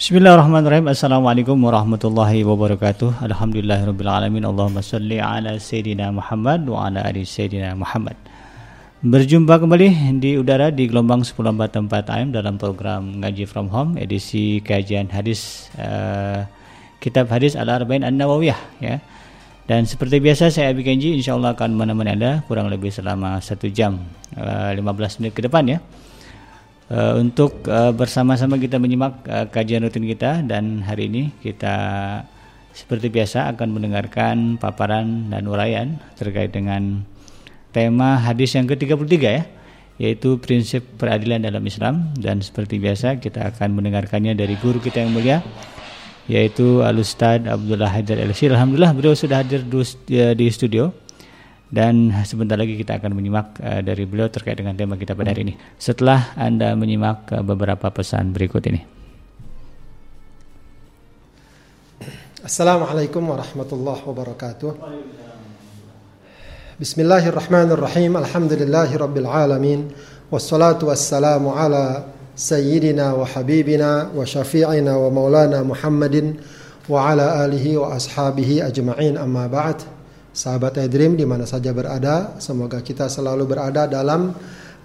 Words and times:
Bismillahirrahmanirrahim. 0.00 0.88
Assalamualaikum 0.88 1.60
warahmatullahi 1.60 2.40
wabarakatuh. 2.40 3.20
Alhamdulillahirabbil 3.20 4.08
Allahumma 4.48 4.80
salli 4.80 5.20
ala 5.20 5.60
sayyidina 5.60 6.08
Muhammad 6.08 6.64
wa 6.64 6.88
ala 6.88 7.04
ali 7.04 7.20
sayyidina 7.28 7.76
Muhammad. 7.76 8.16
Berjumpa 9.04 9.60
kembali 9.60 10.16
di 10.16 10.40
udara 10.40 10.72
di 10.72 10.88
gelombang 10.88 11.20
1044 11.20 12.16
AM 12.16 12.32
dalam 12.32 12.56
program 12.56 13.20
Ngaji 13.20 13.44
From 13.44 13.68
Home 13.68 14.00
edisi 14.00 14.64
kajian 14.64 15.12
hadis 15.12 15.68
uh, 15.76 16.48
kitab 17.04 17.28
hadis 17.28 17.52
Al-Arba'in 17.52 18.00
An-Nawawiyah 18.00 18.80
ya. 18.80 19.04
Dan 19.68 19.84
seperti 19.84 20.16
biasa 20.16 20.48
saya 20.48 20.72
Abi 20.72 20.80
Kenji 20.80 21.12
insyaallah 21.20 21.52
akan 21.52 21.76
menemani 21.76 22.16
Anda 22.16 22.40
kurang 22.48 22.72
lebih 22.72 22.88
selama 22.88 23.36
satu 23.44 23.68
jam 23.68 24.00
uh, 24.32 24.72
eh, 24.72 24.80
15 24.80 25.20
menit 25.20 25.36
ke 25.36 25.44
depan 25.44 25.76
ya. 25.76 25.84
Uh, 26.90 27.22
untuk 27.22 27.62
uh, 27.70 27.94
bersama-sama 27.94 28.58
kita 28.58 28.74
menyimak 28.82 29.22
uh, 29.30 29.46
kajian 29.46 29.86
rutin 29.86 30.10
kita 30.10 30.42
dan 30.42 30.82
hari 30.82 31.06
ini 31.06 31.30
kita 31.38 31.78
seperti 32.74 33.06
biasa 33.06 33.46
akan 33.54 33.78
mendengarkan 33.78 34.58
paparan 34.58 35.30
dan 35.30 35.46
uraian 35.46 36.02
terkait 36.18 36.50
dengan 36.50 37.06
tema 37.70 38.18
hadis 38.18 38.58
yang 38.58 38.66
ke-33 38.66 39.06
ya 39.22 39.46
yaitu 40.02 40.42
prinsip 40.42 40.82
peradilan 40.98 41.38
dalam 41.38 41.62
Islam 41.62 42.10
dan 42.18 42.42
seperti 42.42 42.82
biasa 42.82 43.22
kita 43.22 43.54
akan 43.54 43.78
mendengarkannya 43.78 44.34
dari 44.34 44.58
guru 44.58 44.82
kita 44.82 45.06
yang 45.06 45.14
mulia 45.14 45.46
yaitu 46.26 46.82
Al 46.82 46.98
Ustaz 46.98 47.46
Abdullah 47.46 47.86
Haidar 47.86 48.18
Elsi. 48.18 48.50
Alhamdulillah 48.50 48.98
beliau 48.98 49.14
sudah 49.14 49.46
hadir 49.46 49.62
di 50.10 50.46
studio 50.50 50.90
dan 51.70 52.10
sebentar 52.26 52.58
lagi 52.58 52.74
kita 52.74 52.98
akan 52.98 53.14
menyimak 53.14 53.62
uh, 53.62 53.78
dari 53.78 54.02
beliau 54.02 54.26
terkait 54.26 54.58
dengan 54.58 54.74
tema 54.74 54.98
kita 54.98 55.14
pada 55.14 55.30
hari 55.30 55.46
ini. 55.46 55.54
Setelah 55.78 56.34
Anda 56.34 56.74
menyimak 56.74 57.30
uh, 57.30 57.46
beberapa 57.46 57.86
pesan 57.94 58.34
berikut 58.34 58.66
ini. 58.66 58.82
Assalamualaikum 62.42 63.22
warahmatullahi 63.22 64.02
wabarakatuh. 64.02 64.70
Bismillahirrahmanirrahim. 66.80 68.18
Alhamdulillahi 68.18 68.96
rabbil 68.98 69.28
alamin. 69.28 69.94
Wassalatu 70.32 70.90
wassalamu 70.90 71.54
ala 71.54 72.08
sayyidina 72.34 73.14
wa 73.14 73.28
habibina 73.28 74.08
wa 74.10 74.24
syafi'ina 74.26 74.96
wa 74.96 75.12
maulana 75.12 75.60
Muhammadin 75.62 76.40
wa 76.88 77.12
ala 77.12 77.44
alihi 77.44 77.76
wa 77.76 77.94
ashabihi 77.94 78.64
ajma'in 78.64 79.20
amma 79.20 79.46
ba'd. 79.46 79.99
Sahabat 80.30 80.78
Edrim 80.78 81.18
di 81.18 81.26
mana 81.26 81.42
saja 81.42 81.74
berada, 81.74 82.38
semoga 82.38 82.78
kita 82.86 83.10
selalu 83.10 83.50
berada 83.50 83.90
dalam 83.90 84.30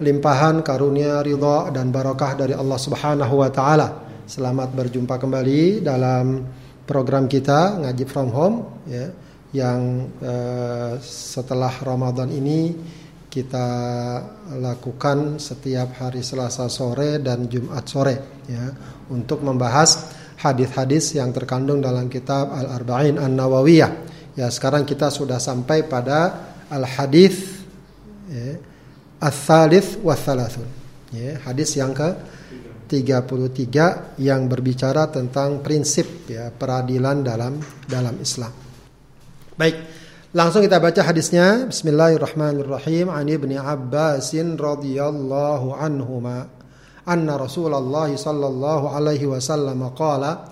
limpahan 0.02 0.60
karunia 0.66 1.22
ridha 1.22 1.70
dan 1.70 1.94
barakah 1.94 2.34
dari 2.34 2.52
Allah 2.52 2.74
Subhanahu 2.74 3.34
wa 3.38 3.50
taala. 3.54 3.88
Selamat 4.26 4.74
berjumpa 4.74 5.22
kembali 5.22 5.86
dalam 5.86 6.42
program 6.82 7.30
kita 7.30 7.78
ngaji 7.78 8.04
from 8.10 8.28
home 8.34 8.56
ya 8.90 9.06
yang 9.54 10.10
uh, 10.18 10.98
setelah 10.98 11.70
Ramadan 11.78 12.26
ini 12.34 12.74
kita 13.30 13.68
lakukan 14.58 15.38
setiap 15.38 15.94
hari 16.02 16.26
Selasa 16.26 16.66
sore 16.66 17.22
dan 17.22 17.46
Jumat 17.46 17.86
sore 17.86 18.42
ya 18.50 18.66
untuk 19.14 19.46
membahas 19.46 20.10
hadis-hadis 20.42 21.14
yang 21.14 21.30
terkandung 21.30 21.78
dalam 21.78 22.10
kitab 22.10 22.50
Al-Arba'in 22.50 23.20
An-Nawawiyah. 23.20 24.15
Ya, 24.36 24.52
sekarang 24.52 24.84
kita 24.84 25.08
sudah 25.08 25.40
sampai 25.40 25.88
pada 25.88 26.52
al-hadis 26.68 27.64
ya, 28.28 28.60
Ats-Tsalits 29.16 29.96
wa 30.04 30.12
Ya, 31.14 31.40
hadis 31.40 31.72
yang 31.72 31.96
ke 31.96 32.08
33 32.86 34.20
yang 34.20 34.44
berbicara 34.44 35.08
tentang 35.08 35.64
prinsip 35.64 36.28
ya 36.28 36.52
peradilan 36.52 37.24
dalam 37.24 37.56
dalam 37.88 38.14
Islam. 38.20 38.52
Baik, 39.56 39.76
langsung 40.36 40.60
kita 40.60 40.84
baca 40.84 41.00
hadisnya. 41.00 41.72
Bismillahirrahmanirrahim. 41.72 43.08
Ani 43.08 43.40
ibni 43.40 43.56
Abbasin 43.56 44.60
radhiyallahu 44.60 45.72
anhuma 45.72 46.46
anna 47.06 47.40
Rasulullah 47.40 48.10
sallallahu 48.10 48.92
alaihi 48.92 49.30
wasallam 49.30 49.80
qala 49.94 50.50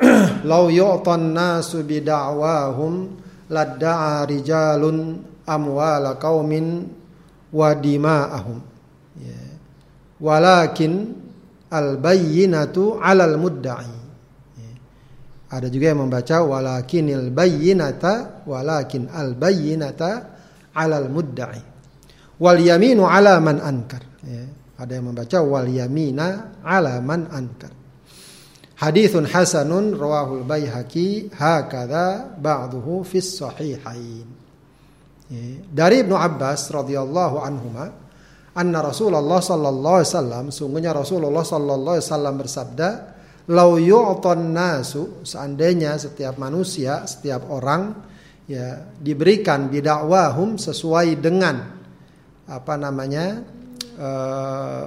Lau 0.50 0.72
yu'tan 0.72 1.36
nasu 1.36 1.84
bida'wahum 1.84 3.18
ladda'a 3.52 4.24
rijalun 4.24 5.20
amwala 5.44 6.16
qaumin 6.16 6.88
wa 7.52 7.68
dima'ahum. 7.76 8.58
Ya. 9.20 9.42
Walakin 10.18 10.92
al-bayyinatu 11.68 12.96
'alal 12.98 13.36
mudda'i. 13.36 14.02
Ada 15.52 15.68
juga 15.68 15.92
yang 15.92 16.08
membaca 16.08 16.40
walakinil 16.40 17.28
bayyinata 17.28 18.48
walakin 18.48 19.12
al 19.12 19.36
bayyinata 19.36 20.10
alal 20.72 21.12
mudda'i. 21.12 21.60
Wal 22.40 22.56
yaminu 22.56 23.04
ala 23.04 23.36
man 23.36 23.60
ankar. 23.60 24.00
Ya. 24.24 24.48
Ada 24.80 24.96
yang 24.96 25.12
membaca 25.12 25.38
wal 25.44 25.68
yamina 25.68 26.56
ala 26.64 26.96
man 27.04 27.28
ankar. 27.28 27.81
Hadithun 28.82 29.30
hasanun 29.30 29.94
rawahul 29.94 30.42
Baihaqi 30.42 31.30
hakadha 31.30 32.34
ba'duhu 32.34 33.06
fis 33.06 33.38
sahihain. 33.38 34.26
Ya. 35.30 35.62
Dari 35.70 36.02
Ibnu 36.02 36.18
Abbas 36.18 36.66
radhiyallahu 36.66 37.36
anhuma 37.38 37.94
anna 38.58 38.78
Rasulullah 38.82 39.38
sallallahu 39.38 39.96
alaihi 40.02 40.10
wasallam 40.10 40.44
sungguhnya 40.50 40.90
Rasulullah 40.92 41.46
sallallahu 41.46 41.96
alaihi 41.96 42.08
wasallam 42.10 42.34
bersabda 42.36 42.88
lau 43.54 43.80
yu'ton 43.80 44.52
nasu 44.52 45.24
seandainya 45.24 45.96
setiap 45.96 46.36
manusia 46.36 47.08
setiap 47.08 47.48
orang 47.48 47.96
ya 48.44 48.82
diberikan 49.00 49.72
bidakwahum 49.72 50.60
sesuai 50.60 51.16
dengan 51.16 51.64
apa 52.44 52.74
namanya 52.76 53.40
eh, 53.96 54.82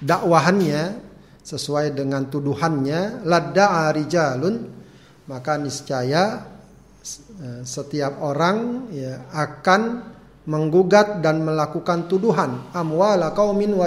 dakwahannya 0.00 1.05
sesuai 1.46 1.94
dengan 1.94 2.26
tuduhannya 2.26 3.22
ladda'a 3.22 3.94
rijalun 3.94 4.66
maka 5.30 5.54
niscaya 5.62 6.42
eh, 7.38 7.62
setiap 7.62 8.18
orang 8.18 8.90
ya 8.90 9.30
akan 9.30 9.82
menggugat 10.50 11.22
dan 11.22 11.46
melakukan 11.46 12.10
tuduhan 12.10 12.74
amwala 12.74 13.30
qaumin 13.30 13.78
wa 13.78 13.86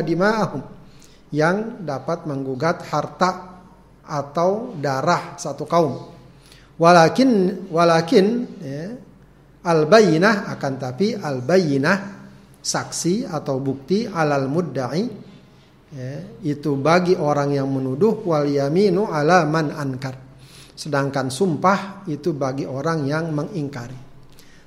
yang 1.35 1.83
dapat 1.83 2.23
menggugat 2.23 2.87
harta 2.87 3.61
atau 4.07 4.73
darah 4.79 5.37
satu 5.37 5.69
kaum. 5.69 6.09
Walakin 6.79 7.63
walakin 7.69 8.25
ya, 8.63 8.97
al 9.67 9.85
akan 9.85 10.73
tapi 10.79 11.13
al 11.13 11.43
bayinah 11.45 12.19
saksi 12.59 13.29
atau 13.29 13.61
bukti 13.61 14.09
alal 14.09 14.49
muddai 14.49 15.28
ya, 15.93 16.13
itu 16.45 16.77
bagi 16.77 17.17
orang 17.17 17.53
yang 17.53 17.69
menuduh 17.69 18.21
wal 18.25 18.45
yaminu 18.45 19.09
ala 19.09 19.45
man 19.45 19.73
ankar. 19.73 20.15
Sedangkan 20.79 21.27
sumpah 21.27 22.07
itu 22.07 22.31
bagi 22.31 22.63
orang 22.63 23.03
yang 23.03 23.35
mengingkari. 23.35 24.07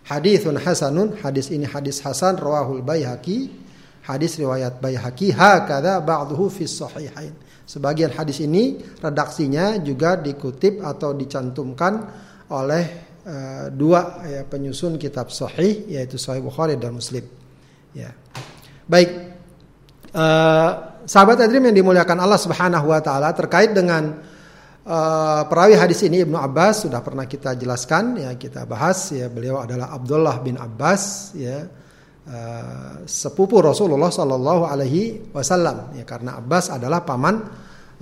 Hadithun 0.02 0.60
hasanun, 0.60 1.16
hadis 1.24 1.48
ini 1.48 1.64
hadis 1.64 2.04
hasan 2.04 2.36
rawahul 2.36 2.84
Baihaqi, 2.84 3.48
hadis 4.04 4.36
riwayat 4.36 4.82
Baihaqi 4.82 5.32
hakada 5.32 6.04
ba'duhu 6.04 6.52
fi 6.52 6.68
sahihain. 6.68 7.32
Sebagian 7.64 8.12
hadis 8.12 8.44
ini 8.44 8.76
redaksinya 9.00 9.80
juga 9.80 10.20
dikutip 10.20 10.84
atau 10.84 11.16
dicantumkan 11.16 12.04
oleh 12.52 12.84
uh, 13.24 13.72
dua 13.72 14.20
ya, 14.28 14.44
penyusun 14.44 15.00
kitab 15.00 15.32
Sahih 15.32 15.88
yaitu 15.88 16.20
Sahih 16.20 16.44
Bukhari 16.44 16.76
dan 16.76 16.92
Muslim. 16.92 17.24
Ya. 17.96 18.12
Baik. 18.84 19.32
Uh, 20.12 20.91
sahabat 21.06 21.42
Adrim 21.42 21.70
yang 21.70 21.76
dimuliakan 21.76 22.18
Allah 22.22 22.40
Subhanahu 22.40 22.86
wa 22.90 23.00
taala 23.02 23.34
terkait 23.34 23.74
dengan 23.74 24.22
uh, 24.86 25.42
perawi 25.46 25.78
hadis 25.78 26.02
ini 26.06 26.22
Ibnu 26.22 26.38
Abbas 26.38 26.86
sudah 26.86 27.02
pernah 27.02 27.26
kita 27.26 27.54
jelaskan 27.58 28.18
ya 28.18 28.30
kita 28.38 28.66
bahas 28.66 29.10
ya 29.14 29.26
beliau 29.30 29.62
adalah 29.62 29.94
Abdullah 29.94 30.38
bin 30.42 30.58
Abbas 30.58 31.34
ya 31.38 31.66
uh, 32.28 33.02
sepupu 33.06 33.62
Rasulullah 33.62 34.10
Shallallahu 34.10 34.62
Alaihi 34.66 35.32
Wasallam 35.34 35.96
ya 35.98 36.04
karena 36.06 36.38
Abbas 36.38 36.70
adalah 36.74 37.02
paman 37.02 37.42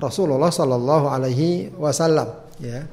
Rasulullah 0.01 0.49
Shallallahu 0.49 1.07
Alaihi 1.13 1.73
Wasallam 1.77 2.29
ya. 2.61 2.85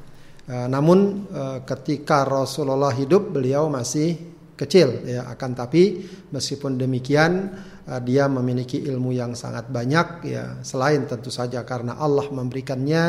Uh, 0.47 0.67
namun 0.71 1.27
uh, 1.27 1.59
ketika 1.67 2.23
Rasulullah 2.23 2.95
hidup 2.95 3.35
beliau 3.35 3.67
masih 3.67 4.15
kecil 4.57 5.05
ya 5.05 5.29
akan 5.29 5.51
tapi 5.53 6.01
meskipun 6.33 6.79
demikian 6.79 7.53
uh, 7.87 8.01
dia 8.03 8.27
memiliki 8.27 8.83
ilmu 8.83 9.15
yang 9.15 9.33
sangat 9.33 9.71
banyak 9.71 10.07
ya 10.27 10.59
selain 10.61 11.07
tentu 11.07 11.31
saja 11.31 11.63
karena 11.63 11.95
Allah 11.95 12.27
memberikannya 12.27 13.03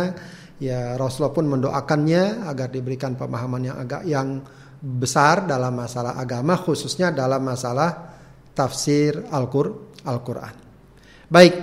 ya 0.62 0.94
Rasulullah 0.94 1.34
pun 1.34 1.46
mendoakannya 1.50 2.46
agar 2.46 2.70
diberikan 2.70 3.14
pemahaman 3.14 3.62
yang 3.66 3.76
agak 3.78 4.02
yang 4.06 4.42
besar 4.78 5.46
dalam 5.46 5.74
masalah 5.74 6.14
agama 6.14 6.54
khususnya 6.54 7.10
dalam 7.10 7.42
masalah 7.42 8.14
tafsir 8.54 9.26
Al-Qur'an. 9.30 10.54
Baik, 11.30 11.54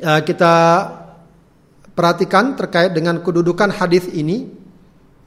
eh, 0.00 0.20
kita 0.24 0.54
perhatikan 1.92 2.56
terkait 2.56 2.92
dengan 2.96 3.20
kedudukan 3.20 3.72
hadis 3.72 4.08
ini. 4.12 4.48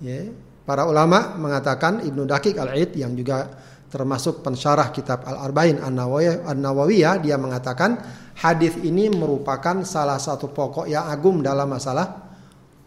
Ya, 0.02 0.34
para 0.66 0.90
ulama 0.90 1.38
mengatakan 1.38 2.02
Ibnu 2.02 2.26
Dakik 2.26 2.58
Al-Aid 2.58 2.98
yang 2.98 3.14
juga 3.14 3.50
termasuk 3.94 4.42
pensyarah 4.42 4.90
kitab 4.90 5.22
Al-Arba'in 5.22 5.78
An-Nawawiyah 5.78 7.22
dia 7.22 7.38
mengatakan 7.38 8.02
hadis 8.42 8.82
ini 8.82 9.14
merupakan 9.14 9.86
salah 9.86 10.18
satu 10.18 10.50
pokok 10.50 10.90
yang 10.90 11.06
agung 11.06 11.46
dalam 11.46 11.70
masalah 11.70 12.34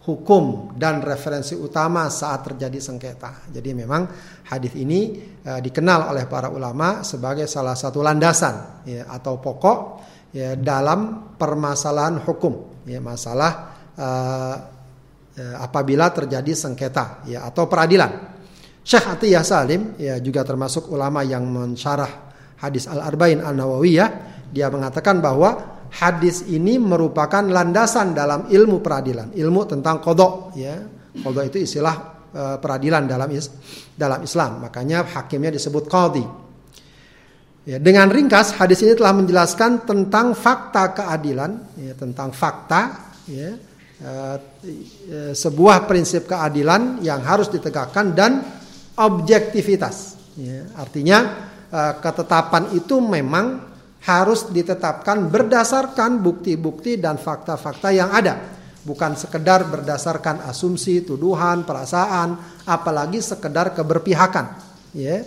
hukum 0.02 0.74
dan 0.74 0.98
referensi 1.02 1.54
utama 1.54 2.10
saat 2.10 2.42
terjadi 2.50 2.78
sengketa. 2.82 3.50
Jadi 3.54 3.70
memang 3.70 4.02
hadis 4.50 4.74
ini 4.74 5.14
uh, 5.46 5.62
dikenal 5.62 6.10
oleh 6.10 6.26
para 6.26 6.50
ulama 6.50 7.06
sebagai 7.06 7.46
salah 7.46 7.78
satu 7.78 8.02
landasan 8.02 8.86
ya, 8.86 9.06
atau 9.06 9.38
pokok 9.38 9.78
ya, 10.34 10.58
dalam 10.58 11.30
permasalahan 11.38 12.22
hukum 12.22 12.82
ya 12.86 12.98
masalah 12.98 13.52
uh, 13.94 14.56
uh, 15.38 15.56
apabila 15.62 16.10
terjadi 16.10 16.50
sengketa 16.54 17.26
ya 17.30 17.46
atau 17.46 17.70
peradilan. 17.70 18.35
Syekh 18.86 19.02
Atiyah 19.02 19.42
Salim 19.42 19.98
ya 19.98 20.22
juga 20.22 20.46
termasuk 20.46 20.94
ulama 20.94 21.26
yang 21.26 21.42
mensyarah 21.42 22.30
hadis 22.62 22.86
Al-Arba'in 22.86 23.42
An-Nawawiyah, 23.42 24.08
dia 24.54 24.70
mengatakan 24.70 25.18
bahwa 25.18 25.82
hadis 25.90 26.46
ini 26.46 26.78
merupakan 26.78 27.42
landasan 27.42 28.14
dalam 28.14 28.46
ilmu 28.46 28.78
peradilan, 28.78 29.34
ilmu 29.34 29.60
tentang 29.66 29.98
kodok 29.98 30.54
ya. 30.54 30.78
Kodok 31.18 31.50
itu 31.50 31.66
istilah 31.66 31.96
uh, 32.30 32.56
peradilan 32.62 33.10
dalam 33.10 33.26
is 33.34 33.50
dalam 33.90 34.22
Islam, 34.22 34.70
makanya 34.70 35.02
hakimnya 35.02 35.50
disebut 35.50 35.90
qadhi. 35.90 36.24
Ya, 37.66 37.82
dengan 37.82 38.06
ringkas 38.06 38.54
hadis 38.54 38.86
ini 38.86 38.94
telah 38.94 39.18
menjelaskan 39.18 39.82
tentang 39.82 40.38
fakta 40.38 40.94
keadilan, 40.94 41.74
ya, 41.74 41.98
tentang 41.98 42.30
fakta, 42.30 43.10
ya, 43.26 43.50
uh, 44.06 44.36
sebuah 45.34 45.90
prinsip 45.90 46.30
keadilan 46.30 47.02
yang 47.02 47.18
harus 47.26 47.50
ditegakkan 47.50 48.14
dan 48.14 48.62
objektivitas. 48.96 50.16
Ya, 50.36 50.68
artinya 50.76 51.18
uh, 51.72 51.94
ketetapan 52.00 52.76
itu 52.76 53.00
memang 53.00 53.64
harus 54.04 54.48
ditetapkan 54.52 55.32
berdasarkan 55.32 56.20
bukti-bukti 56.20 57.00
dan 57.00 57.16
fakta-fakta 57.16 57.90
yang 57.90 58.12
ada, 58.12 58.36
bukan 58.84 59.16
sekedar 59.16 59.64
berdasarkan 59.66 60.44
asumsi, 60.46 61.02
tuduhan, 61.02 61.64
perasaan, 61.64 62.36
apalagi 62.68 63.24
sekedar 63.24 63.72
keberpihakan. 63.72 64.46
Ya, 64.92 65.24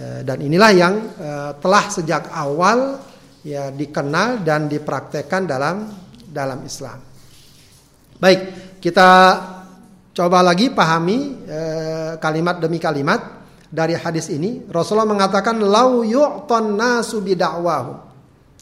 uh, 0.00 0.20
dan 0.24 0.38
inilah 0.44 0.72
yang 0.72 0.94
uh, 1.20 1.52
telah 1.60 1.84
sejak 1.88 2.28
awal 2.32 3.00
ya 3.44 3.68
dikenal 3.68 4.40
dan 4.40 4.68
dipraktekkan 4.68 5.44
dalam 5.44 5.92
dalam 6.24 6.64
Islam. 6.64 6.96
Baik, 8.20 8.40
kita 8.80 9.10
Coba 10.14 10.46
lagi 10.46 10.70
pahami 10.70 11.42
eh, 11.42 12.12
kalimat 12.22 12.62
demi 12.62 12.78
kalimat 12.78 13.18
dari 13.66 13.98
hadis 13.98 14.30
ini. 14.30 14.62
Rasulullah 14.70 15.10
mengatakan 15.10 15.58
lau 15.58 16.06
yu'ton 16.06 16.78
nasu 16.78 17.18
bida'wahu. 17.18 18.14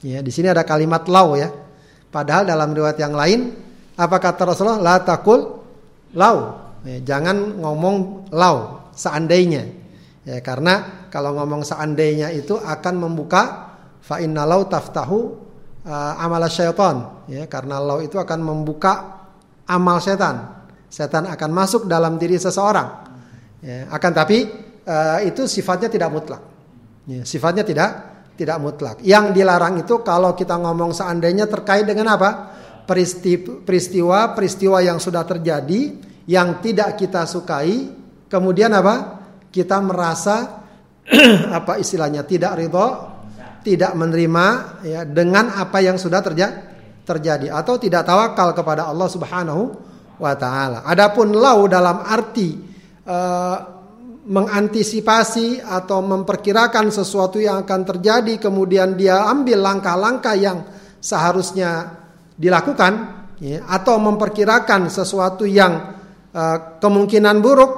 Ya, 0.02 0.24
di 0.24 0.32
sini 0.32 0.48
ada 0.48 0.64
kalimat 0.64 1.04
lau 1.12 1.36
ya. 1.36 1.52
Padahal 2.08 2.48
dalam 2.48 2.72
riwayat 2.72 2.96
yang 2.96 3.12
lain 3.12 3.52
apa 4.00 4.16
kata 4.16 4.48
Rasulullah? 4.48 4.80
La 4.80 4.96
takul 5.04 5.44
lau. 6.16 6.36
Ya, 6.88 6.98
jangan 7.04 7.60
ngomong 7.60 8.32
lau 8.32 8.88
seandainya. 8.96 9.68
Ya, 10.24 10.40
karena 10.40 11.04
kalau 11.12 11.36
ngomong 11.36 11.68
seandainya 11.68 12.32
itu 12.32 12.56
akan 12.56 12.94
membuka 12.96 13.76
fa 14.00 14.18
inna 14.24 14.48
lau 14.48 14.64
taftahu 14.66 15.18
uh, 15.86 16.12
amal 16.18 16.42
syaitan 16.50 17.22
ya 17.30 17.46
karena 17.46 17.78
lau 17.78 18.02
itu 18.02 18.18
akan 18.18 18.40
membuka 18.42 19.22
amal 19.70 20.02
setan 20.02 20.51
setan 20.92 21.24
akan 21.24 21.50
masuk 21.56 21.88
dalam 21.88 22.20
diri 22.20 22.36
seseorang. 22.36 22.88
Ya, 23.64 23.88
akan 23.88 24.12
tapi 24.12 24.44
uh, 24.84 25.24
itu 25.24 25.48
sifatnya 25.48 25.88
tidak 25.88 26.12
mutlak. 26.12 26.42
Ya, 27.08 27.24
sifatnya 27.24 27.64
tidak 27.64 27.90
tidak 28.36 28.60
mutlak. 28.60 29.00
Yang 29.00 29.32
dilarang 29.32 29.80
itu 29.80 30.04
kalau 30.04 30.36
kita 30.36 30.60
ngomong 30.60 30.92
seandainya 30.92 31.48
terkait 31.48 31.88
dengan 31.88 32.12
apa? 32.12 32.52
Peristiwa 32.84 34.36
peristiwa 34.36 34.78
yang 34.84 35.00
sudah 35.00 35.24
terjadi 35.24 35.80
yang 36.28 36.60
tidak 36.60 37.00
kita 37.00 37.24
sukai, 37.24 37.88
kemudian 38.28 38.76
apa? 38.76 39.24
Kita 39.48 39.80
merasa 39.80 40.60
apa 41.58 41.80
istilahnya 41.80 42.28
tidak 42.28 42.60
ridho, 42.60 42.88
tidak 43.64 43.96
menerima 43.96 44.46
ya 44.84 45.00
dengan 45.08 45.56
apa 45.56 45.80
yang 45.80 45.96
sudah 45.96 46.20
terjadi 46.20 46.70
terjadi 47.02 47.50
atau 47.50 47.82
tidak 47.82 48.06
tawakal 48.06 48.54
kepada 48.54 48.86
Allah 48.86 49.10
Subhanahu 49.10 49.91
wa 50.22 50.38
taala. 50.38 50.86
Adapun 50.86 51.34
lau 51.34 51.66
dalam 51.66 52.06
arti 52.06 52.54
uh, 53.10 53.58
mengantisipasi 54.22 55.58
atau 55.66 55.98
memperkirakan 56.06 56.94
sesuatu 56.94 57.42
yang 57.42 57.66
akan 57.66 57.82
terjadi 57.82 58.38
kemudian 58.38 58.94
dia 58.94 59.26
ambil 59.26 59.58
langkah-langkah 59.58 60.38
yang 60.38 60.62
seharusnya 61.02 61.98
dilakukan 62.38 63.26
ya, 63.42 63.66
atau 63.66 63.98
memperkirakan 63.98 64.86
sesuatu 64.86 65.42
yang 65.42 65.98
uh, 66.30 66.78
kemungkinan 66.78 67.42
buruk 67.42 67.72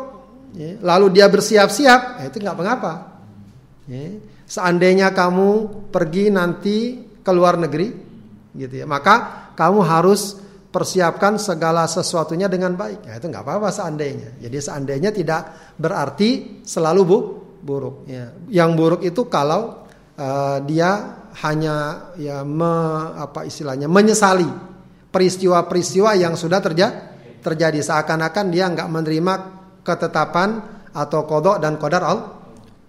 ya, 0.52 0.76
lalu 0.84 1.16
dia 1.16 1.32
bersiap-siap 1.32 2.20
ya, 2.20 2.24
itu 2.28 2.44
nggak 2.44 2.58
mengapa 2.60 2.92
ya. 3.88 4.20
seandainya 4.44 5.16
kamu 5.16 5.48
pergi 5.88 6.28
nanti 6.28 6.76
ke 7.24 7.32
luar 7.32 7.56
negeri 7.56 7.88
gitu 8.52 8.84
ya 8.84 8.86
maka 8.86 9.48
kamu 9.56 9.80
harus 9.80 10.43
persiapkan 10.74 11.38
segala 11.38 11.86
sesuatunya 11.86 12.50
dengan 12.50 12.74
baik. 12.74 13.06
Ya, 13.06 13.22
itu 13.22 13.30
nggak 13.30 13.46
apa-apa 13.46 13.70
seandainya. 13.70 14.42
Jadi 14.42 14.58
seandainya 14.58 15.14
tidak 15.14 15.42
berarti 15.78 16.60
selalu 16.66 17.00
bu, 17.06 17.18
buruk. 17.62 18.10
Ya. 18.10 18.34
Yang 18.50 18.70
buruk 18.74 19.00
itu 19.06 19.30
kalau 19.30 19.86
uh, 20.18 20.58
dia 20.66 21.22
hanya 21.46 22.10
ya 22.18 22.42
me, 22.42 22.74
apa 23.14 23.46
istilahnya 23.46 23.86
menyesali 23.86 24.50
peristiwa-peristiwa 25.14 26.18
yang 26.18 26.34
sudah 26.34 26.58
terjadi 26.58 27.14
terjadi 27.38 27.78
seakan-akan 27.78 28.50
dia 28.50 28.66
nggak 28.66 28.88
menerima 28.90 29.34
ketetapan 29.86 30.58
atau 30.90 31.22
kodok 31.28 31.60
dan 31.62 31.78
kodar 31.78 32.02
Allah 32.02 32.34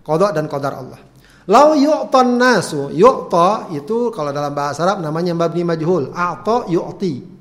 kodok 0.05 0.31
dan 0.31 0.45
kodar 0.45 0.73
Allah. 0.77 1.01
Lau 1.49 1.73
yu'ton 1.77 2.37
nasu 2.37 2.93
yu'to 2.93 3.73
itu 3.73 4.09
kalau 4.13 4.29
dalam 4.29 4.53
bahasa 4.53 4.85
Arab 4.85 5.01
namanya 5.01 5.33
mabni 5.33 5.65
majhul 5.65 6.13
atau 6.13 6.69
yu'ti 6.69 7.34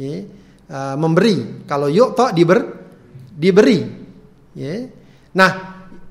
ya, 0.00 0.16
uh, 0.72 0.96
memberi. 0.96 1.64
Kalau 1.68 1.92
yu'ta 1.92 2.32
diber, 2.32 2.60
diberi. 3.36 3.80
Ya. 4.56 4.88
Nah, 5.36 5.50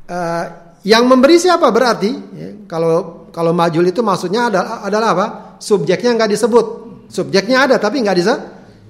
uh, 0.06 0.46
yang 0.86 1.10
memberi 1.10 1.42
siapa 1.42 1.74
berarti? 1.74 2.12
Ya, 2.38 2.50
kalau 2.70 3.28
kalau 3.34 3.52
majul 3.54 3.86
itu 3.90 4.06
maksudnya 4.06 4.54
adalah, 4.54 4.86
adalah 4.86 5.10
apa? 5.18 5.28
Subjeknya 5.58 6.14
nggak 6.16 6.32
disebut. 6.38 6.66
Subjeknya 7.10 7.66
ada 7.66 7.76
tapi 7.82 8.06
nggak 8.06 8.18
disebut. 8.22 8.42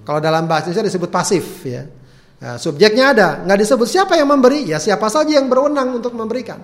Kalau 0.04 0.20
dalam 0.20 0.50
bahasa 0.50 0.74
Indonesia 0.74 0.90
disebut 0.90 1.10
pasif 1.14 1.46
ya. 1.64 1.86
Nah, 2.40 2.56
subjeknya 2.56 3.12
ada, 3.12 3.28
nggak 3.44 3.60
disebut 3.68 3.84
siapa 3.84 4.16
yang 4.16 4.32
memberi, 4.32 4.64
ya 4.64 4.80
siapa 4.80 5.12
saja 5.12 5.36
yang 5.36 5.52
berwenang 5.52 6.00
untuk 6.00 6.16
memberikan. 6.16 6.64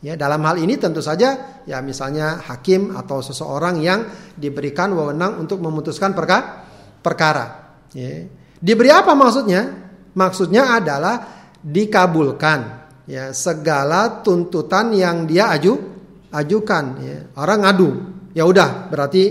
Ya, 0.00 0.16
dalam 0.16 0.40
hal 0.48 0.56
ini 0.56 0.80
tentu 0.80 1.04
saja 1.04 1.60
ya 1.68 1.84
misalnya 1.84 2.40
hakim 2.40 2.96
atau 2.96 3.20
seseorang 3.20 3.84
yang 3.84 4.08
diberikan 4.32 4.96
wewenang 4.96 5.36
untuk 5.44 5.60
memutuskan 5.60 6.16
perkara 6.16 6.64
perkara. 7.04 7.59
Ya. 7.94 8.26
Diberi 8.60 8.90
apa 8.92 9.16
maksudnya? 9.16 9.90
Maksudnya 10.14 10.78
adalah 10.78 11.16
dikabulkan 11.60 12.80
ya 13.06 13.34
segala 13.34 14.22
tuntutan 14.24 14.94
yang 14.94 15.26
dia 15.26 15.50
aju 15.54 15.74
ajukan 16.30 16.84
ya. 17.02 17.18
Orang 17.38 17.66
ngadu, 17.66 17.90
ya 18.34 18.46
udah 18.46 18.90
berarti 18.90 19.22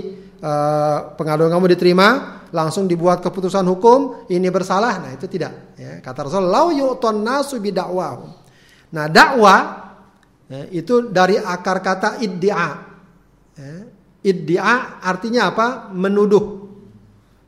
uh, 0.43 1.15
pengaduan 1.15 1.51
kamu 1.51 1.75
diterima, 1.75 2.07
langsung 2.51 2.85
dibuat 2.85 3.23
keputusan 3.23 3.63
hukum, 3.67 4.27
ini 4.27 4.47
bersalah. 4.51 4.99
Nah, 4.99 5.11
itu 5.15 5.25
tidak 5.31 5.75
ya. 5.79 6.03
Kata 6.03 6.27
Rasul, 6.27 6.47
"Lau 6.47 6.71
yu'ton 6.73 7.23
nasu 7.23 7.57
Nah, 8.89 9.05
dakwah 9.05 9.61
ya, 10.49 10.61
itu 10.73 11.13
dari 11.13 11.37
akar 11.37 11.79
kata 11.79 12.09
iddia. 12.19 12.67
Ya. 13.55 13.73
Iddia 14.19 14.99
artinya 14.99 15.53
apa? 15.53 15.67
Menuduh. 15.95 16.68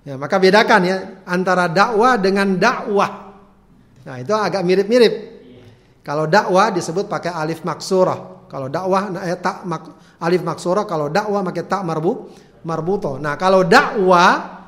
Ya, 0.02 0.18
maka 0.18 0.42
bedakan 0.42 0.82
ya 0.82 0.98
antara 1.30 1.70
dakwah 1.70 2.18
dengan 2.18 2.58
dakwah. 2.58 3.38
Nah, 4.02 4.16
itu 4.18 4.34
agak 4.34 4.66
mirip-mirip. 4.66 5.14
Kalau 6.02 6.26
dakwah 6.26 6.74
disebut 6.74 7.06
pakai 7.06 7.30
alif 7.30 7.62
maksurah. 7.62 8.50
Kalau 8.50 8.68
dakwah 8.68 9.14
nah, 9.14 9.22
eh, 9.30 9.38
tak 9.38 9.62
mak, 9.70 10.18
alif 10.18 10.42
maksurah, 10.42 10.90
kalau 10.90 11.14
dakwah 11.14 11.46
pakai 11.46 11.70
tak 11.70 11.86
marbu 11.86 12.34
marbuto. 12.66 13.22
Nah, 13.22 13.38
kalau 13.38 13.62
dakwah 13.62 14.62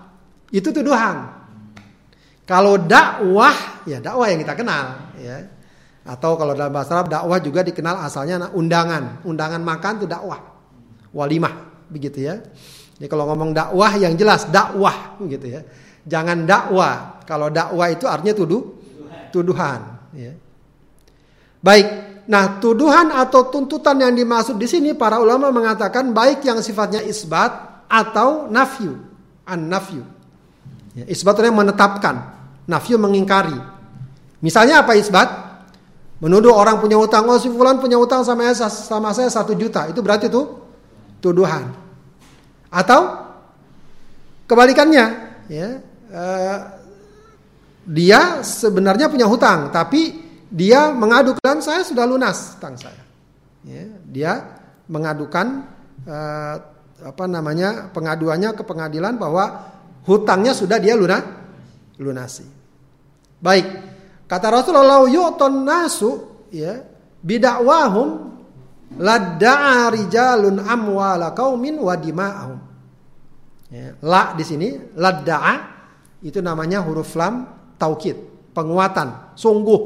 itu 0.53 0.69
tuduhan. 0.69 1.33
Kalau 2.45 2.77
dakwah 2.77 3.81
ya 3.89 3.97
dakwah 3.97 4.29
yang 4.29 4.39
kita 4.45 4.53
kenal 4.53 4.85
ya. 5.17 5.49
Atau 6.03 6.35
kalau 6.35 6.51
dalam 6.51 6.75
bahasa 6.75 6.99
Arab 6.99 7.07
dakwah 7.09 7.39
juga 7.39 7.65
dikenal 7.65 8.05
asalnya 8.05 8.53
undangan. 8.53 9.25
Undangan 9.25 9.63
makan 9.65 10.03
itu 10.03 10.05
dakwah. 10.05 10.39
Walimah 11.09 11.87
begitu 11.89 12.21
ya. 12.21 12.43
Jadi 12.97 13.09
kalau 13.09 13.25
ngomong 13.33 13.51
dakwah 13.51 13.91
yang 13.97 14.13
jelas 14.13 14.45
dakwah 14.49 15.17
gitu 15.25 15.49
ya. 15.49 15.61
Jangan 16.05 16.45
dakwa. 16.45 17.21
Kalau 17.23 17.47
dakwa 17.49 17.85
itu 17.89 18.05
artinya 18.05 18.35
tuduh 18.35 18.61
tuduhan. 19.33 19.81
Ya. 20.13 20.37
Baik, 21.63 21.87
nah 22.29 22.61
tuduhan 22.61 23.09
atau 23.09 23.49
tuntutan 23.49 23.97
yang 23.97 24.13
dimaksud 24.13 24.61
di 24.61 24.69
sini 24.69 24.93
para 24.93 25.17
ulama 25.17 25.49
mengatakan 25.49 26.13
baik 26.13 26.45
yang 26.45 26.61
sifatnya 26.61 27.01
isbat 27.01 27.49
atau 27.89 28.45
nafyu, 28.51 28.99
an 29.47 29.71
nafyu. 29.71 30.05
Ya, 30.93 31.09
isbat 31.09 31.41
itu 31.41 31.49
menetapkan, 31.49 32.35
nafyu 32.69 33.01
mengingkari. 33.01 33.57
Misalnya 34.43 34.85
apa 34.85 34.93
isbat? 34.93 35.41
Menuduh 36.21 36.55
orang 36.55 36.79
punya 36.79 36.95
utang, 36.95 37.27
oh 37.27 37.35
si 37.35 37.51
fulan 37.51 37.83
punya 37.83 37.99
utang 37.99 38.23
sama 38.23 38.47
saya, 38.55 38.71
sama 38.71 39.11
saya 39.11 39.27
satu 39.27 39.59
juta, 39.59 39.91
itu 39.91 39.99
berarti 39.99 40.31
itu 40.31 40.55
tuduhan. 41.19 41.82
Atau 42.73 43.21
kebalikannya, 44.49 45.05
ya, 45.45 45.77
uh, 46.09 46.59
dia 47.85 48.41
sebenarnya 48.41 49.13
punya 49.13 49.29
hutang, 49.29 49.69
tapi 49.69 50.17
dia 50.49 50.89
mengadukan 50.89 51.61
saya 51.61 51.85
sudah 51.85 52.09
lunas 52.09 52.57
hutang 52.57 52.73
saya. 52.81 53.03
Ya, 53.61 53.85
dia 54.09 54.31
mengadukan 54.89 55.69
uh, 56.09 56.55
apa 57.03 57.25
namanya 57.29 57.93
pengaduannya 57.93 58.57
ke 58.57 58.63
pengadilan 58.65 59.21
bahwa 59.21 59.69
hutangnya 60.09 60.57
sudah 60.57 60.81
dia 60.81 60.97
lunas 60.97 61.21
lunasi. 62.01 62.47
Baik, 63.43 63.67
kata 64.25 64.47
Rasulullah 64.49 65.03
yu'ton 65.03 65.67
nasu 65.67 66.11
ya 66.49 66.79
bidakwahum 67.19 68.31
ladda'a 68.95 69.91
rijalun 69.91 70.63
amwala 70.63 71.35
qaumin 71.35 71.75
wa 71.75 71.95
dima'ahum. 71.99 72.59
Ya, 73.73 73.97
la 74.05 74.37
di 74.37 74.45
sini 74.45 74.93
ladda'a 74.93 75.53
itu 76.21 76.37
namanya 76.45 76.85
huruf 76.85 77.17
lam 77.17 77.41
taukid, 77.81 78.13
penguatan, 78.53 79.33
sungguh. 79.33 79.81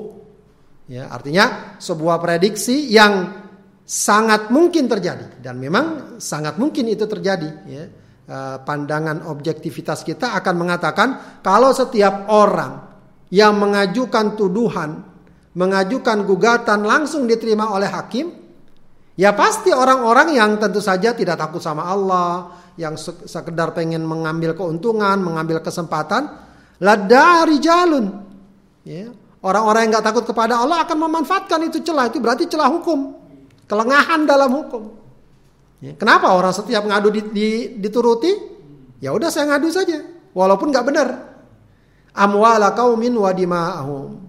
Ya, 0.91 1.07
artinya 1.07 1.79
sebuah 1.79 2.19
prediksi 2.19 2.91
yang 2.91 3.31
sangat 3.87 4.51
mungkin 4.51 4.91
terjadi 4.91 5.39
dan 5.39 5.55
memang 5.55 6.19
sangat 6.19 6.59
mungkin 6.59 6.91
itu 6.91 7.07
terjadi 7.07 7.49
ya. 7.63 7.83
Eh, 8.27 8.57
pandangan 8.59 9.23
objektivitas 9.31 10.03
kita 10.03 10.35
akan 10.35 10.55
mengatakan 10.59 11.39
kalau 11.39 11.71
setiap 11.71 12.27
orang 12.27 12.83
yang 13.31 13.55
mengajukan 13.55 14.35
tuduhan, 14.35 14.99
mengajukan 15.55 16.27
gugatan 16.27 16.83
langsung 16.83 17.23
diterima 17.23 17.71
oleh 17.71 17.87
hakim, 17.87 18.36
ya 19.17 19.33
pasti 19.33 19.73
orang-orang 19.73 20.37
yang 20.37 20.61
tentu 20.61 20.79
saja 20.79 21.11
tidak 21.17 21.35
takut 21.35 21.59
sama 21.59 21.89
Allah, 21.89 22.53
yang 22.77 22.93
sekedar 23.01 23.73
pengen 23.73 24.05
mengambil 24.05 24.53
keuntungan, 24.53 25.17
mengambil 25.19 25.59
kesempatan, 25.59 26.47
Lada 26.77 27.45
rijalun. 27.49 28.05
Ya. 28.85 29.09
Orang-orang 29.41 29.87
yang 29.87 29.91
nggak 29.97 30.05
takut 30.13 30.25
kepada 30.25 30.61
Allah 30.61 30.85
akan 30.85 30.97
memanfaatkan 31.09 31.69
itu 31.69 31.81
celah. 31.81 32.09
Itu 32.09 32.21
berarti 32.21 32.49
celah 32.49 32.69
hukum. 32.69 33.17
Kelengahan 33.65 34.25
dalam 34.25 34.49
hukum. 34.53 34.93
Ya. 35.81 35.93
Kenapa 35.97 36.33
orang 36.33 36.53
setiap 36.53 36.85
ngadu 36.85 37.09
di, 37.13 37.21
di, 37.33 37.47
dituruti? 37.77 38.33
Ya 39.01 39.13
udah 39.13 39.29
saya 39.29 39.53
ngadu 39.53 39.69
saja. 39.69 40.01
Walaupun 40.33 40.73
nggak 40.73 40.85
benar. 40.85 41.07
Amwala 42.17 42.73
kaumin 42.73 43.13
wadima'ahum. 43.13 44.25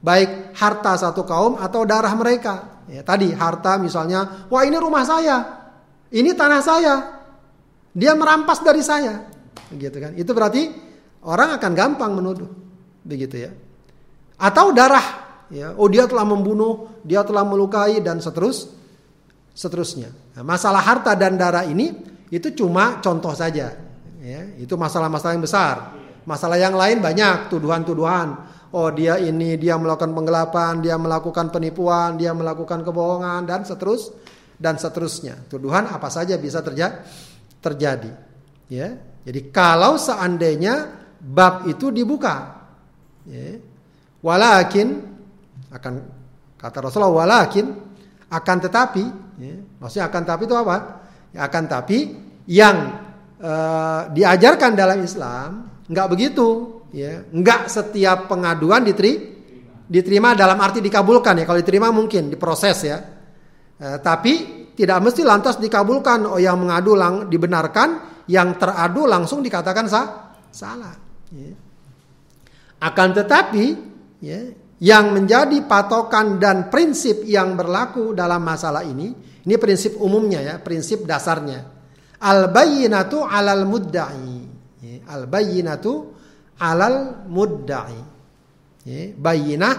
Baik 0.00 0.56
harta 0.56 0.96
satu 0.96 1.24
kaum 1.28 1.60
atau 1.60 1.84
darah 1.84 2.12
mereka. 2.16 2.79
Ya, 2.90 3.06
tadi 3.06 3.30
harta 3.30 3.78
misalnya, 3.78 4.50
wah 4.50 4.66
ini 4.66 4.74
rumah 4.76 5.06
saya. 5.06 5.70
Ini 6.10 6.34
tanah 6.34 6.60
saya. 6.60 6.94
Dia 7.94 8.18
merampas 8.18 8.58
dari 8.66 8.82
saya. 8.82 9.30
Gitu 9.70 9.94
kan. 9.94 10.12
Itu 10.18 10.34
berarti 10.34 10.66
orang 11.22 11.54
akan 11.54 11.72
gampang 11.72 12.10
menuduh. 12.18 12.50
Begitu 13.06 13.46
ya. 13.46 13.50
Atau 14.42 14.74
darah, 14.74 15.46
ya. 15.54 15.78
Oh 15.78 15.86
dia 15.86 16.10
telah 16.10 16.26
membunuh, 16.26 17.00
dia 17.06 17.22
telah 17.22 17.46
melukai 17.46 18.02
dan 18.02 18.18
seterus 18.18 18.74
seterusnya. 19.54 20.10
Nah, 20.38 20.42
masalah 20.46 20.82
harta 20.82 21.14
dan 21.14 21.38
darah 21.38 21.62
ini 21.66 21.94
itu 22.30 22.54
cuma 22.58 22.98
contoh 22.98 23.34
saja. 23.34 23.74
Ya, 24.20 24.40
itu 24.60 24.74
masalah-masalah 24.76 25.32
yang 25.38 25.44
besar. 25.44 25.76
Masalah 26.28 26.60
yang 26.60 26.76
lain 26.76 27.00
banyak 27.00 27.48
tuduhan-tuduhan. 27.48 28.36
Oh 28.70 28.86
dia 28.94 29.18
ini 29.18 29.58
dia 29.58 29.74
melakukan 29.74 30.14
penggelapan, 30.14 30.78
dia 30.78 30.94
melakukan 30.94 31.50
penipuan, 31.50 32.14
dia 32.14 32.30
melakukan 32.30 32.86
kebohongan 32.86 33.42
dan 33.42 33.66
seterus 33.66 34.14
dan 34.54 34.78
seterusnya. 34.78 35.42
Tuduhan 35.50 35.90
apa 35.90 36.06
saja 36.06 36.38
bisa 36.38 36.62
terjadi. 36.62 37.02
terjadi. 37.60 38.08
Ya. 38.72 38.96
Jadi 39.26 39.52
kalau 39.52 40.00
seandainya 40.00 40.88
bab 41.20 41.68
itu 41.68 41.92
dibuka. 41.92 42.62
Ya. 43.28 43.60
Walakin 44.24 45.02
akan 45.68 45.94
kata 46.56 46.78
Rasulullah 46.88 47.24
walakin 47.24 47.72
akan 48.30 48.56
tetapi, 48.62 49.04
ya. 49.42 49.56
maksudnya 49.82 50.06
akan 50.06 50.22
tapi 50.22 50.42
itu 50.46 50.54
apa? 50.54 50.76
Ya, 51.34 51.50
akan 51.50 51.64
tapi 51.66 51.98
yang 52.46 52.76
uh, 53.42 54.06
diajarkan 54.14 54.78
dalam 54.78 55.02
Islam 55.02 55.66
nggak 55.90 56.08
begitu, 56.08 56.79
ya. 56.94 57.26
Nggak 57.30 57.70
setiap 57.70 58.30
pengaduan 58.30 58.86
diteri, 58.86 59.18
diterima 59.90 60.38
dalam 60.38 60.58
arti 60.62 60.78
dikabulkan 60.78 61.42
ya. 61.42 61.44
Kalau 61.46 61.58
diterima 61.58 61.88
mungkin 61.90 62.30
diproses 62.30 62.78
ya. 62.86 62.98
Uh, 63.80 63.98
tapi 63.98 64.60
tidak 64.76 64.98
mesti 65.02 65.26
lantas 65.26 65.58
dikabulkan. 65.58 66.24
Oh 66.30 66.38
yang 66.38 66.60
mengadu 66.60 66.94
lang 66.94 67.26
dibenarkan, 67.26 68.22
yang 68.30 68.54
teradu 68.54 69.10
langsung 69.10 69.42
dikatakan 69.42 69.90
sah, 69.90 70.06
salah. 70.54 70.94
Ya. 71.34 71.52
Akan 72.80 73.12
tetapi 73.12 73.64
ya, 74.24 74.40
yang 74.80 75.12
menjadi 75.12 75.60
patokan 75.68 76.40
dan 76.40 76.72
prinsip 76.72 77.26
yang 77.28 77.52
berlaku 77.58 78.16
dalam 78.16 78.40
masalah 78.40 78.80
ini, 78.80 79.12
ini 79.44 79.54
prinsip 79.60 80.00
umumnya 80.00 80.40
ya, 80.40 80.54
prinsip 80.56 81.04
dasarnya. 81.04 81.60
Al 82.20 82.48
bayyinatu 82.48 83.20
alal 83.20 83.68
mudda'i. 83.68 84.40
Ya, 84.80 84.96
al 85.12 85.28
bayyinatu 85.28 86.19
alal 86.60 87.24
mudda'i. 87.24 88.00
Ya, 88.84 89.12
bayinah 89.16 89.76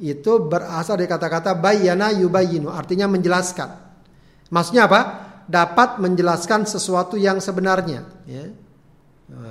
itu 0.00 0.40
berasal 0.46 0.96
dari 0.96 1.10
kata-kata 1.10 1.58
bayyana 1.58 2.14
yubayyinu, 2.16 2.72
artinya 2.72 3.04
menjelaskan. 3.10 3.68
Maksudnya 4.48 4.88
apa? 4.88 5.00
Dapat 5.44 6.00
menjelaskan 6.00 6.64
sesuatu 6.64 7.20
yang 7.20 7.42
sebenarnya. 7.42 8.08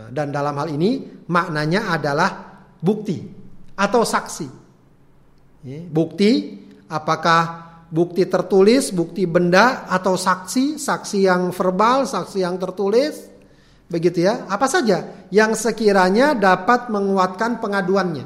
Dan 0.09 0.33
dalam 0.33 0.57
hal 0.57 0.74
ini 0.74 1.24
maknanya 1.29 1.93
adalah 1.93 2.29
bukti 2.81 3.24
atau 3.77 4.01
saksi. 4.03 4.48
Bukti 5.88 6.31
apakah 6.89 7.69
bukti 7.88 8.25
tertulis, 8.25 8.89
bukti 8.91 9.29
benda 9.29 9.86
atau 9.88 10.17
saksi, 10.17 10.81
saksi 10.81 11.29
yang 11.29 11.53
verbal, 11.53 12.09
saksi 12.09 12.41
yang 12.41 12.57
tertulis, 12.57 13.28
begitu 13.89 14.24
ya. 14.24 14.46
Apa 14.48 14.69
saja 14.69 15.27
yang 15.34 15.58
sekiranya 15.58 16.38
dapat 16.38 16.88
menguatkan 16.93 17.60
pengaduannya. 17.60 18.25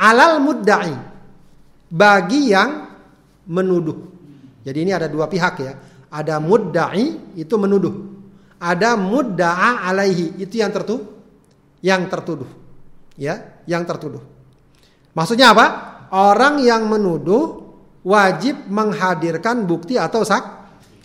Alal 0.00 0.40
mudda'i 0.40 0.96
bagi 1.92 2.50
yang 2.50 2.88
menuduh. 3.46 3.98
Jadi 4.66 4.78
ini 4.82 4.90
ada 4.90 5.06
dua 5.06 5.30
pihak 5.30 5.54
ya. 5.62 5.72
Ada 6.10 6.40
mudda'i 6.40 7.36
itu 7.38 7.54
menuduh. 7.60 7.94
Ada 8.56 8.96
mudda'a 8.96 9.84
alaihi, 9.84 10.40
itu 10.40 10.58
yang 10.64 10.72
tertuduh. 10.72 11.04
Yang 11.84 12.02
tertuduh. 12.08 12.50
Ya, 13.20 13.60
yang 13.68 13.84
tertuduh. 13.84 14.24
Maksudnya 15.12 15.52
apa? 15.52 15.66
Orang 16.12 16.60
yang 16.64 16.88
menuduh 16.88 17.64
wajib 18.06 18.68
menghadirkan 18.70 19.66
bukti 19.66 19.98
atau 19.98 20.22
sak 20.22 20.44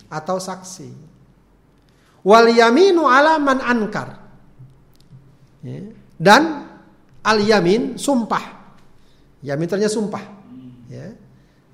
atau 0.08 0.36
saksi. 0.38 1.01
Wal 2.22 2.54
yaminu 2.54 3.06
ala 3.06 3.38
man 3.42 3.58
ankar. 3.58 4.08
Ya. 5.62 5.82
Dan 6.18 6.42
al 7.22 7.38
yamin 7.42 7.98
sumpah. 7.98 8.44
Yamin 9.42 9.66
ternyata 9.66 9.94
sumpah. 9.94 10.24
Ya. 10.86 11.14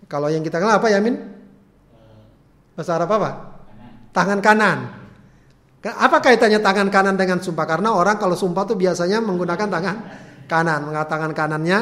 Kalau 0.08 0.32
yang 0.32 0.40
kita 0.40 0.56
kenal 0.56 0.80
apa 0.80 0.88
yamin? 0.88 1.20
Bahasa 2.72 2.96
Arab 2.96 3.12
apa? 3.12 3.30
Tangan 4.16 4.40
kanan. 4.40 4.78
Apa 5.84 6.18
kaitannya 6.24 6.64
tangan 6.64 6.88
kanan 6.88 7.14
dengan 7.20 7.44
sumpah? 7.44 7.68
Karena 7.68 7.92
orang 7.92 8.16
kalau 8.16 8.34
sumpah 8.34 8.64
tuh 8.64 8.74
biasanya 8.74 9.20
menggunakan 9.20 9.68
tangan 9.68 9.96
kanan, 10.48 10.80
mengatakan 10.88 11.30
kanannya 11.36 11.78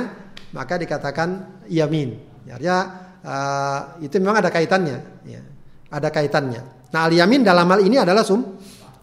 maka 0.52 0.74
dikatakan 0.76 1.62
yamin. 1.70 2.18
Artinya 2.46 2.78
uh, 3.22 3.80
itu 4.02 4.16
memang 4.22 4.38
ada 4.42 4.50
kaitannya, 4.50 4.98
ya. 5.26 5.42
ada 5.90 6.08
kaitannya. 6.10 6.75
Nah 6.92 7.00
al 7.06 7.12
yamin 7.12 7.42
dalam 7.42 7.66
hal 7.70 7.80
ini 7.82 7.96
adalah 7.98 8.22
sum, 8.22 8.42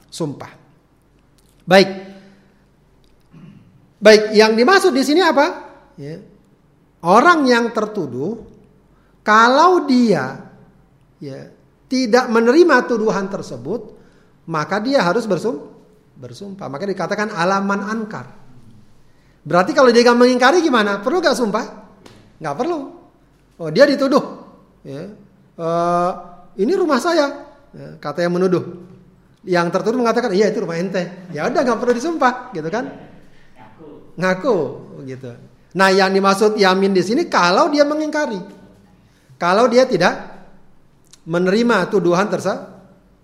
sumpah. 0.07 0.51
Baik, 1.63 1.89
baik 3.99 4.23
yang 4.35 4.55
dimaksud 4.55 4.91
di 4.91 5.03
sini 5.03 5.23
apa? 5.23 5.45
Ya. 5.99 6.19
Orang 7.03 7.47
yang 7.47 7.71
tertuduh 7.75 8.39
kalau 9.23 9.87
dia 9.87 10.51
ya, 11.19 11.51
tidak 11.87 12.27
menerima 12.31 12.87
tuduhan 12.87 13.27
tersebut 13.31 13.95
maka 14.43 14.83
dia 14.83 14.99
harus 14.99 15.23
bersum, 15.23 15.71
bersumpah. 16.19 16.67
Maka 16.67 16.83
dikatakan 16.83 17.31
alaman 17.31 17.79
ankar. 17.87 18.27
Berarti 19.43 19.71
kalau 19.75 19.91
dia 19.91 20.03
gak 20.03 20.19
mengingkari 20.19 20.59
gimana? 20.63 20.99
Perlu 20.99 21.23
gak 21.23 21.35
sumpah? 21.35 21.65
Gak 22.39 22.55
perlu. 22.55 22.79
Oh 23.59 23.69
dia 23.71 23.87
dituduh. 23.87 24.23
Ya. 24.83 25.15
Uh, 25.55 26.11
ini 26.59 26.75
rumah 26.75 26.99
saya. 26.99 27.52
Kata 27.97 28.21
yang 28.21 28.37
menuduh. 28.37 28.63
Yang 29.43 29.67
tertuduh 29.75 29.99
mengatakan 29.99 30.31
iya 30.31 30.47
itu 30.47 30.63
rumah 30.63 30.79
ente. 30.79 31.29
Ya 31.35 31.49
udah 31.49 31.61
gak 31.65 31.79
perlu 31.81 31.93
disumpah, 31.97 32.53
gitu 32.55 32.69
kan? 32.71 32.85
Ngaku. 33.59 33.87
Ngaku, 34.15 34.57
gitu. 35.03 35.31
Nah 35.73 35.89
yang 35.89 36.13
dimaksud 36.13 36.55
yamin 36.55 36.93
di 36.93 37.01
sini 37.01 37.25
kalau 37.27 37.67
dia 37.73 37.83
mengingkari. 37.83 38.39
Kalau 39.41 39.67
dia 39.67 39.83
tidak 39.89 40.13
menerima 41.27 41.89
tuduhan 41.89 42.29
tersebut, 42.29 42.61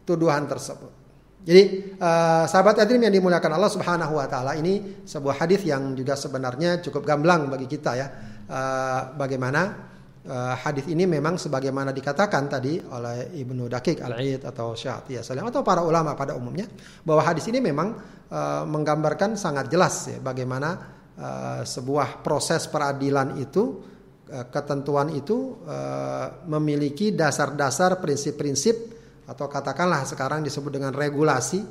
tuduhan 0.03 0.49
tersebut. 0.49 0.91
Jadi 1.39 1.95
uh, 1.95 2.43
sahabat 2.43 2.83
Adrim 2.83 2.99
yang 2.99 3.15
dimuliakan 3.15 3.55
Allah 3.55 3.71
Subhanahu 3.71 4.19
wa 4.19 4.27
taala 4.27 4.59
ini 4.59 5.01
sebuah 5.07 5.39
hadis 5.39 5.63
yang 5.63 5.95
juga 5.95 6.19
sebenarnya 6.19 6.83
cukup 6.83 7.07
gamblang 7.07 7.47
bagi 7.47 7.69
kita 7.69 7.91
ya. 7.95 8.07
Uh, 8.49 9.15
bagaimana 9.15 9.87
uh, 10.27 10.55
hadis 10.59 10.89
ini 10.91 11.07
memang 11.07 11.39
sebagaimana 11.39 11.95
dikatakan 11.95 12.51
tadi 12.51 12.81
oleh 12.81 13.31
Ibnu 13.39 13.71
Dakik 13.71 14.03
Al-Aid 14.03 14.43
atau 14.43 14.75
Syekh 14.75 15.23
Salim 15.23 15.47
atau 15.47 15.63
para 15.63 15.85
ulama 15.85 16.17
pada 16.17 16.35
umumnya 16.35 16.67
bahwa 17.05 17.23
hadis 17.23 17.47
ini 17.47 17.63
memang 17.63 17.95
uh, 18.27 18.63
menggambarkan 18.67 19.39
sangat 19.39 19.71
jelas 19.71 20.11
ya 20.11 20.19
bagaimana 20.19 20.69
uh, 21.15 21.61
sebuah 21.63 22.19
proses 22.25 22.67
peradilan 22.67 23.39
itu 23.39 23.87
ketentuan 24.29 25.09
itu 25.17 25.57
uh, 25.65 26.45
memiliki 26.45 27.09
dasar-dasar 27.09 27.97
prinsip-prinsip 27.97 28.77
atau 29.25 29.49
katakanlah 29.49 30.05
sekarang 30.05 30.45
disebut 30.45 30.69
dengan 30.69 30.93
regulasi 30.93 31.65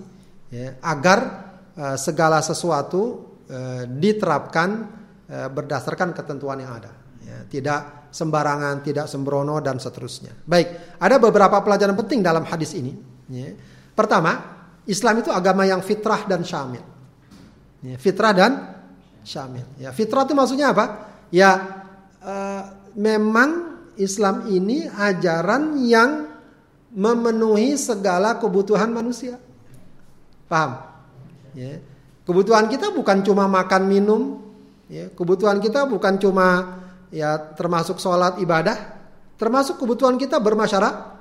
ya, 0.50 0.74
agar 0.82 1.18
uh, 1.78 1.94
segala 1.94 2.42
sesuatu 2.42 3.02
uh, 3.46 3.86
diterapkan 3.86 4.98
berdasarkan 5.28 6.16
ketentuan 6.16 6.56
yang 6.56 6.80
ada. 6.80 6.88
Ya, 7.20 7.44
tidak 7.44 7.97
sembarangan 8.08 8.80
tidak 8.84 9.06
sembrono 9.06 9.60
dan 9.60 9.76
seterusnya 9.80 10.44
baik 10.44 10.98
ada 10.98 11.16
beberapa 11.20 11.60
pelajaran 11.60 11.94
penting 11.94 12.24
dalam 12.24 12.44
hadis 12.48 12.74
ini 12.74 12.92
ya. 13.28 13.52
pertama 13.92 14.56
Islam 14.88 15.20
itu 15.20 15.30
agama 15.32 15.68
yang 15.68 15.84
fitrah 15.84 16.24
dan 16.24 16.42
syamil 16.42 16.84
ya, 17.84 17.96
fitrah 18.00 18.32
dan 18.32 18.52
syamil 19.22 19.66
ya 19.76 19.92
fitrah 19.92 20.24
itu 20.24 20.34
maksudnya 20.34 20.72
apa 20.72 20.84
ya 21.28 21.50
uh, 22.24 22.62
memang 22.96 23.78
Islam 23.98 24.46
ini 24.46 24.86
ajaran 24.86 25.74
yang 25.82 26.30
memenuhi 26.94 27.76
segala 27.76 28.38
kebutuhan 28.38 28.88
manusia. 28.88 29.36
Paham? 30.46 30.80
Ya. 31.52 31.82
Kebutuhan 32.24 32.70
kita 32.70 32.94
bukan 32.94 33.24
cuma 33.24 33.50
makan 33.50 33.82
minum, 33.88 34.22
ya. 34.88 35.08
kebutuhan 35.12 35.58
kita 35.58 35.84
bukan 35.88 36.16
cuma 36.20 36.78
ya 37.12 37.54
termasuk 37.56 38.00
sholat 38.00 38.40
ibadah, 38.40 38.76
termasuk 39.40 39.80
kebutuhan 39.80 40.16
kita 40.16 40.40
bermasyarakat. 40.40 41.18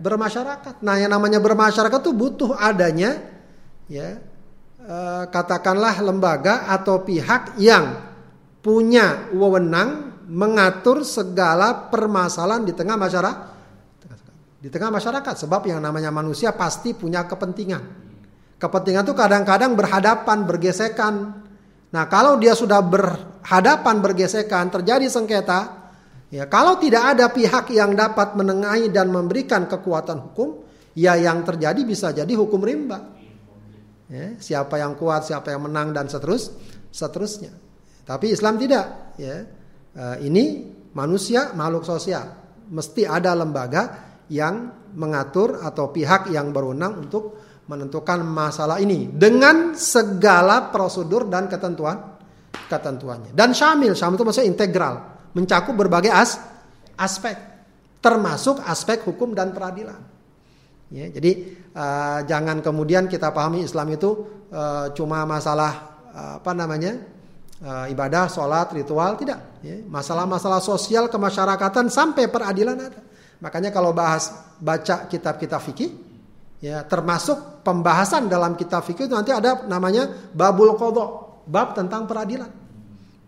Bermasyarakat. 0.00 0.80
Nah, 0.80 0.96
yang 0.96 1.12
namanya 1.12 1.44
bermasyarakat 1.44 2.00
itu 2.00 2.12
butuh 2.16 2.56
adanya 2.56 3.20
ya 3.84 4.16
e, 4.80 4.96
katakanlah 5.28 6.00
lembaga 6.00 6.72
atau 6.72 7.04
pihak 7.04 7.60
yang 7.60 8.00
punya 8.64 9.28
wewenang 9.36 10.24
mengatur 10.24 11.04
segala 11.04 11.92
permasalahan 11.92 12.64
di 12.64 12.72
tengah 12.72 12.96
masyarakat 12.96 13.50
di 14.60 14.68
tengah 14.68 14.92
masyarakat 14.92 15.34
sebab 15.40 15.64
yang 15.72 15.80
namanya 15.80 16.12
manusia 16.12 16.52
pasti 16.52 16.92
punya 16.92 17.24
kepentingan. 17.24 17.80
Kepentingan 18.60 19.08
itu 19.08 19.16
kadang-kadang 19.16 19.72
berhadapan, 19.72 20.44
bergesekan. 20.44 21.48
Nah, 21.90 22.04
kalau 22.06 22.38
dia 22.38 22.54
sudah 22.54 22.78
berhadapan, 22.82 23.98
bergesekan, 23.98 24.70
terjadi 24.70 25.10
sengketa, 25.10 25.90
ya 26.30 26.46
kalau 26.46 26.78
tidak 26.78 27.18
ada 27.18 27.26
pihak 27.34 27.74
yang 27.74 27.98
dapat 27.98 28.38
menengahi 28.38 28.94
dan 28.94 29.10
memberikan 29.10 29.66
kekuatan 29.66 30.30
hukum, 30.30 30.62
ya 30.94 31.18
yang 31.18 31.42
terjadi 31.42 31.80
bisa 31.82 32.14
jadi 32.14 32.30
hukum 32.38 32.62
rimba. 32.62 33.18
Ya, 34.10 34.34
siapa 34.38 34.78
yang 34.78 34.98
kuat, 34.98 35.26
siapa 35.26 35.54
yang 35.54 35.70
menang 35.70 35.94
dan 35.94 36.10
seterus, 36.10 36.50
seterusnya. 36.90 37.54
Tapi 38.02 38.34
Islam 38.34 38.58
tidak. 38.58 39.14
Ya, 39.18 39.46
eh, 39.94 40.16
ini 40.26 40.66
manusia 40.94 41.54
makhluk 41.54 41.86
sosial, 41.86 42.26
mesti 42.70 43.06
ada 43.06 43.34
lembaga 43.38 44.10
yang 44.30 44.74
mengatur 44.94 45.62
atau 45.62 45.94
pihak 45.94 46.30
yang 46.34 46.50
berwenang 46.50 47.06
untuk 47.06 47.49
menentukan 47.70 48.26
masalah 48.26 48.82
ini 48.82 49.06
dengan 49.06 49.78
segala 49.78 50.74
prosedur 50.74 51.30
dan 51.30 51.46
ketentuan 51.46 52.18
ketentuannya. 52.66 53.30
Dan 53.30 53.54
syamil, 53.54 53.94
syamil 53.94 54.18
itu 54.18 54.26
maksudnya 54.26 54.50
integral, 54.50 54.94
mencakup 55.38 55.78
berbagai 55.78 56.10
as, 56.10 56.34
aspek, 56.98 57.38
termasuk 58.02 58.58
aspek 58.66 59.06
hukum 59.06 59.30
dan 59.38 59.54
peradilan. 59.54 60.02
Ya, 60.90 61.06
jadi 61.06 61.54
uh, 61.70 62.26
jangan 62.26 62.58
kemudian 62.58 63.06
kita 63.06 63.30
pahami 63.30 63.62
Islam 63.62 63.94
itu 63.94 64.26
uh, 64.50 64.90
cuma 64.90 65.22
masalah 65.22 66.02
uh, 66.10 66.42
apa 66.42 66.50
namanya 66.50 66.98
uh, 67.62 67.86
ibadah, 67.86 68.26
sholat, 68.26 68.74
ritual, 68.74 69.14
tidak. 69.14 69.62
Ya, 69.62 69.78
masalah-masalah 69.86 70.58
sosial 70.58 71.06
kemasyarakatan 71.06 71.86
sampai 71.86 72.26
peradilan 72.26 72.90
ada. 72.90 73.00
Makanya 73.38 73.70
kalau 73.70 73.94
bahas 73.94 74.34
baca 74.58 75.06
kitab-kitab 75.06 75.62
fikih 75.62 76.09
ya 76.60 76.84
termasuk 76.84 77.64
pembahasan 77.64 78.28
dalam 78.28 78.54
kitab 78.54 78.84
fikih 78.84 79.08
itu 79.08 79.14
nanti 79.16 79.32
ada 79.32 79.64
namanya 79.64 80.32
babul 80.36 80.76
kodok, 80.76 81.42
bab 81.48 81.72
tentang 81.72 82.04
peradilan. 82.04 82.50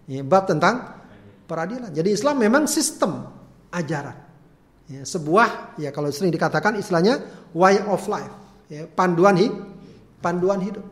Ya, 0.06 0.20
bab 0.20 0.44
tentang 0.44 1.00
peradilan. 1.48 1.90
Jadi 1.90 2.12
Islam 2.12 2.36
memang 2.38 2.68
sistem 2.68 3.24
ajaran. 3.72 4.16
Ya, 4.92 5.08
sebuah 5.08 5.80
ya 5.80 5.88
kalau 5.88 6.12
sering 6.12 6.28
dikatakan 6.28 6.76
istilahnya 6.76 7.22
way 7.56 7.80
of 7.88 8.04
life, 8.12 8.32
ya, 8.68 8.84
panduan 8.84 9.40
hidup, 9.40 9.64
panduan 10.20 10.60
hidup. 10.60 10.84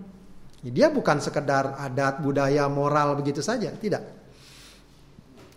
Ya, 0.64 0.70
dia 0.72 0.86
bukan 0.88 1.20
sekedar 1.20 1.76
adat, 1.76 2.24
budaya, 2.24 2.64
moral 2.72 3.20
begitu 3.20 3.44
saja, 3.44 3.72
tidak. 3.76 4.04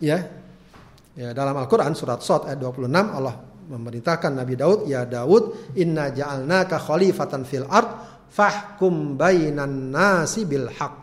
Ya. 0.04 0.28
Ya, 1.13 1.30
dalam 1.30 1.54
Al-Qur'an 1.62 1.93
surat 1.93 2.26
Sot 2.26 2.50
ayat 2.50 2.58
26 2.58 2.89
Allah 2.89 3.52
memerintahkan 3.69 4.32
Nabi 4.34 4.56
Daud, 4.60 4.89
"Ya 4.89 5.08
Daud, 5.08 5.76
inna 5.78 6.12
ja'alnaka 6.12 6.80
khalifatan 6.80 7.47
fil 7.47 7.67
ard, 7.69 8.26
fahkum 8.30 9.15
bainan 9.15 9.93
nasi 9.93 10.43
bil 10.43 10.67
haqq, 10.67 11.02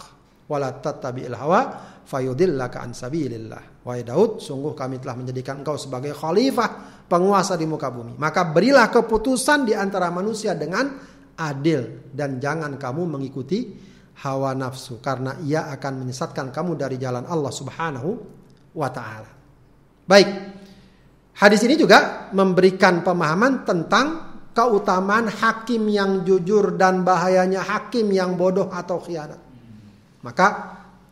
wala 0.50 0.74
tattabi'il 0.80 1.36
hawa 1.36 1.60
fayudillaka 2.04 2.82
an 2.82 2.90
sabilillah." 2.92 3.84
Wahai 3.86 4.04
Daud, 4.04 4.44
sungguh 4.44 4.76
kami 4.76 5.00
telah 5.00 5.16
menjadikan 5.16 5.64
engkau 5.64 5.80
sebagai 5.80 6.12
khalifah, 6.12 7.04
penguasa 7.08 7.56
di 7.56 7.64
muka 7.64 7.88
bumi. 7.88 8.14
Maka 8.20 8.44
berilah 8.46 8.92
keputusan 8.92 9.64
di 9.64 9.72
antara 9.72 10.12
manusia 10.12 10.52
dengan 10.52 11.00
adil 11.40 12.12
dan 12.12 12.36
jangan 12.36 12.76
kamu 12.76 13.08
mengikuti 13.08 13.72
hawa 14.20 14.52
nafsu 14.52 15.00
karena 15.00 15.40
ia 15.40 15.72
akan 15.72 16.04
menyesatkan 16.04 16.52
kamu 16.52 16.76
dari 16.76 17.00
jalan 17.00 17.24
Allah 17.24 17.48
Subhanahu 17.48 18.10
wa 18.76 18.88
taala. 18.92 19.30
Baik, 20.04 20.28
Hadis 21.36 21.62
ini 21.64 21.78
juga 21.78 22.28
memberikan 22.34 23.00
pemahaman 23.00 23.62
tentang 23.62 24.30
keutamaan 24.50 25.30
hakim 25.30 25.86
yang 25.86 26.26
jujur 26.26 26.74
dan 26.74 27.06
bahayanya 27.06 27.62
hakim 27.62 28.10
yang 28.10 28.34
bodoh 28.34 28.68
atau 28.68 28.98
khianat. 28.98 29.40
Maka 30.20 30.46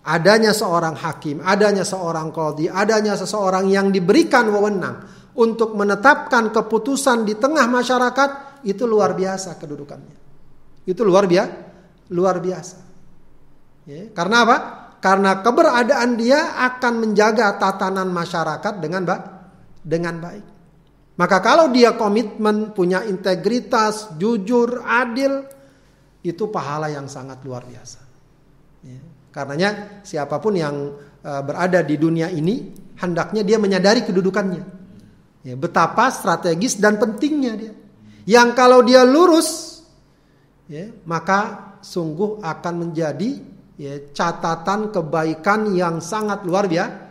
adanya 0.05 0.53
seorang 0.53 0.99
hakim, 0.99 1.41
adanya 1.41 1.87
seorang 1.87 2.29
kodi, 2.35 2.69
adanya 2.69 3.15
seseorang 3.15 3.71
yang 3.71 3.89
diberikan 3.95 4.51
wewenang 4.51 5.07
untuk 5.39 5.79
menetapkan 5.79 6.51
keputusan 6.51 7.23
di 7.25 7.39
tengah 7.39 7.65
masyarakat 7.71 8.63
itu 8.67 8.85
luar 8.85 9.15
biasa 9.15 9.55
kedudukannya. 9.57 10.17
Itu 10.85 11.07
luar 11.07 11.31
biasa, 11.31 11.53
luar 12.11 12.37
biasa. 12.43 12.77
Ya, 13.89 14.13
karena 14.13 14.45
apa? 14.45 14.57
Karena 14.99 15.41
keberadaan 15.41 16.19
dia 16.19 16.59
akan 16.59 17.07
menjaga 17.07 17.55
tatanan 17.57 18.11
masyarakat 18.11 18.83
dengan 18.83 19.07
baik 19.07 19.38
dengan 19.83 20.19
baik. 20.21 20.47
Maka 21.19 21.43
kalau 21.43 21.75
dia 21.75 21.99
komitmen, 21.99 22.71
punya 22.71 23.03
integritas, 23.03 24.15
jujur, 24.23 24.87
adil, 24.87 25.43
itu 26.23 26.47
pahala 26.47 26.87
yang 26.87 27.11
sangat 27.11 27.43
luar 27.43 27.67
biasa. 27.67 28.01
Ya. 28.87 29.03
Karenanya 29.35 30.03
siapa 30.07 30.39
pun 30.39 30.55
yang 30.55 30.95
uh, 31.27 31.43
berada 31.43 31.83
di 31.83 31.99
dunia 31.99 32.31
ini, 32.31 32.71
hendaknya 33.03 33.43
dia 33.43 33.59
menyadari 33.59 34.07
kedudukannya. 34.07 34.63
Ya, 35.43 35.55
betapa 35.59 36.07
strategis 36.15 36.79
dan 36.79 37.03
pentingnya 37.03 37.53
dia. 37.59 37.75
Yang 38.23 38.49
kalau 38.55 38.87
dia 38.87 39.03
lurus, 39.03 39.83
ya, 40.71 40.87
maka 41.03 41.75
sungguh 41.83 42.39
akan 42.47 42.75
menjadi 42.79 43.43
ya, 43.75 44.15
catatan 44.15 44.95
kebaikan 44.95 45.75
yang 45.75 45.99
sangat 45.99 46.47
luar 46.47 46.71
biasa 46.71 47.08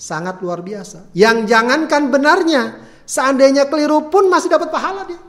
Sangat 0.00 0.40
luar 0.40 0.64
biasa. 0.64 1.12
Yang 1.12 1.44
jangankan 1.44 2.08
benarnya, 2.08 2.80
seandainya 3.04 3.68
keliru 3.68 4.08
pun 4.08 4.32
masih 4.32 4.48
dapat 4.48 4.72
pahala 4.72 5.04
dia. 5.04 5.20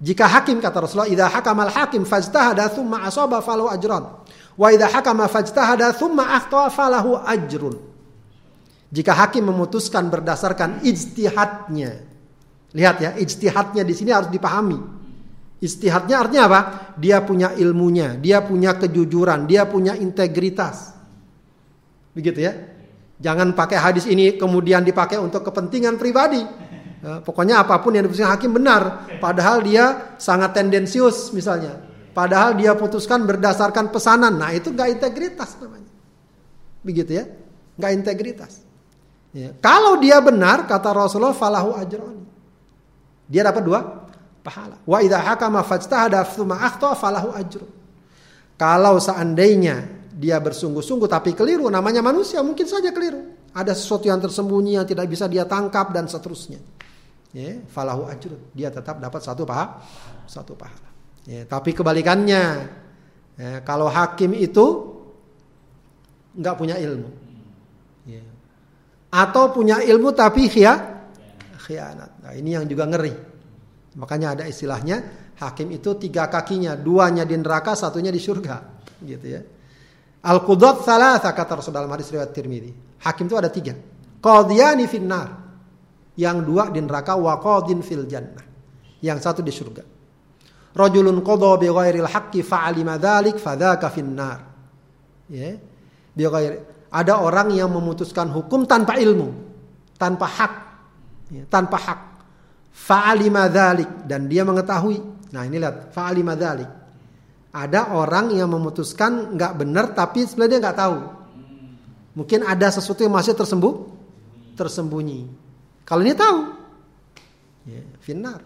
Jika 0.00 0.24
hakim 0.24 0.56
kata 0.56 0.80
Rasulullah, 0.80 1.12
"Idza 1.12 1.28
hakamal 1.28 1.68
hakim 1.68 2.08
fajtahada 2.08 2.72
tsumma 2.72 3.04
asaba 3.04 3.44
falahu 3.44 3.68
ajran." 3.68 4.24
Wa 4.56 4.72
idza 4.72 4.88
hakama 4.88 5.28
fajtahada 5.28 5.92
tsumma 5.92 6.32
akhta 6.32 6.72
falahu 6.72 7.20
ajrun. 7.20 7.76
Jika 8.88 9.12
hakim 9.12 9.52
memutuskan 9.52 10.08
berdasarkan 10.08 10.80
ijtihadnya. 10.80 11.92
Lihat 12.72 12.96
ya, 13.04 13.10
ijtihadnya 13.20 13.84
di 13.84 13.92
sini 13.92 14.16
harus 14.16 14.32
dipahami. 14.32 14.80
Ijtihadnya 15.60 16.16
artinya 16.24 16.42
apa? 16.48 16.60
Dia 16.96 17.20
punya 17.20 17.52
ilmunya, 17.56 18.16
dia 18.16 18.40
punya 18.40 18.76
kejujuran, 18.76 19.44
dia 19.44 19.68
punya 19.68 19.92
integritas. 19.92 20.96
Begitu 22.16 22.40
ya. 22.48 22.52
Jangan 23.16 23.56
pakai 23.56 23.80
hadis 23.80 24.04
ini 24.04 24.36
kemudian 24.36 24.84
dipakai 24.84 25.16
untuk 25.16 25.40
kepentingan 25.48 25.96
pribadi. 25.96 26.44
Ya, 27.00 27.20
pokoknya 27.24 27.64
apa 27.64 27.80
pun 27.80 27.96
yang 27.96 28.04
diputuskan 28.04 28.32
hakim 28.32 28.52
benar, 28.56 29.08
padahal 29.20 29.64
dia 29.64 30.16
sangat 30.20 30.52
tendensius 30.56 31.32
misalnya. 31.32 31.80
Padahal 32.16 32.56
dia 32.56 32.72
putuskan 32.72 33.28
berdasarkan 33.28 33.92
pesanan. 33.92 34.40
Nah, 34.40 34.48
itu 34.48 34.72
gak 34.72 34.88
integritas 34.88 35.52
namanya. 35.60 35.92
Begitu 36.80 37.12
ya? 37.12 37.28
Gak 37.76 37.92
integritas. 37.92 38.64
Ya. 39.36 39.52
Kalau 39.60 40.00
dia 40.00 40.16
benar 40.24 40.64
kata 40.64 40.96
Rasulullah 40.96 41.36
falahu 41.36 41.76
ajroni. 41.76 42.24
Dia 43.28 43.44
dapat 43.44 43.62
dua 43.68 43.80
pahala. 44.40 44.80
Wa 44.88 45.04
idza 45.04 45.20
hakama 45.20 45.60
fajtahada 45.60 46.24
falahu 46.24 47.36
ajrun. 47.36 47.68
Kalau 48.56 48.96
seandainya 48.96 49.84
dia 50.16 50.40
bersungguh-sungguh 50.40 51.04
tapi 51.12 51.36
keliru 51.36 51.68
namanya 51.68 52.00
manusia 52.00 52.40
mungkin 52.40 52.64
saja 52.64 52.88
keliru. 52.88 53.36
Ada 53.52 53.76
sesuatu 53.76 54.08
yang 54.08 54.20
tersembunyi 54.20 54.80
yang 54.80 54.88
tidak 54.88 55.12
bisa 55.12 55.28
dia 55.28 55.44
tangkap 55.44 55.92
dan 55.92 56.08
seterusnya 56.08 56.60
ya, 57.36 57.60
falahu 57.68 58.08
ajrun. 58.08 58.40
Dia 58.56 58.72
tetap 58.72 58.96
dapat 58.96 59.20
satu 59.20 59.44
pahala, 59.44 59.84
satu 60.24 60.56
pahala. 60.56 60.88
Ya, 61.28 61.44
tapi 61.44 61.76
kebalikannya, 61.76 62.42
ya, 63.36 63.60
kalau 63.60 63.92
hakim 63.92 64.32
itu 64.32 64.96
nggak 66.36 66.56
punya 66.56 66.76
ilmu, 66.80 67.10
ya. 68.08 68.24
atau 69.12 69.52
punya 69.52 69.84
ilmu 69.84 70.16
tapi 70.16 70.48
khia, 70.48 70.74
khianat. 71.66 72.24
Nah, 72.24 72.32
ini 72.32 72.56
yang 72.56 72.64
juga 72.64 72.88
ngeri. 72.88 73.14
Makanya 73.96 74.36
ada 74.36 74.44
istilahnya 74.44 75.02
hakim 75.40 75.72
itu 75.72 75.96
tiga 75.96 76.28
kakinya, 76.28 76.76
duanya 76.76 77.24
di 77.24 77.34
neraka, 77.36 77.72
satunya 77.72 78.12
di 78.12 78.20
surga, 78.20 78.56
gitu 79.02 79.26
ya. 79.26 79.40
Al 80.26 80.42
qudat 80.42 80.82
salah 80.82 81.22
kata 81.22 81.62
Rasul 81.62 81.70
dalam 81.70 81.90
hadis 81.94 82.10
riwayat 82.10 82.34
Tirmidzi. 82.34 82.74
Hakim 83.06 83.30
itu 83.30 83.38
ada 83.38 83.46
tiga. 83.46 83.78
Qadiyani 84.18 84.90
finnar 84.90 85.38
yang 86.18 86.42
dua 86.42 86.66
di 86.74 86.82
neraka 86.82 87.14
waqadin 87.14 87.78
fil 87.86 88.10
jannah. 88.10 88.42
Yang 88.98 89.18
satu 89.22 89.40
di 89.46 89.54
surga. 89.54 89.86
Rajulun 90.74 91.22
qadha 91.22 91.50
bi 91.62 91.70
ghairil 91.70 92.10
haqqi 92.10 92.42
fa'alima 92.42 92.98
dzalik 92.98 93.38
fadzaka 93.38 93.86
finnar. 93.86 94.38
Ya. 95.30 95.54
Bi 96.10 96.24
ghairi 96.26 96.58
ada 96.90 97.20
orang 97.20 97.52
yang 97.52 97.70
memutuskan 97.70 98.30
hukum 98.30 98.64
tanpa 98.64 98.96
ilmu, 98.96 99.28
tanpa 99.98 100.26
hak. 100.26 100.52
Ya, 101.28 101.44
tanpa 101.50 101.76
hak. 101.76 102.00
Fa'alima 102.70 103.50
dzalik 103.50 104.06
dan 104.06 104.30
dia 104.30 104.46
mengetahui. 104.46 105.02
Nah, 105.34 105.42
ini 105.42 105.58
lihat, 105.58 105.90
fa'alima 105.90 106.38
dzalik. 106.38 106.85
Ada 107.56 107.96
orang 107.96 108.36
yang 108.36 108.52
memutuskan 108.52 109.32
nggak 109.32 109.52
benar 109.56 109.96
tapi 109.96 110.28
sebenarnya 110.28 110.52
dia 110.52 110.60
nggak 110.60 110.76
tahu. 110.76 110.98
Mungkin 112.20 112.44
ada 112.44 112.68
sesuatu 112.68 113.00
yang 113.00 113.16
masih 113.16 113.32
tersembunyi, 113.32 113.80
tersembunyi. 114.56 115.20
Kalau 115.88 116.02
dia 116.04 116.16
tahu, 116.16 116.38
ya, 117.64 117.80
finar. 118.04 118.40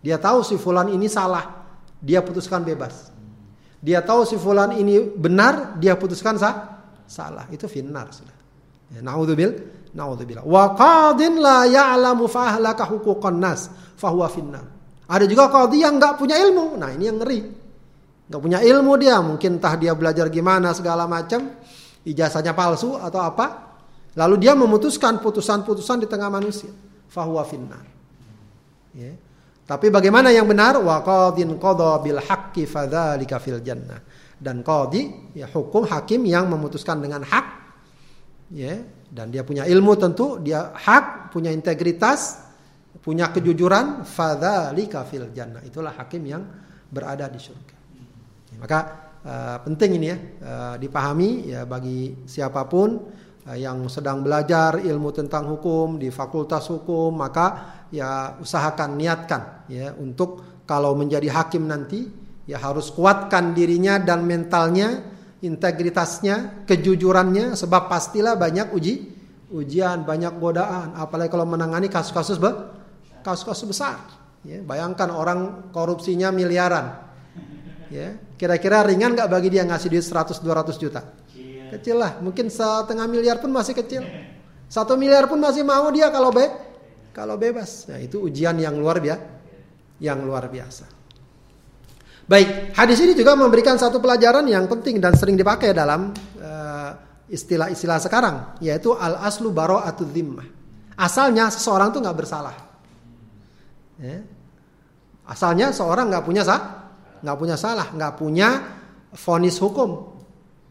Dia 0.00 0.16
tahu 0.16 0.44
si 0.44 0.56
fulan 0.56 0.92
ini 0.92 1.08
salah, 1.08 1.64
dia 2.00 2.24
putuskan 2.24 2.64
bebas. 2.64 3.12
Dia 3.84 4.00
tahu 4.00 4.24
si 4.24 4.36
fulan 4.40 4.76
ini 4.76 5.00
benar, 5.12 5.76
dia 5.76 5.96
putuskan 5.96 6.40
sah, 6.40 6.84
salah. 7.04 7.44
Itu 7.52 7.68
finar 7.68 8.12
sudah. 8.12 8.36
Ya, 8.92 9.00
naudzubil, 9.00 9.56
naudzubillah. 9.96 10.44
Wa 10.44 10.76
qadin 10.76 11.40
la 11.40 11.64
ya'lamu 11.64 12.28
huquqan 12.28 13.36
nas, 13.40 13.72
fahuwa 13.96 14.28
finnar. 14.28 14.64
Ada 15.08 15.24
juga 15.28 15.48
qadhi 15.52 15.84
yang 15.84 15.96
nggak 15.96 16.16
punya 16.16 16.36
ilmu. 16.40 16.76
Nah, 16.76 16.92
ini 16.92 17.04
yang 17.08 17.20
ngeri. 17.20 17.63
Nggak 18.24 18.40
punya 18.40 18.58
ilmu 18.64 18.92
dia, 18.96 19.20
mungkin 19.20 19.60
entah 19.60 19.76
dia 19.76 19.92
belajar 19.92 20.32
gimana 20.32 20.72
segala 20.72 21.04
macam, 21.04 21.60
ijazahnya 22.08 22.56
palsu 22.56 22.96
atau 22.96 23.20
apa. 23.20 23.76
Lalu 24.14 24.46
dia 24.46 24.54
memutuskan 24.54 25.18
putusan-putusan 25.18 26.00
di 26.00 26.06
tengah 26.06 26.30
manusia 26.30 26.70
fahuwa 27.10 27.42
finnar. 27.44 27.84
Ya. 28.94 29.12
Tapi 29.64 29.88
bagaimana 29.90 30.30
yang 30.30 30.46
benar? 30.46 30.78
Wa 30.78 31.02
qadin 31.02 31.56
qadha 31.56 31.98
bil 32.04 32.20
haqqi 32.20 32.68
fadzalika 32.68 33.40
fil 33.42 33.60
jannah. 33.64 33.98
Dan 34.38 34.60
qadhi 34.60 35.34
ya 35.34 35.50
hukum 35.50 35.88
hakim 35.88 36.24
yang 36.28 36.46
memutuskan 36.46 37.00
dengan 37.00 37.24
hak 37.24 37.46
ya 38.52 38.76
dan 39.08 39.30
dia 39.30 39.46
punya 39.46 39.64
ilmu 39.64 39.94
tentu, 39.94 40.42
dia 40.42 40.74
hak, 40.74 41.30
punya 41.30 41.54
integritas, 41.54 42.44
punya 42.98 43.30
kejujuran, 43.30 44.02
fadzalika 44.02 45.06
fil 45.06 45.30
jannah. 45.30 45.62
Itulah 45.62 45.94
hakim 45.94 46.22
yang 46.26 46.42
berada 46.90 47.30
di 47.30 47.38
surga. 47.38 47.73
Maka 48.64 48.78
uh, 49.20 49.56
penting 49.60 50.00
ini 50.00 50.06
ya 50.08 50.16
uh, 50.40 50.74
dipahami 50.80 51.52
ya 51.52 51.68
bagi 51.68 52.24
siapa 52.24 52.64
pun 52.64 52.96
Eh, 53.44 53.60
yang 53.60 53.84
sedang 53.92 54.24
belajar 54.24 54.80
ilmu 54.80 55.12
tentang 55.12 55.44
hukum 55.44 56.00
di 56.00 56.08
fakultas 56.08 56.64
hukum 56.72 57.12
maka 57.12 57.76
ya 57.92 58.40
usahakan 58.40 58.96
niatkan 58.96 59.68
ya 59.68 59.92
untuk 60.00 60.64
kalau 60.64 60.96
menjadi 60.96 61.28
hakim 61.28 61.68
nanti 61.68 62.08
ya 62.48 62.56
harus 62.56 62.88
kuatkan 62.88 63.52
dirinya 63.52 64.00
dan 64.00 64.24
mentalnya 64.24 65.04
integritasnya 65.44 66.64
kejujurannya 66.64 67.52
sebab 67.52 67.92
pastilah 67.92 68.32
banyak 68.32 68.72
uji 68.72 69.12
ujian 69.52 70.08
banyak 70.08 70.40
godaan. 70.40 70.96
Apalagi 70.96 71.28
kalau 71.28 71.44
menangani 71.44 71.92
kasus-kasus 71.92 72.40
kasus-kasus 73.20 73.68
besar. 73.68 74.00
Ya 74.40 74.64
bayangkan 74.64 75.12
orang 75.12 75.68
korupsinya 75.68 76.32
miliaran. 76.32 76.96
Ya 77.92 78.16
kira-kira 78.44 78.84
ringan 78.84 79.16
nggak 79.16 79.28
bagi 79.32 79.48
dia 79.48 79.64
ngasih 79.64 79.88
duit 79.88 80.04
100 80.04 80.36
200 80.44 80.76
juta 80.76 81.00
Kecil 81.74 81.98
lah, 81.98 82.22
mungkin 82.22 82.46
setengah 82.52 83.02
miliar 83.10 83.42
pun 83.42 83.50
masih 83.50 83.74
kecil. 83.74 84.06
Satu 84.70 84.94
miliar 84.94 85.26
pun 85.26 85.42
masih 85.42 85.66
mau 85.66 85.90
dia 85.90 86.06
kalau 86.06 86.30
be 86.30 86.46
kalau 87.10 87.34
bebas. 87.34 87.90
Nah, 87.90 87.98
itu 87.98 88.22
ujian 88.22 88.54
yang 88.62 88.78
luar 88.78 89.02
biasa. 89.02 89.22
Yang 89.98 90.18
luar 90.22 90.44
biasa. 90.46 90.86
Baik, 92.24 92.72
hadis 92.78 92.98
ini 93.02 93.12
juga 93.18 93.34
memberikan 93.34 93.74
satu 93.74 93.98
pelajaran 93.98 94.46
yang 94.46 94.70
penting 94.70 95.02
dan 95.02 95.18
sering 95.18 95.34
dipakai 95.34 95.74
dalam 95.74 96.14
uh, 96.40 96.90
istilah-istilah 97.26 97.98
sekarang, 98.00 98.36
yaitu 98.62 98.94
al 98.94 99.20
aslu 99.26 99.50
baro 99.50 99.82
atau 99.82 100.06
dhimmah. 100.06 100.46
Asalnya 100.94 101.50
seseorang 101.50 101.90
tuh 101.90 102.00
nggak 102.00 102.16
bersalah. 102.16 102.54
Ya. 103.98 104.22
Asalnya 105.26 105.74
seorang 105.74 106.06
nggak 106.06 106.24
punya 106.24 106.46
sah, 106.46 106.83
nggak 107.24 107.36
punya 107.40 107.56
salah, 107.56 107.88
nggak 107.88 108.12
punya 108.20 108.48
fonis 109.16 109.56
hukum, 109.56 110.14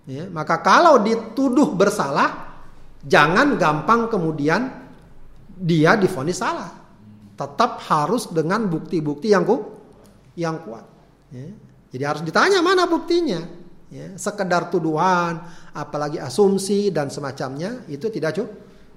Ya, 0.03 0.27
maka 0.27 0.59
kalau 0.59 0.99
dituduh 0.99 1.71
bersalah, 1.79 2.59
jangan 3.07 3.55
gampang 3.55 4.11
kemudian 4.11 4.67
dia 5.55 5.95
difonis 5.95 6.43
salah. 6.43 6.75
Tetap 7.33 7.79
harus 7.87 8.27
dengan 8.27 8.67
bukti-bukti 8.67 9.31
yang 9.31 9.47
ku, 9.47 9.63
yang 10.35 10.59
kuat. 10.67 10.85
Ya. 11.31 11.49
Jadi 11.95 12.03
harus 12.03 12.21
ditanya 12.25 12.59
mana 12.59 12.83
buktinya. 12.83 13.63
Ya, 13.93 14.17
sekedar 14.17 14.73
tuduhan, 14.73 15.45
apalagi 15.71 16.17
asumsi 16.17 16.89
dan 16.89 17.13
semacamnya 17.13 17.85
itu 17.87 18.09
tidak 18.09 18.33
cukup. 18.35 18.53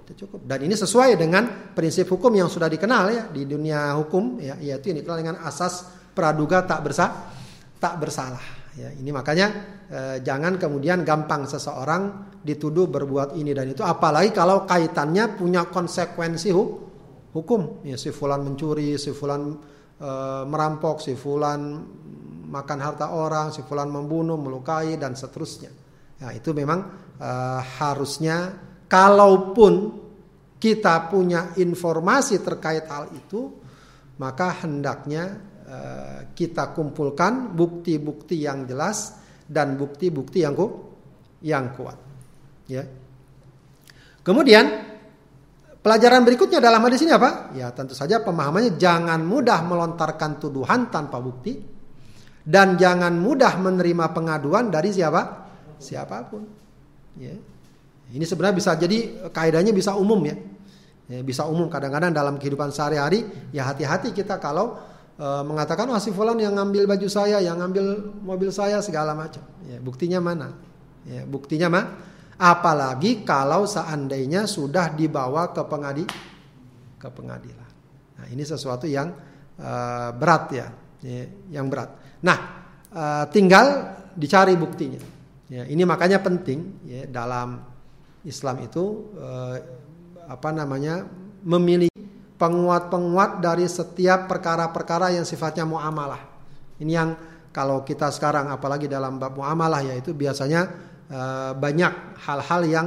cukup. 0.07 0.41
Dan 0.43 0.65
ini 0.65 0.75
sesuai 0.75 1.21
dengan 1.21 1.75
prinsip 1.77 2.09
hukum 2.09 2.33
yang 2.33 2.49
sudah 2.49 2.67
dikenal 2.67 3.05
ya 3.13 3.25
di 3.29 3.45
dunia 3.45 3.93
hukum 4.01 4.41
ya 4.41 4.57
yaitu 4.57 4.95
ini 4.95 5.03
dikenal 5.03 5.19
dengan 5.19 5.37
asas 5.45 5.85
praduga 6.17 6.65
tak 6.65 6.81
bersalah 6.81 7.36
tak 7.77 8.01
bersalah. 8.01 8.43
Ya, 8.77 8.93
ini 8.93 9.09
makanya 9.09 9.47
eh, 9.89 10.17
jangan 10.21 10.61
kemudian 10.61 11.01
gampang 11.01 11.49
seseorang 11.49 12.33
dituduh 12.45 12.93
berbuat 12.93 13.33
ini 13.33 13.57
dan 13.57 13.73
itu, 13.73 13.81
apalagi 13.81 14.37
kalau 14.37 14.69
kaitannya 14.69 15.33
punya 15.33 15.65
konsekuensi 15.73 16.53
hu 16.53 16.63
hukum. 17.33 17.81
Ya, 17.89 17.97
si 17.97 18.13
fulan 18.13 18.45
mencuri, 18.45 19.01
si 19.01 19.17
fulan 19.17 19.57
eh, 19.97 20.45
merampok, 20.45 21.01
si 21.01 21.17
fulan 21.17 21.61
makan 22.47 22.79
harta 22.79 23.17
orang, 23.17 23.49
si 23.51 23.65
fulan 23.65 23.89
membunuh, 23.89 24.37
melukai 24.37 25.01
dan 25.01 25.17
seterusnya. 25.17 25.73
Ya, 26.21 26.37
itu 26.37 26.53
memang 26.53 26.85
eh, 27.17 27.61
harusnya 27.81 28.53
kalaupun 28.85 30.05
kita 30.61 31.09
punya 31.09 31.57
informasi 31.57 32.41
terkait 32.45 32.85
hal 32.89 33.09
itu, 33.13 33.57
maka 34.21 34.65
hendaknya 34.65 35.56
kita 36.37 36.71
kumpulkan 36.71 37.55
bukti-bukti 37.57 38.47
yang 38.47 38.65
jelas 38.71 39.19
dan 39.47 39.75
bukti-bukti 39.75 40.47
yang 40.47 40.55
ku, 40.55 40.67
yang 41.43 41.75
kuat. 41.75 41.99
Ya. 42.71 42.87
Kemudian 44.23 44.87
Pelajaran 45.87 46.27
berikutnya 46.27 46.59
dalam 46.59 46.83
hadis 46.83 47.07
ini 47.07 47.15
apa? 47.15 47.55
Ya 47.55 47.71
tentu 47.71 47.95
saja 47.95 48.19
pemahamannya 48.19 48.75
jangan 48.75 49.23
mudah 49.23 49.63
melontarkan 49.63 50.43
tuduhan 50.43 50.91
tanpa 50.91 51.23
bukti 51.23 51.63
dan 52.43 52.75
jangan 52.75 53.15
mudah 53.15 53.55
menerima 53.63 54.11
pengaduan 54.11 54.67
dari 54.67 54.91
siapa? 54.91 55.47
Siapa 55.79 56.27
pun. 56.27 56.43
Ya. 57.23 57.39
Ini 58.11 58.25
sebenarnya 58.27 58.59
bisa 58.59 58.75
jadi 58.75 59.31
kaidahnya 59.31 59.71
bisa 59.71 59.95
umum 59.95 60.19
ya. 60.27 60.35
ya 61.07 61.23
bisa 61.23 61.47
umum 61.47 61.71
kadang-kadang 61.71 62.11
dalam 62.11 62.35
kehidupan 62.35 62.75
sehari-hari 62.75 63.23
ya 63.55 63.71
hati-hati 63.71 64.11
kita 64.11 64.43
kalau 64.43 64.83
e, 65.17 65.27
mengatakan 65.43 65.89
wah 65.89 66.01
si 66.01 66.13
fulan 66.13 66.37
yang 66.37 66.55
ngambil 66.55 66.85
baju 66.87 67.09
saya, 67.09 67.41
yang 67.41 67.59
ngambil 67.59 68.13
mobil 68.23 68.53
saya 68.53 68.81
segala 68.85 69.17
macam. 69.17 69.43
Ya, 69.67 69.81
buktinya 69.81 70.21
mana? 70.21 70.55
Ya, 71.09 71.25
buktinya 71.25 71.69
mah 71.73 71.87
Apalagi 72.37 73.25
kalau 73.25 73.65
seandainya 73.65 74.45
sudah 74.45 74.93
dibawa 74.93 75.57
ke 75.57 75.63
pengadi 75.65 76.05
ke 77.01 77.09
pengadilan. 77.09 77.71
Nah, 78.21 78.27
ini 78.29 78.45
sesuatu 78.45 78.85
yang 78.85 79.09
uh, 79.57 80.13
berat 80.13 80.45
ya, 80.53 80.69
ya, 81.01 81.25
yang 81.49 81.73
berat. 81.73 81.97
Nah, 82.21 82.39
uh, 82.93 83.25
tinggal 83.33 83.97
dicari 84.13 84.53
buktinya. 84.53 85.01
Ya, 85.49 85.65
ini 85.65 85.81
makanya 85.89 86.21
penting 86.21 86.85
ya 86.85 87.09
dalam 87.09 87.63
Islam 88.27 88.67
itu 88.67 89.15
apa 90.27 90.51
namanya 90.51 91.07
memilih 91.47 91.87
penguat-penguat 92.37 93.41
dari 93.41 93.65
setiap 93.65 94.29
perkara-perkara 94.29 95.17
yang 95.17 95.25
sifatnya 95.25 95.65
muamalah. 95.65 96.21
Ini 96.81 96.93
yang 96.93 97.11
kalau 97.53 97.81
kita 97.83 98.13
sekarang 98.13 98.53
apalagi 98.53 98.85
dalam 98.85 99.17
bab 99.17 99.37
muamalah 99.37 99.81
yaitu 99.81 100.13
biasanya 100.13 100.69
Eh, 101.07 101.53
banyak 101.55 102.19
hal-hal 102.27 102.61
yang 102.67 102.87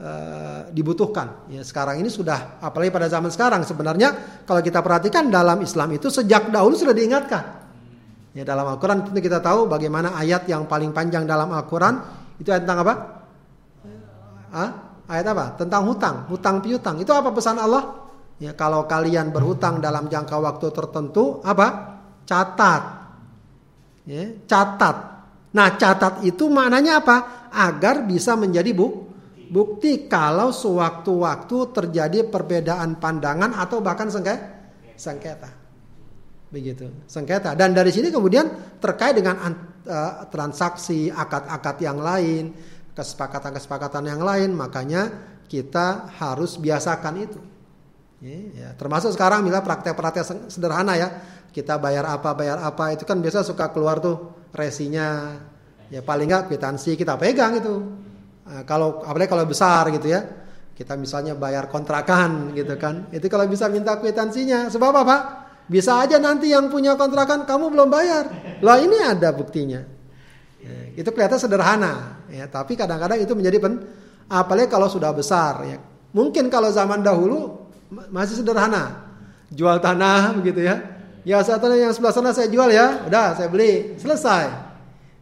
uh, 0.00 0.64
dibutuhkan. 0.72 1.44
Ya, 1.52 1.60
sekarang 1.60 2.00
ini 2.00 2.08
sudah, 2.08 2.56
apalagi 2.56 2.88
pada 2.88 3.04
zaman 3.04 3.28
sekarang 3.28 3.68
sebenarnya 3.68 4.40
kalau 4.48 4.64
kita 4.64 4.80
perhatikan 4.80 5.28
dalam 5.28 5.60
Islam 5.60 5.92
itu 5.92 6.08
sejak 6.08 6.48
dahulu 6.48 6.72
sudah 6.72 6.96
diingatkan. 6.96 7.60
Ya, 8.32 8.48
dalam 8.48 8.64
Al-Quran 8.64 9.04
tentu 9.04 9.20
kita 9.20 9.44
tahu 9.44 9.68
bagaimana 9.68 10.16
ayat 10.16 10.48
yang 10.48 10.64
paling 10.64 10.96
panjang 10.96 11.28
dalam 11.28 11.52
Al-Quran 11.52 12.00
itu 12.40 12.48
ayat 12.48 12.64
tentang 12.64 12.80
apa? 12.80 12.94
Hah? 14.56 14.70
Ayat 15.04 15.26
apa? 15.28 15.44
Tentang 15.60 15.84
hutang, 15.84 16.16
hutang 16.32 16.56
piutang. 16.64 16.96
Itu 16.96 17.12
apa 17.12 17.28
pesan 17.28 17.60
Allah? 17.60 17.99
Ya, 18.40 18.56
kalau 18.56 18.88
kalian 18.88 19.30
berhutang 19.30 19.84
dalam 19.84 20.08
jangka 20.08 20.40
waktu 20.40 20.72
tertentu, 20.72 21.44
apa? 21.44 22.00
Catat. 22.24 22.82
Ya, 24.08 24.32
catat. 24.48 24.96
Nah, 25.52 25.76
catat 25.76 26.24
itu 26.24 26.48
maknanya 26.48 27.04
apa? 27.04 27.40
agar 27.50 28.06
bisa 28.06 28.38
menjadi 28.38 28.70
buk 28.70 29.10
bukti 29.50 30.06
kalau 30.06 30.54
sewaktu-waktu 30.54 31.74
terjadi 31.74 32.30
perbedaan 32.30 33.02
pandangan 33.02 33.58
atau 33.58 33.82
bahkan 33.82 34.06
sengketa. 34.06 34.62
sengketa. 34.94 35.50
Begitu, 36.54 36.86
sengketa. 37.10 37.58
Dan 37.58 37.74
dari 37.74 37.90
sini 37.90 38.14
kemudian 38.14 38.78
terkait 38.78 39.18
dengan 39.18 39.38
uh, 39.42 40.26
transaksi, 40.30 41.10
akad-akad 41.10 41.76
yang 41.82 41.98
lain, 41.98 42.54
kesepakatan-kesepakatan 42.94 44.06
yang 44.06 44.22
lain, 44.22 44.54
makanya 44.54 45.10
kita 45.50 46.14
harus 46.18 46.54
biasakan 46.58 47.14
itu. 47.18 47.40
Ya. 48.20 48.76
Termasuk 48.76 49.16
sekarang 49.16 49.40
bila 49.48 49.64
praktek-praktek 49.64 50.52
sederhana 50.52 50.92
ya, 50.92 51.08
kita 51.56 51.80
bayar 51.80 52.04
apa 52.04 52.36
bayar 52.36 52.60
apa 52.60 52.92
itu 52.92 53.08
kan 53.08 53.16
biasa 53.16 53.40
suka 53.40 53.72
keluar 53.72 53.96
tuh 53.96 54.44
resinya, 54.52 55.40
ya 55.88 56.04
paling 56.04 56.28
nggak 56.28 56.52
kwitansi 56.52 57.00
kita 57.00 57.16
pegang 57.16 57.56
itu. 57.56 57.74
Nah, 58.44 58.62
kalau 58.68 59.00
apalagi 59.00 59.30
kalau 59.32 59.48
besar 59.48 59.88
gitu 59.88 60.12
ya, 60.12 60.20
kita 60.76 61.00
misalnya 61.00 61.32
bayar 61.32 61.72
kontrakan 61.72 62.52
gitu 62.52 62.76
kan, 62.76 63.08
itu 63.08 63.24
kalau 63.32 63.48
bisa 63.48 63.72
minta 63.72 63.96
kwitansinya. 63.96 64.68
Sebab 64.68 64.92
apa? 65.00 65.16
Bisa 65.70 66.02
aja 66.02 66.20
nanti 66.20 66.52
yang 66.52 66.68
punya 66.68 66.98
kontrakan 67.00 67.48
kamu 67.48 67.72
belum 67.72 67.88
bayar. 67.88 68.24
Lah 68.60 68.76
ini 68.82 69.00
ada 69.00 69.32
buktinya. 69.32 69.80
Ya, 70.60 70.92
itu 70.92 71.08
kelihatan 71.08 71.40
sederhana, 71.40 72.20
ya. 72.28 72.44
Tapi 72.50 72.76
kadang-kadang 72.76 73.16
itu 73.16 73.32
menjadi 73.32 73.56
pen, 73.64 73.80
apalagi 74.28 74.68
kalau 74.68 74.92
sudah 74.92 75.08
besar. 75.14 75.64
Ya. 75.64 75.80
Mungkin 76.12 76.50
kalau 76.52 76.68
zaman 76.68 77.00
dahulu 77.00 77.59
masih 77.90 78.38
sederhana, 78.38 79.10
jual 79.50 79.82
tanah 79.82 80.38
begitu 80.38 80.62
ya. 80.64 80.78
Ya 81.20 81.44
saat 81.44 81.60
yang 81.76 81.92
sebelah 81.92 82.14
sana 82.16 82.32
saya 82.32 82.48
jual 82.48 82.72
ya, 82.72 83.04
udah 83.04 83.36
saya 83.36 83.48
beli, 83.52 83.98
selesai. 84.00 84.48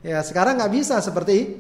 Ya 0.07 0.23
sekarang 0.23 0.63
nggak 0.63 0.73
bisa 0.73 1.03
seperti 1.03 1.59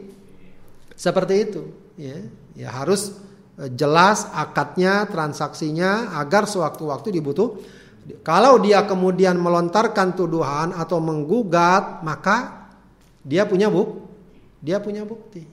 seperti 0.94 1.34
itu. 1.42 1.62
Ya, 1.98 2.18
ya 2.54 2.68
harus 2.70 3.18
e, 3.58 3.66
jelas 3.74 4.30
akadnya, 4.30 5.10
transaksinya 5.10 6.14
agar 6.22 6.46
sewaktu-waktu 6.46 7.18
dibutuh. 7.18 7.58
Kalau 8.22 8.62
dia 8.62 8.86
kemudian 8.86 9.36
melontarkan 9.36 10.14
tuduhan 10.14 10.70
atau 10.70 11.02
menggugat, 11.02 12.00
maka 12.06 12.70
dia 13.26 13.44
punya 13.44 13.66
buk, 13.68 14.06
dia 14.62 14.78
punya 14.78 15.02
bukti. 15.02 15.44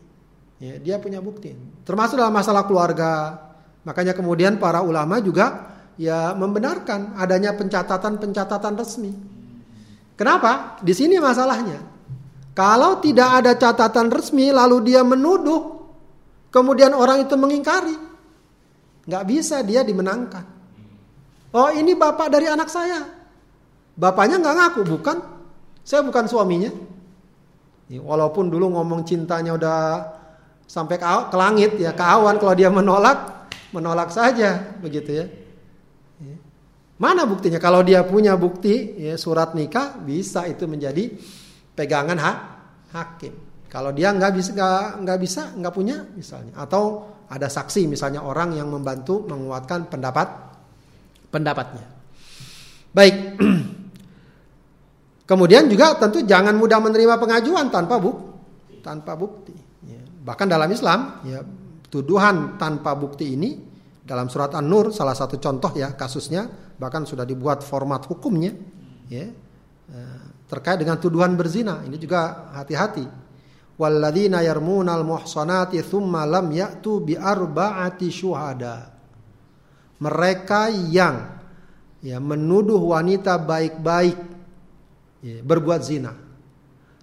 Ya, 0.62 0.80
dia 0.80 0.96
punya 1.02 1.20
bukti. 1.20 1.52
Termasuk 1.84 2.15
dalam 2.15 2.32
masalah 2.32 2.63
keluarga. 2.63 3.44
Makanya 3.86 4.17
kemudian 4.17 4.58
para 4.58 4.82
ulama 4.82 5.21
juga 5.21 5.78
ya 5.95 6.34
membenarkan 6.34 7.15
adanya 7.15 7.54
pencatatan-pencatatan 7.54 8.74
resmi. 8.76 9.12
Kenapa? 10.17 10.82
Di 10.82 10.91
sini 10.95 11.21
masalahnya. 11.21 11.93
Kalau 12.56 13.04
tidak 13.04 13.43
ada 13.43 13.52
catatan 13.60 14.08
resmi 14.08 14.48
lalu 14.48 14.80
dia 14.88 15.04
menuduh, 15.04 15.76
kemudian 16.56 16.95
orang 16.95 17.28
itu 17.28 17.36
mengingkari, 17.36 18.00
nggak 19.12 19.24
bisa 19.28 19.60
dia 19.60 19.84
dimenangkan. 19.84 20.56
Oh 21.52 21.67
ini 21.67 22.00
bapak 22.00 22.32
dari 22.32 22.48
anak 22.48 22.71
saya, 22.71 23.04
bapaknya 24.00 24.39
nggak 24.39 24.56
ngaku, 24.56 24.82
bukan? 24.88 25.17
Saya 25.84 26.00
bukan 26.08 26.32
suaminya. 26.32 26.71
Walaupun 27.91 28.48
dulu 28.48 28.71
ngomong 28.71 29.04
cintanya 29.04 29.60
udah 29.60 29.80
sampai 30.63 30.95
ke, 30.95 31.06
ke 31.06 31.36
langit 31.36 31.76
ya, 31.76 31.91
ke 31.91 32.02
awan 32.08 32.39
kalau 32.39 32.56
dia 32.56 32.71
menolak, 32.71 33.35
menolak 33.75 34.15
saja 34.15 34.79
begitu 34.79 35.11
ya. 35.11 35.25
Mana 36.95 37.27
buktinya? 37.27 37.59
Kalau 37.59 37.83
dia 37.83 38.07
punya 38.07 38.39
bukti 38.39 38.95
ya, 38.95 39.19
surat 39.19 39.51
nikah 39.51 39.99
bisa 39.99 40.47
itu 40.47 40.63
menjadi 40.63 41.11
pegangan 41.75 42.15
hak 42.15 42.38
hakim. 42.95 43.35
Kalau 43.67 43.91
dia 43.91 44.15
nggak 44.15 44.31
bisa 44.31 44.51
nggak 45.03 45.19
bisa 45.19 45.51
nggak 45.59 45.73
punya 45.75 46.07
misalnya 46.15 46.55
atau 46.55 47.11
ada 47.27 47.51
saksi 47.51 47.91
misalnya 47.91 48.23
orang 48.23 48.55
yang 48.55 48.71
membantu 48.71 49.27
menguatkan 49.27 49.91
pendapat 49.91 50.27
pendapatnya. 51.27 51.83
Baik. 52.95 53.15
Kemudian 55.29 55.67
juga 55.67 55.99
tentu 55.99 56.23
jangan 56.23 56.55
mudah 56.55 56.79
menerima 56.79 57.19
pengajuan 57.19 57.67
tanpa 57.67 57.99
bukti 57.99 58.35
tanpa 58.85 59.17
bukti. 59.17 59.57
Ya. 59.89 59.97
Bahkan 60.21 60.45
dalam 60.45 60.69
Islam 60.69 61.25
ya 61.25 61.41
tuduhan 61.89 62.61
tanpa 62.61 62.93
bukti 62.93 63.33
ini 63.33 63.57
dalam 64.06 64.30
surat 64.30 64.54
An-Nur 64.54 64.94
salah 64.94 65.18
satu 65.18 65.41
contoh 65.41 65.74
ya 65.74 65.98
kasusnya 65.98 66.46
bahkan 66.78 67.10
sudah 67.10 67.26
dibuat 67.26 67.65
format 67.65 68.06
hukumnya 68.06 68.54
ya 69.10 69.26
eh, 69.89 70.26
terkait 70.46 70.78
dengan 70.78 71.02
tuduhan 71.02 71.34
berzina. 71.34 71.82
Ini 71.82 71.98
juga 71.98 72.54
hati-hati. 72.54 73.26
Walladzina 73.76 74.39
yarmunal 74.46 75.04
muhsanati 75.04 75.82
thumma 75.84 76.24
lam 76.24 76.48
ya'tu 76.54 77.04
bi 77.04 77.18
arba'ati 77.18 78.08
syuhada. 78.08 78.94
Mereka 80.00 80.72
yang 80.94 81.15
ya 82.00 82.22
menuduh 82.22 82.80
wanita 82.80 83.41
baik-baik 83.41 84.18
ya, 85.26 85.41
berbuat 85.41 85.82
zina. 85.82 86.13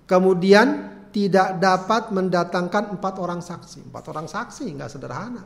Kemudian 0.07 0.93
tidak 1.13 1.61
dapat 1.61 2.09
mendatangkan 2.15 2.97
empat 2.97 3.15
orang 3.21 3.45
saksi. 3.45 3.93
Empat 3.93 4.05
orang 4.09 4.31
saksi 4.31 4.65
nggak 4.73 4.91
sederhana. 4.93 5.45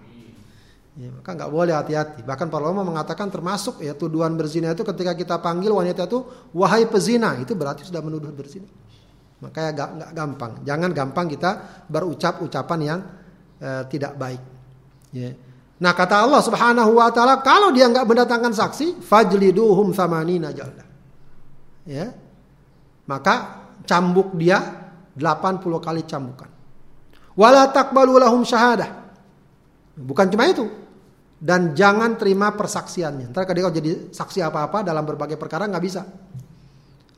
Ya, 0.96 1.12
maka 1.12 1.36
nggak 1.36 1.52
boleh 1.52 1.76
hati-hati. 1.76 2.24
Bahkan 2.24 2.48
para 2.48 2.72
ulama 2.72 2.88
mengatakan 2.88 3.28
termasuk 3.28 3.84
ya 3.84 3.92
tuduhan 3.92 4.32
berzina 4.32 4.72
itu 4.72 4.80
ketika 4.80 5.12
kita 5.12 5.36
panggil 5.44 5.76
wanita 5.76 6.08
itu 6.08 6.24
wahai 6.56 6.88
pezina 6.88 7.36
itu 7.36 7.52
berarti 7.52 7.84
sudah 7.84 8.00
menuduh 8.00 8.32
berzina. 8.32 8.64
Makanya 9.44 9.70
gak, 9.76 9.88
nggak 10.00 10.10
gampang. 10.16 10.52
Jangan 10.64 10.90
gampang 10.96 11.26
kita 11.28 11.50
berucap 11.92 12.40
ucapan 12.40 12.78
yang 12.80 13.00
eh, 13.60 13.84
tidak 13.92 14.16
baik. 14.16 14.40
Ya. 15.12 15.36
Nah 15.76 15.92
kata 15.92 16.24
Allah 16.24 16.40
Subhanahu 16.40 16.96
Wa 16.96 17.12
Taala 17.12 17.44
kalau 17.44 17.68
dia 17.76 17.92
nggak 17.92 18.08
mendatangkan 18.08 18.56
saksi 18.56 19.04
fajliduhum 19.04 19.92
samanina 19.92 20.48
jalda. 20.56 20.88
Ya. 21.84 22.16
Maka 23.04 23.68
cambuk 23.84 24.32
dia 24.40 24.88
80 25.12 25.60
kali 25.60 26.08
cambukan. 26.08 26.48
Wala 27.36 27.68
takbalu 27.68 28.16
syahadah. 28.48 29.04
Bukan 29.96 30.28
cuma 30.28 30.44
itu, 30.48 30.68
dan 31.36 31.76
jangan 31.76 32.16
terima 32.16 32.56
persaksiannya. 32.56 33.28
Ntar 33.28 33.44
kalau 33.44 33.68
jadi 33.68 34.08
saksi 34.08 34.40
apa-apa 34.40 34.80
dalam 34.80 35.04
berbagai 35.04 35.36
perkara 35.36 35.68
nggak 35.68 35.84
bisa. 35.84 36.02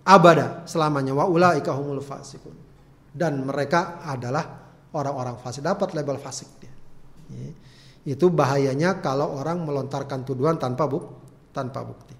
Abada 0.08 0.66
selamanya 0.66 1.14
wa 1.14 1.30
ulaika 1.30 1.70
humul 1.76 2.02
fasikun. 2.02 2.54
Dan 3.08 3.46
mereka 3.46 4.02
adalah 4.04 4.44
orang-orang 4.94 5.38
fasik 5.42 5.64
dapat 5.64 5.94
label 5.94 6.18
fasik 6.18 6.48
dia. 6.60 6.72
Itu 8.08 8.32
bahayanya 8.32 9.04
kalau 9.04 9.36
orang 9.36 9.60
melontarkan 9.62 10.24
tuduhan 10.24 10.56
tanpa 10.56 10.88
buk 10.88 11.04
tanpa 11.52 11.84
bukti. 11.84 12.14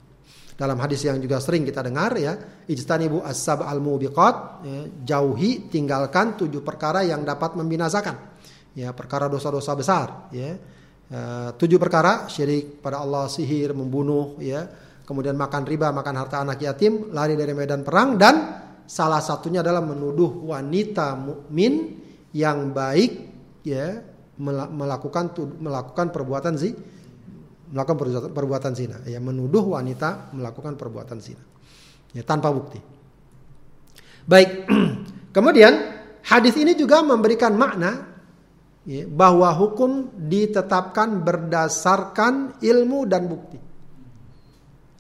Dalam 0.58 0.74
hadis 0.82 1.06
yang 1.06 1.22
juga 1.22 1.38
sering 1.38 1.62
kita 1.62 1.86
dengar 1.86 2.18
ya, 2.18 2.34
ijtanibu 2.66 3.22
as-sab 3.22 3.62
al-mubiqat, 3.62 4.34
ya, 4.66 4.78
jauhi 5.06 5.70
tinggalkan 5.70 6.34
tujuh 6.34 6.66
perkara 6.66 7.06
yang 7.06 7.22
dapat 7.22 7.54
membinasakan. 7.54 8.16
Ya, 8.74 8.90
perkara 8.90 9.30
dosa-dosa 9.30 9.78
besar, 9.78 10.06
ya. 10.34 10.58
Uh, 11.08 11.56
tujuh 11.56 11.80
perkara 11.80 12.28
syirik 12.28 12.84
pada 12.84 13.00
Allah, 13.00 13.32
sihir, 13.32 13.72
membunuh, 13.72 14.36
ya, 14.44 14.68
kemudian 15.08 15.32
makan 15.40 15.64
riba, 15.64 15.88
makan 15.88 16.14
harta 16.20 16.44
anak 16.44 16.60
yatim, 16.60 17.08
lari 17.16 17.32
dari 17.32 17.56
medan 17.56 17.80
perang 17.80 18.20
dan 18.20 18.34
salah 18.84 19.24
satunya 19.24 19.64
adalah 19.64 19.80
menuduh 19.80 20.44
wanita 20.52 21.16
mukmin 21.16 21.96
yang 22.36 22.76
baik 22.76 23.24
ya 23.64 24.04
melakukan 24.40 25.32
melakukan 25.60 26.12
perbuatan 26.12 26.54
zi 26.60 26.70
melakukan 27.68 27.96
perbuatan, 28.00 28.30
perbuatan 28.32 28.72
zina. 28.72 28.96
Ya 29.04 29.20
menuduh 29.20 29.76
wanita 29.76 30.32
melakukan 30.32 30.80
perbuatan 30.80 31.20
zina. 31.20 31.44
Ya 32.16 32.24
tanpa 32.24 32.48
bukti. 32.48 32.80
Baik 34.24 34.64
kemudian 35.36 35.72
hadis 36.24 36.56
ini 36.56 36.72
juga 36.72 37.04
memberikan 37.04 37.52
makna 37.56 38.07
bahwa 38.88 39.52
hukum 39.52 40.08
ditetapkan 40.16 41.20
berdasarkan 41.20 42.56
ilmu 42.64 43.04
dan 43.04 43.28
bukti. 43.28 43.60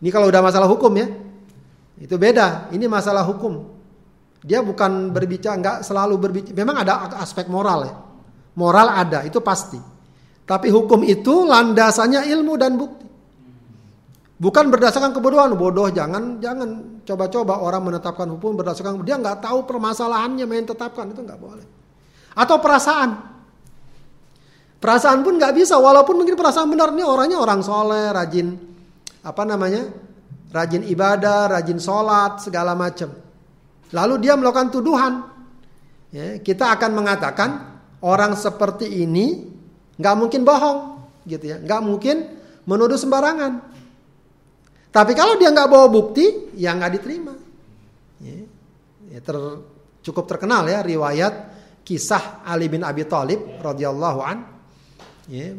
Ini 0.04 0.08
kalau 0.12 0.28
udah 0.28 0.44
masalah 0.44 0.68
hukum 0.68 0.92
ya. 0.92 1.08
Itu 1.98 2.20
beda. 2.20 2.68
Ini 2.70 2.84
masalah 2.84 3.24
hukum. 3.24 3.64
Dia 4.44 4.62
bukan 4.62 5.10
berbicara 5.10 5.58
nggak 5.58 5.76
selalu 5.82 6.14
berbicara. 6.20 6.54
Memang 6.54 6.76
ada 6.84 7.10
aspek 7.18 7.48
moral 7.50 7.80
ya. 7.88 7.94
Moral 8.58 8.90
ada, 8.90 9.22
itu 9.22 9.38
pasti. 9.38 9.78
Tapi 10.44 10.68
hukum 10.68 11.06
itu 11.06 11.46
landasannya 11.46 12.26
ilmu 12.28 12.54
dan 12.58 12.74
bukti. 12.74 13.06
Bukan 14.38 14.70
berdasarkan 14.70 15.10
kebodohan, 15.10 15.54
bodoh 15.58 15.90
jangan 15.90 16.38
jangan. 16.38 17.00
Coba-coba 17.02 17.58
orang 17.58 17.88
menetapkan 17.88 18.28
hukum 18.30 18.54
berdasarkan 18.54 19.02
dia 19.02 19.18
nggak 19.18 19.42
tahu 19.42 19.64
permasalahannya 19.66 20.44
main 20.46 20.64
tetapkan 20.68 21.10
itu 21.10 21.20
nggak 21.24 21.40
boleh. 21.40 21.66
Atau 22.38 22.62
perasaan, 22.62 23.27
perasaan 24.78 25.26
pun 25.26 25.36
nggak 25.38 25.54
bisa 25.54 25.78
walaupun 25.78 26.22
mungkin 26.22 26.38
perasaan 26.38 26.70
benar 26.70 26.94
nih 26.94 27.06
orangnya 27.06 27.38
orang 27.42 27.60
soleh, 27.62 28.14
rajin 28.14 28.54
apa 29.22 29.42
namanya, 29.42 29.90
rajin 30.54 30.86
ibadah, 30.86 31.50
rajin 31.52 31.78
sholat 31.82 32.40
segala 32.40 32.72
macam. 32.78 33.12
Lalu 33.92 34.14
dia 34.22 34.38
melakukan 34.38 34.68
tuduhan, 34.70 35.12
ya, 36.14 36.38
kita 36.40 36.76
akan 36.76 36.90
mengatakan 36.92 37.50
orang 38.04 38.36
seperti 38.38 38.86
ini 39.02 39.48
nggak 39.98 40.14
mungkin 40.14 40.46
bohong, 40.46 40.78
gitu 41.26 41.44
ya, 41.52 41.56
nggak 41.58 41.82
mungkin 41.82 42.16
menuduh 42.68 43.00
sembarangan. 43.00 43.64
Tapi 44.88 45.12
kalau 45.12 45.36
dia 45.36 45.52
nggak 45.52 45.68
bawa 45.68 45.86
bukti, 45.88 46.52
ya 46.56 46.72
nggak 46.76 46.92
diterima. 46.96 47.34
Ya, 48.18 48.44
ya 49.14 49.20
ter, 49.20 49.36
cukup 50.04 50.24
terkenal 50.26 50.64
ya 50.68 50.80
riwayat 50.80 51.34
kisah 51.84 52.44
Ali 52.44 52.68
bin 52.68 52.84
Abi 52.84 53.04
Thalib 53.04 53.60
radhiyallahu 53.60 54.20
an. 54.24 54.57
Ya, 55.28 55.52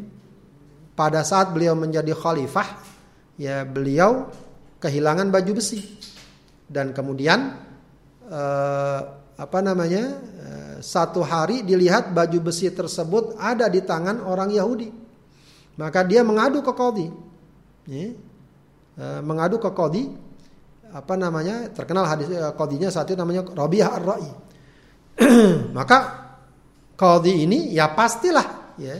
pada 0.98 1.22
saat 1.22 1.54
beliau 1.54 1.78
menjadi 1.78 2.10
khalifah, 2.10 2.66
ya 3.38 3.62
beliau 3.62 4.28
kehilangan 4.82 5.30
baju 5.30 5.62
besi 5.62 5.86
dan 6.66 6.90
kemudian 6.90 7.54
eh, 8.26 9.00
apa 9.40 9.58
namanya 9.62 10.04
eh, 10.20 10.74
satu 10.82 11.22
hari 11.22 11.62
dilihat 11.62 12.10
baju 12.10 12.50
besi 12.50 12.68
tersebut 12.68 13.38
ada 13.38 13.70
di 13.70 13.80
tangan 13.80 14.20
orang 14.26 14.50
Yahudi. 14.50 15.00
Maka 15.80 16.04
dia 16.04 16.20
mengadu 16.20 16.60
ke 16.60 16.72
kodi. 16.76 17.08
Ya. 17.88 18.12
E, 19.00 19.04
mengadu 19.24 19.56
ke 19.56 19.72
kodi. 19.72 20.12
Apa 20.92 21.16
namanya? 21.16 21.72
Terkenal 21.72 22.04
hadis 22.04 22.28
eh, 22.28 22.52
kodinya 22.52 22.92
saat 22.92 23.08
itu 23.08 23.16
namanya 23.16 23.48
Rabi'ah 23.48 23.90
Ar-Ra'i. 23.96 24.30
Maka 25.76 25.98
kodi 27.00 27.48
ini 27.48 27.72
ya 27.72 27.96
pastilah 27.96 28.76
ya. 28.76 28.96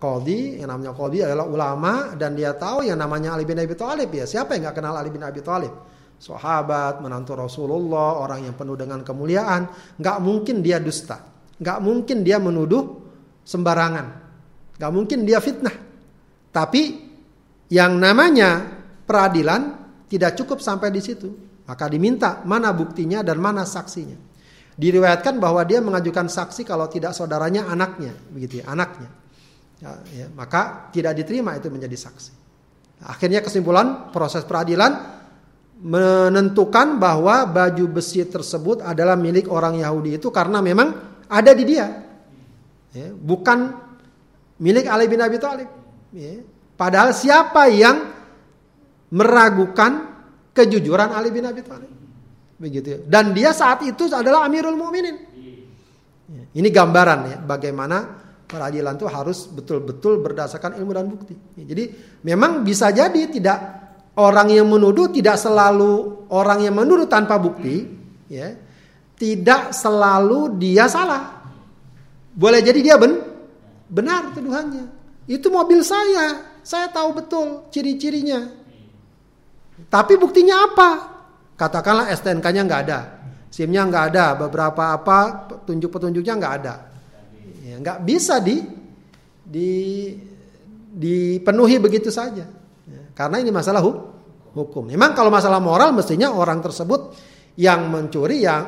Kodi 0.00 0.58
yang 0.58 0.74
namanya 0.74 0.90
kodi 0.90 1.22
adalah 1.22 1.46
ulama 1.46 2.18
dan 2.18 2.34
dia 2.34 2.50
tahu 2.58 2.82
yang 2.82 2.98
namanya 2.98 3.38
Ali 3.38 3.46
bin 3.46 3.58
Abi 3.62 3.78
Thalib 3.78 4.10
ya. 4.10 4.26
Siapa 4.26 4.58
yang 4.58 4.68
nggak 4.68 4.76
kenal 4.82 4.94
Ali 4.98 5.10
bin 5.14 5.22
Abi 5.22 5.38
Thalib? 5.38 5.70
sahabat, 6.20 7.00
menantu 7.00 7.32
Rasulullah, 7.32 8.20
orang 8.20 8.44
yang 8.44 8.54
penuh 8.54 8.76
dengan 8.76 9.00
kemuliaan, 9.00 9.72
nggak 9.96 10.18
mungkin 10.20 10.60
dia 10.60 10.76
dusta, 10.76 11.16
nggak 11.56 11.78
mungkin 11.80 12.20
dia 12.20 12.36
menuduh 12.36 13.00
sembarangan, 13.40 14.06
nggak 14.76 14.92
mungkin 14.92 15.24
dia 15.24 15.40
fitnah. 15.40 15.72
Tapi 16.52 16.82
yang 17.72 17.96
namanya 17.96 18.68
peradilan 19.08 19.80
tidak 20.12 20.36
cukup 20.36 20.60
sampai 20.60 20.92
di 20.92 21.00
situ, 21.00 21.32
maka 21.64 21.88
diminta 21.88 22.44
mana 22.44 22.68
buktinya 22.76 23.24
dan 23.24 23.40
mana 23.40 23.64
saksinya. 23.64 24.29
Diriwayatkan 24.80 25.36
bahwa 25.36 25.60
dia 25.68 25.84
mengajukan 25.84 26.32
saksi 26.32 26.64
kalau 26.64 26.88
tidak 26.88 27.12
saudaranya 27.12 27.68
anaknya, 27.68 28.16
begitu 28.32 28.64
ya, 28.64 28.72
anaknya. 28.72 29.12
Ya, 29.76 29.92
ya, 30.08 30.26
maka 30.32 30.88
tidak 30.88 31.20
diterima 31.20 31.52
itu 31.60 31.68
menjadi 31.68 31.96
saksi. 32.00 32.32
Akhirnya 33.04 33.44
kesimpulan 33.44 34.08
proses 34.08 34.44
peradilan 34.48 35.20
menentukan 35.80 36.96
bahwa 36.96 37.44
baju 37.48 38.00
besi 38.00 38.24
tersebut 38.24 38.80
adalah 38.80 39.20
milik 39.20 39.52
orang 39.52 39.80
Yahudi 39.80 40.16
itu 40.16 40.32
karena 40.32 40.64
memang 40.64 40.96
ada 41.28 41.52
di 41.52 41.64
dia. 41.68 41.86
Ya, 42.96 43.12
bukan 43.12 43.76
milik 44.60 44.88
Ali 44.88 45.12
bin 45.12 45.20
Abi 45.20 45.36
Thalib. 45.36 45.68
Ya. 46.16 46.40
Padahal 46.80 47.12
siapa 47.12 47.68
yang 47.68 48.16
meragukan 49.12 50.08
kejujuran 50.56 51.12
Ali 51.12 51.28
bin 51.28 51.44
Abi 51.44 51.60
Thalib? 51.60 51.99
Begitu. 52.60 52.86
Ya. 52.92 52.98
Dan 53.08 53.32
dia 53.32 53.56
saat 53.56 53.80
itu 53.82 54.06
adalah 54.12 54.44
Amirul 54.44 54.76
Mukminin. 54.76 55.16
Ini 56.50 56.68
gambaran 56.70 57.20
ya 57.26 57.36
bagaimana 57.42 58.20
peradilan 58.50 58.98
itu 58.98 59.06
harus 59.06 59.46
betul-betul 59.46 60.18
berdasarkan 60.18 60.74
ilmu 60.82 60.92
dan 60.92 61.06
bukti. 61.06 61.34
Jadi 61.54 61.84
memang 62.26 62.66
bisa 62.66 62.90
jadi 62.90 63.30
tidak 63.30 63.58
orang 64.18 64.50
yang 64.50 64.66
menuduh 64.66 65.14
tidak 65.14 65.38
selalu 65.38 66.26
orang 66.34 66.66
yang 66.66 66.74
menuduh 66.74 67.06
tanpa 67.06 67.38
bukti, 67.38 67.86
ya, 68.26 68.58
tidak 69.14 69.70
selalu 69.70 70.58
dia 70.58 70.90
salah. 70.90 71.38
Boleh 72.34 72.58
jadi 72.62 72.82
dia 72.82 72.96
ben, 72.98 73.22
benar 73.86 74.34
tuduhannya. 74.34 74.90
Itu 75.30 75.54
mobil 75.54 75.86
saya, 75.86 76.58
saya 76.66 76.90
tahu 76.90 77.14
betul 77.14 77.70
ciri-cirinya. 77.70 78.50
Tapi 79.86 80.18
buktinya 80.18 80.66
apa? 80.66 80.90
Katakanlah 81.60 82.08
STNK-nya 82.16 82.64
nggak 82.64 82.80
ada, 82.88 83.00
SIM-nya 83.52 83.84
nggak 83.84 84.04
ada, 84.16 84.32
beberapa 84.32 84.96
apa 84.96 85.44
petunjuk-petunjuknya 85.44 86.34
nggak 86.40 86.54
ada. 86.64 86.74
Ya, 87.60 87.76
nggak 87.76 87.98
bisa 88.00 88.40
di, 88.40 88.64
di 89.44 89.68
dipenuhi 90.88 91.76
begitu 91.76 92.08
saja. 92.08 92.48
Ya, 92.88 93.02
karena 93.12 93.44
ini 93.44 93.52
masalah 93.52 93.84
hukum. 94.56 94.88
Memang 94.88 95.12
kalau 95.12 95.28
masalah 95.28 95.60
moral 95.60 95.92
mestinya 95.92 96.32
orang 96.32 96.64
tersebut 96.64 97.12
yang 97.60 97.92
mencuri 97.92 98.40
yang 98.40 98.64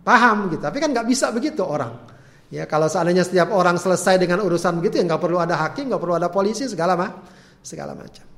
paham 0.00 0.48
gitu. 0.48 0.64
Tapi 0.64 0.80
kan 0.80 0.96
nggak 0.96 1.04
bisa 1.12 1.28
begitu 1.36 1.60
orang. 1.60 2.08
Ya 2.48 2.64
kalau 2.64 2.88
seandainya 2.88 3.22
setiap 3.22 3.52
orang 3.52 3.76
selesai 3.76 4.16
dengan 4.16 4.40
urusan 4.40 4.80
begitu 4.80 4.96
ya 4.96 5.04
nggak 5.04 5.20
perlu 5.20 5.44
ada 5.44 5.60
hakim, 5.60 5.92
nggak 5.92 6.00
perlu 6.00 6.16
ada 6.16 6.32
polisi 6.32 6.64
segala 6.72 6.96
mah 6.96 7.20
segala 7.60 7.92
macam. 7.92 8.29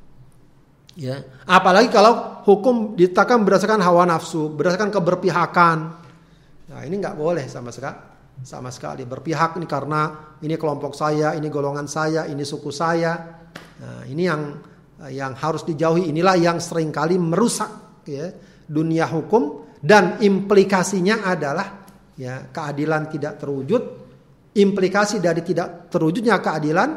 Ya, 0.92 1.24
apalagi 1.48 1.88
kalau 1.88 2.44
hukum 2.44 2.92
ditetapkan 2.92 3.40
berdasarkan 3.40 3.81
hawa 3.81 4.05
nafsu, 4.05 4.52
berdasarkan 4.52 4.92
keberpihakan. 4.92 5.78
Nah, 6.68 6.81
ini 6.85 7.00
nggak 7.00 7.16
boleh 7.16 7.48
sama 7.48 7.72
sekali. 7.72 8.12
Sama 8.42 8.74
sekali 8.74 9.07
berpihak 9.07 9.57
ini 9.61 9.68
karena 9.68 10.35
ini 10.42 10.59
kelompok 10.61 10.92
saya, 10.92 11.33
ini 11.38 11.48
golongan 11.48 11.88
saya, 11.88 12.28
ini 12.28 12.44
suku 12.44 12.68
saya. 12.68 13.12
Nah, 13.81 14.05
ini 14.05 14.22
yang 14.28 14.42
yang 15.09 15.33
harus 15.33 15.64
dijauhi 15.64 16.12
inilah 16.12 16.37
yang 16.37 16.61
sering 16.61 16.92
kali 16.92 17.16
merusak 17.16 18.02
ya, 18.05 18.28
dunia 18.68 19.09
hukum 19.09 19.73
dan 19.81 20.21
implikasinya 20.21 21.25
adalah 21.25 21.88
ya 22.21 22.52
keadilan 22.52 23.08
tidak 23.08 23.40
terwujud 23.40 23.83
implikasi 24.52 25.25
dari 25.25 25.40
tidak 25.40 25.88
terwujudnya 25.88 26.37
keadilan 26.38 26.90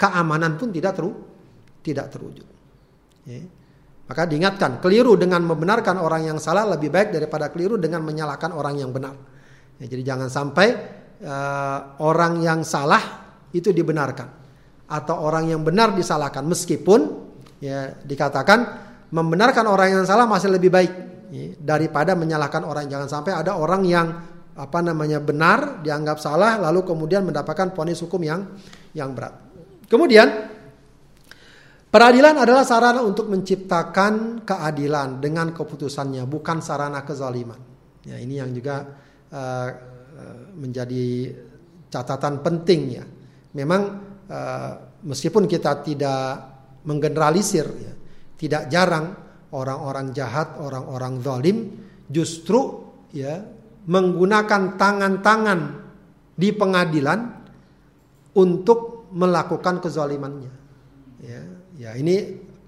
keamanan 0.00 0.56
pun 0.56 0.72
tidak 0.72 0.92
teru, 0.96 1.12
tidak 1.84 2.08
terwujud 2.08 2.55
ya. 3.26 3.42
maka 4.06 4.22
diingatkan 4.24 4.78
keliru 4.78 5.18
dengan 5.18 5.42
membenarkan 5.44 5.98
orang 5.98 6.30
yang 6.32 6.38
salah 6.38 6.64
lebih 6.64 6.88
baik 6.88 7.12
daripada 7.12 7.50
keliru 7.50 7.76
dengan 7.76 8.06
menyalahkan 8.06 8.54
orang 8.54 8.78
yang 8.78 8.94
benar 8.94 9.14
ya, 9.82 9.86
jadi 9.90 10.14
jangan 10.14 10.28
sampai 10.30 10.68
uh, 11.26 12.00
orang 12.00 12.40
yang 12.40 12.62
salah 12.62 13.26
itu 13.50 13.74
dibenarkan 13.74 14.28
atau 14.86 15.18
orang 15.18 15.50
yang 15.50 15.66
benar 15.66 15.92
disalahkan 15.92 16.46
meskipun 16.46 17.00
ya 17.58 17.90
dikatakan 18.06 18.86
membenarkan 19.10 19.66
orang 19.66 20.00
yang 20.00 20.04
salah 20.06 20.24
masih 20.30 20.54
lebih 20.54 20.70
baik 20.70 20.92
ya, 21.34 21.52
daripada 21.58 22.14
menyalahkan 22.14 22.62
orang 22.62 22.86
jangan 22.86 23.10
sampai 23.10 23.34
ada 23.34 23.58
orang 23.58 23.82
yang 23.82 24.06
apa 24.56 24.80
namanya 24.80 25.20
benar, 25.20 25.84
dianggap 25.84 26.16
salah, 26.16 26.56
lalu 26.56 26.80
kemudian 26.88 27.28
mendapatkan 27.28 27.76
ponis 27.76 28.00
hukum 28.00 28.24
yang 28.24 28.56
yang 28.96 29.12
berat. 29.12 29.36
Kemudian 29.86 30.55
peradilan 31.90 32.34
adalah 32.40 32.64
sarana 32.66 33.00
untuk 33.02 33.30
menciptakan 33.30 34.42
keadilan 34.42 35.18
dengan 35.22 35.50
keputusannya, 35.52 36.26
bukan 36.26 36.60
sarana 36.60 37.02
kezaliman. 37.06 37.58
Ya, 38.06 38.22
ini 38.22 38.38
yang 38.38 38.54
juga 38.54 38.86
uh, 39.34 39.68
menjadi 40.54 41.34
catatan 41.90 42.40
penting 42.40 42.80
ya. 42.94 43.04
Memang 43.56 43.82
uh, 44.30 44.72
meskipun 45.02 45.50
kita 45.50 45.82
tidak 45.82 46.24
menggeneralisir, 46.86 47.66
ya, 47.66 47.92
tidak 48.38 48.70
jarang 48.70 49.16
orang-orang 49.50 50.12
jahat, 50.12 50.60
orang-orang 50.60 51.18
zalim 51.24 51.56
justru 52.06 52.86
ya 53.10 53.42
menggunakan 53.86 54.78
tangan-tangan 54.78 55.60
di 56.36 56.52
pengadilan 56.52 57.18
untuk 58.36 59.08
melakukan 59.14 59.80
kezalimannya. 59.80 60.52
Ya, 61.24 61.42
ya 61.76 61.92
ini 61.96 62.16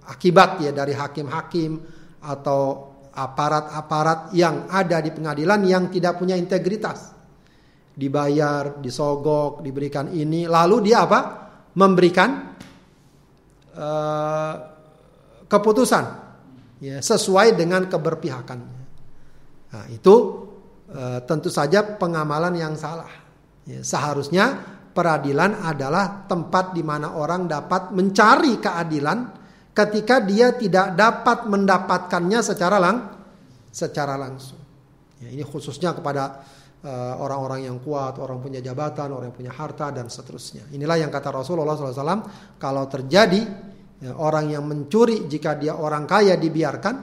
akibat 0.09 0.65
ya 0.65 0.73
dari 0.73 0.97
hakim-hakim 0.97 1.81
atau 2.25 2.93
aparat-aparat 3.13 4.31
yang 4.33 4.71
ada 4.71 5.03
di 5.03 5.11
pengadilan 5.11 5.61
yang 5.67 5.85
tidak 5.91 6.17
punya 6.23 6.39
integritas. 6.39 7.19
Dibayar, 7.99 8.79
disogok, 8.79 9.59
diberikan 9.59 10.07
ini, 10.15 10.47
lalu 10.47 10.87
dia 10.87 11.03
apa? 11.03 11.51
Memberikan 11.75 12.55
uh, 13.75 14.55
keputusan 15.51 16.05
ya, 16.79 17.03
sesuai 17.03 17.59
dengan 17.59 17.91
keberpihakannya. 17.91 18.79
Nah, 19.75 19.85
itu 19.91 20.15
uh, 20.95 21.19
tentu 21.27 21.51
saja 21.51 21.83
pengamalan 21.83 22.55
yang 22.55 22.79
salah. 22.79 23.11
Ya, 23.67 23.83
seharusnya 23.83 24.78
peradilan 24.99 25.63
adalah 25.63 26.27
tempat 26.27 26.75
di 26.75 26.83
mana 26.83 27.15
orang 27.15 27.47
dapat 27.47 27.95
mencari 27.95 28.59
keadilan 28.59 29.19
ketika 29.71 30.19
dia 30.27 30.59
tidak 30.59 30.99
dapat 30.99 31.47
mendapatkannya 31.47 32.43
secara 32.43 32.83
lang 32.83 32.97
secara 33.71 34.19
langsung. 34.19 34.59
Ya, 35.23 35.31
ini 35.31 35.47
khususnya 35.47 35.95
kepada 35.95 36.43
eh, 36.83 37.15
orang-orang 37.15 37.63
uh, 37.63 37.67
yang 37.71 37.79
kuat, 37.79 38.19
orang 38.19 38.43
punya 38.43 38.59
jabatan, 38.59 39.15
orang 39.15 39.31
yang 39.31 39.39
punya 39.39 39.55
harta 39.55 39.95
dan 39.95 40.11
seterusnya. 40.11 40.67
Inilah 40.75 40.99
yang 40.99 41.15
kata 41.15 41.31
Rasulullah 41.31 41.79
SAW, 41.79 42.59
kalau 42.59 42.91
terjadi 42.91 43.43
ya, 44.03 44.19
orang 44.19 44.51
yang 44.51 44.67
mencuri 44.67 45.31
jika 45.31 45.55
dia 45.55 45.79
orang 45.79 46.11
kaya 46.11 46.35
dibiarkan, 46.35 46.95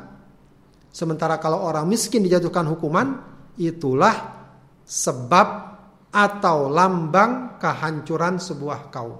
sementara 0.91 1.39
kalau 1.39 1.63
orang 1.63 1.87
miskin 1.87 2.27
dijatuhkan 2.27 2.67
hukuman, 2.75 3.23
itulah 3.55 4.35
sebab 4.83 5.74
atau 6.16 6.72
lambang 6.72 7.59
kehancuran 7.59 8.39
sebuah 8.39 8.88
kaum, 8.88 9.20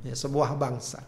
ya, 0.00 0.16
sebuah 0.16 0.56
bangsa. 0.56 1.04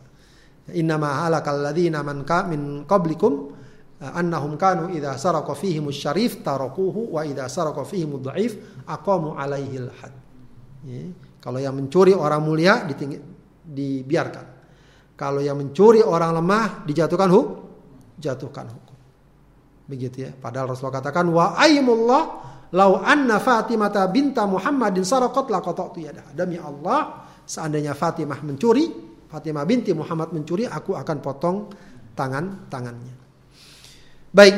Innama 0.76 1.24
halakal 1.24 1.64
ladzina 1.64 2.04
man 2.04 2.28
min 2.52 2.84
qablikum 2.84 3.50
annahum 3.98 4.60
kanu 4.60 4.92
idza 4.92 5.16
saraka 5.16 5.56
fihim 5.56 5.88
syarif 5.88 6.44
tarakuhu 6.44 7.16
wa 7.16 7.24
idza 7.24 7.48
saraka 7.48 7.82
fihim 7.88 8.20
dhaif 8.20 8.84
aqamu 8.84 9.34
alaihi 9.40 9.80
had. 9.98 10.12
Ya, 10.84 11.08
kalau 11.40 11.58
yang 11.58 11.80
mencuri 11.80 12.12
orang 12.12 12.44
mulia 12.44 12.84
dibiarkan. 13.64 14.46
Kalau 15.16 15.38
yang 15.38 15.54
mencuri 15.54 16.02
orang 16.02 16.34
lemah 16.34 16.82
dijatuhkan 16.82 17.30
hukum, 17.30 17.62
jatuhkan 18.18 18.66
hukum. 18.66 18.96
Begitu 19.86 20.26
ya. 20.26 20.30
Padahal 20.34 20.74
Rasulullah 20.74 20.98
katakan 20.98 21.30
wa 21.30 21.54
aimullah 21.54 22.41
Lau 22.72 23.04
anna 23.04 23.36
Fatimah 23.36 23.92
binta 24.08 24.48
Muhammadin 24.48 25.04
sarakot 25.04 25.52
laqata'tu 25.52 26.08
yadah. 26.08 26.32
Demi 26.32 26.56
Allah, 26.56 27.28
seandainya 27.44 27.92
Fatimah 27.92 28.40
mencuri, 28.40 28.88
Fatimah 29.28 29.64
binti 29.68 29.92
Muhammad 29.92 30.32
mencuri, 30.32 30.64
aku 30.64 30.96
akan 30.96 31.16
potong 31.20 31.68
tangan-tangannya. 32.16 33.14
Baik, 34.32 34.56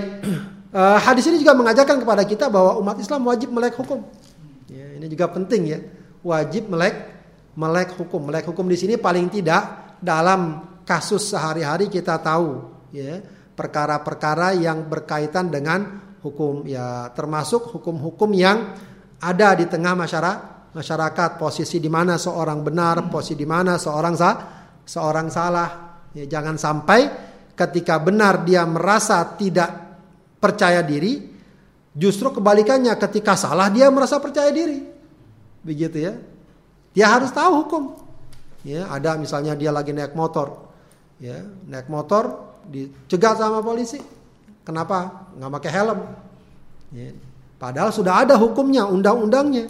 uh, 0.70 0.98
hadis 1.10 1.26
ini 1.26 1.42
juga 1.42 1.58
mengajarkan 1.58 2.06
kepada 2.06 2.22
kita 2.22 2.46
bahwa 2.46 2.78
umat 2.78 3.02
Islam 3.02 3.26
wajib 3.26 3.50
melek 3.50 3.74
hukum. 3.74 4.06
Ya, 4.70 4.94
ini 4.94 5.06
juga 5.10 5.30
penting 5.34 5.62
ya, 5.66 5.78
wajib 6.22 6.70
melek 6.70 6.94
melek 7.58 7.98
hukum. 7.98 8.30
Melek 8.30 8.46
hukum 8.46 8.66
di 8.70 8.78
sini 8.78 8.94
paling 8.94 9.26
tidak 9.30 9.98
dalam 9.98 10.70
kasus 10.84 11.32
sehari-hari 11.32 11.88
kita 11.88 12.20
tahu 12.20 12.60
ya 12.92 13.24
perkara-perkara 13.54 14.52
yang 14.58 14.84
berkaitan 14.84 15.48
dengan 15.48 16.03
hukum 16.25 16.64
ya 16.64 17.12
termasuk 17.12 17.68
hukum-hukum 17.77 18.33
yang 18.33 18.72
ada 19.20 19.53
di 19.53 19.68
tengah 19.68 19.93
masyarakat 19.93 20.55
masyarakat. 20.75 21.39
Posisi 21.39 21.79
di 21.79 21.89
mana 21.89 22.18
seorang 22.18 22.61
benar 22.66 23.07
posisi 23.09 23.39
di 23.39 23.47
mana 23.47 23.79
seorang 23.79 24.14
sa 24.18 24.31
seorang 24.83 25.31
salah. 25.31 25.70
Ya, 26.14 26.27
jangan 26.27 26.59
sampai 26.59 27.01
ketika 27.55 28.03
benar 28.03 28.43
dia 28.43 28.66
merasa 28.66 29.22
tidak 29.39 29.70
percaya 30.39 30.83
diri 30.83 31.31
justru 31.95 32.35
kebalikannya 32.35 32.95
ketika 32.99 33.39
salah 33.39 33.70
dia 33.70 33.89
merasa 33.89 34.18
percaya 34.18 34.51
diri. 34.51 34.83
Begitu 35.62 35.97
ya. 35.97 36.12
Dia 36.95 37.11
harus 37.11 37.31
tahu 37.35 37.66
hukum. 37.66 37.83
Ya 38.66 38.87
ada 38.91 39.18
misalnya 39.18 39.55
dia 39.59 39.70
lagi 39.70 39.95
naik 39.95 40.14
motor. 40.14 40.70
Ya 41.18 41.43
naik 41.66 41.87
motor 41.87 42.55
dicegat 42.66 43.39
sama 43.39 43.62
polisi 43.62 43.99
Kenapa? 44.64 45.28
Nggak 45.36 45.52
pakai 45.60 45.70
helm. 45.70 45.98
Padahal 47.60 47.92
sudah 47.92 48.24
ada 48.24 48.34
hukumnya, 48.40 48.88
undang-undangnya. 48.88 49.68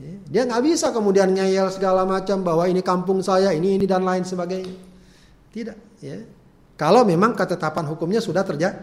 Ya. 0.00 0.14
Dia 0.28 0.42
nggak 0.48 0.62
bisa 0.64 0.92
kemudian 0.92 1.32
ngeyel 1.32 1.68
segala 1.72 2.08
macam 2.08 2.40
bahwa 2.40 2.64
ini 2.68 2.80
kampung 2.80 3.20
saya, 3.20 3.52
ini 3.52 3.76
ini 3.76 3.84
dan 3.84 4.04
lain 4.04 4.24
sebagainya. 4.24 4.72
Tidak. 5.52 5.76
Ya. 6.00 6.24
Kalau 6.80 7.04
memang 7.04 7.36
ketetapan 7.36 7.84
hukumnya 7.84 8.24
sudah 8.24 8.40
terjadi, 8.40 8.80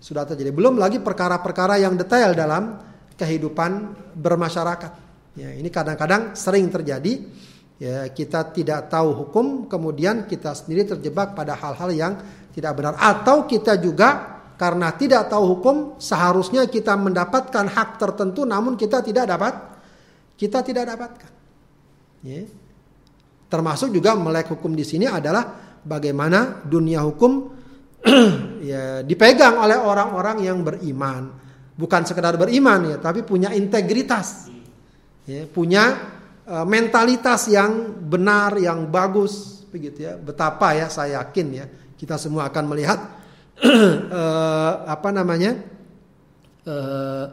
sudah 0.00 0.28
terjadi. 0.28 0.52
Belum 0.52 0.76
lagi 0.76 1.00
perkara-perkara 1.00 1.80
yang 1.80 1.96
detail 1.96 2.36
dalam 2.36 2.76
kehidupan 3.16 3.96
bermasyarakat. 4.16 4.92
Ya, 5.36 5.56
ini 5.56 5.72
kadang-kadang 5.72 6.36
sering 6.36 6.68
terjadi. 6.68 7.24
Ya, 7.80 8.04
kita 8.12 8.52
tidak 8.52 8.92
tahu 8.92 9.24
hukum, 9.24 9.64
kemudian 9.64 10.28
kita 10.28 10.52
sendiri 10.52 10.84
terjebak 10.84 11.32
pada 11.32 11.56
hal-hal 11.56 11.88
yang 11.96 12.12
tidak 12.50 12.72
benar. 12.76 12.94
Atau 12.98 13.46
kita 13.46 13.78
juga 13.78 14.40
karena 14.60 14.92
tidak 14.92 15.32
tahu 15.32 15.56
hukum 15.56 15.76
seharusnya 15.96 16.68
kita 16.68 16.92
mendapatkan 16.92 17.64
hak 17.64 17.96
tertentu 17.96 18.44
namun 18.44 18.76
kita 18.76 19.00
tidak 19.00 19.24
dapat 19.24 19.54
kita 20.36 20.60
tidak 20.60 20.84
dapatkan. 20.92 21.32
Ya. 22.20 22.44
termasuk 23.48 23.88
juga 23.88 24.12
melek 24.12 24.52
hukum 24.52 24.76
di 24.76 24.84
sini 24.84 25.08
adalah 25.08 25.42
bagaimana 25.80 26.60
dunia 26.62 27.00
hukum 27.00 27.48
ya 28.70 29.00
dipegang 29.00 29.56
oleh 29.56 29.80
orang-orang 29.80 30.44
yang 30.44 30.60
beriman. 30.60 31.40
Bukan 31.72 32.04
sekedar 32.04 32.36
beriman 32.36 32.92
ya 32.92 32.96
tapi 33.00 33.24
punya 33.24 33.56
integritas. 33.56 34.52
Ya, 35.24 35.48
punya 35.48 35.96
uh, 36.44 36.66
mentalitas 36.68 37.48
yang 37.48 37.96
benar 38.04 38.60
yang 38.60 38.92
bagus 38.92 39.64
begitu 39.72 40.04
ya. 40.04 40.20
Betapa 40.20 40.76
ya 40.76 40.92
saya 40.92 41.24
yakin 41.24 41.46
ya 41.56 41.64
kita 42.00 42.16
semua 42.16 42.48
akan 42.48 42.64
melihat 42.64 42.96
uh, 43.60 44.72
apa 44.96 45.08
namanya 45.12 45.52
uh, 46.64 47.24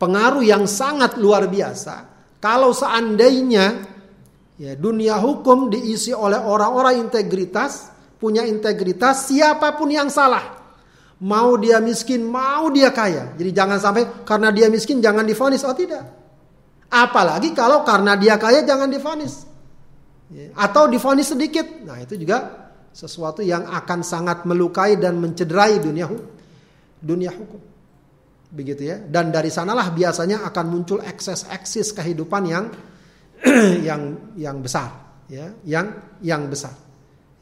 pengaruh 0.00 0.40
yang 0.40 0.64
sangat 0.64 1.20
luar 1.20 1.44
biasa. 1.44 2.08
Kalau 2.40 2.72
seandainya 2.72 3.84
ya 4.56 4.72
dunia 4.80 5.20
hukum 5.20 5.68
diisi 5.68 6.16
oleh 6.16 6.40
orang-orang 6.40 7.04
integritas 7.04 7.92
punya 8.16 8.48
integritas 8.48 9.28
siapa 9.28 9.76
pun 9.76 9.92
yang 9.92 10.08
salah. 10.08 10.64
Mau 11.20 11.60
dia 11.60 11.84
miskin 11.84 12.24
mau 12.24 12.72
dia 12.72 12.88
kaya. 12.96 13.36
Jadi 13.36 13.50
jangan 13.52 13.76
sampai 13.76 14.24
karena 14.24 14.48
dia 14.56 14.72
miskin 14.72 15.04
jangan 15.04 15.28
difonis. 15.28 15.68
Oh 15.68 15.76
tidak. 15.76 16.04
Apalagi 16.88 17.52
kalau 17.52 17.84
karena 17.84 18.16
dia 18.16 18.40
kaya 18.40 18.64
jangan 18.64 18.88
difonis. 18.88 19.44
Ya, 20.32 20.48
atau 20.56 20.88
difonis 20.88 21.28
sedikit. 21.28 21.84
Nah 21.84 22.00
itu 22.00 22.16
juga 22.16 22.63
sesuatu 22.94 23.42
yang 23.42 23.66
akan 23.66 24.06
sangat 24.06 24.46
melukai 24.46 24.94
dan 24.94 25.18
mencederai 25.18 25.82
dunia 25.82 26.06
dunia 27.02 27.34
hukum. 27.34 27.60
Begitu 28.54 28.86
ya. 28.86 28.96
Dan 29.02 29.34
dari 29.34 29.50
sanalah 29.50 29.90
biasanya 29.90 30.46
akan 30.46 30.66
muncul 30.70 31.02
ekses-eksis 31.02 31.90
kehidupan 31.90 32.42
yang 32.46 32.64
yang 33.88 34.32
yang 34.38 34.62
besar, 34.62 35.20
ya, 35.26 35.50
yang 35.66 35.90
yang 36.22 36.46
besar. 36.46 36.72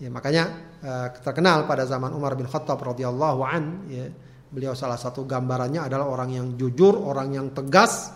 Ya, 0.00 0.10
makanya 0.10 0.50
uh, 0.82 1.14
terkenal 1.22 1.68
pada 1.68 1.86
zaman 1.86 2.10
Umar 2.10 2.34
bin 2.34 2.48
Khattab 2.48 2.80
radhiyallahu 2.80 3.40
an, 3.46 3.86
ya, 3.86 4.08
beliau 4.50 4.74
salah 4.74 4.98
satu 4.98 5.22
gambarannya 5.28 5.86
adalah 5.86 6.10
orang 6.10 6.30
yang 6.32 6.46
jujur, 6.58 6.96
orang 6.96 7.38
yang 7.38 7.46
tegas. 7.54 8.10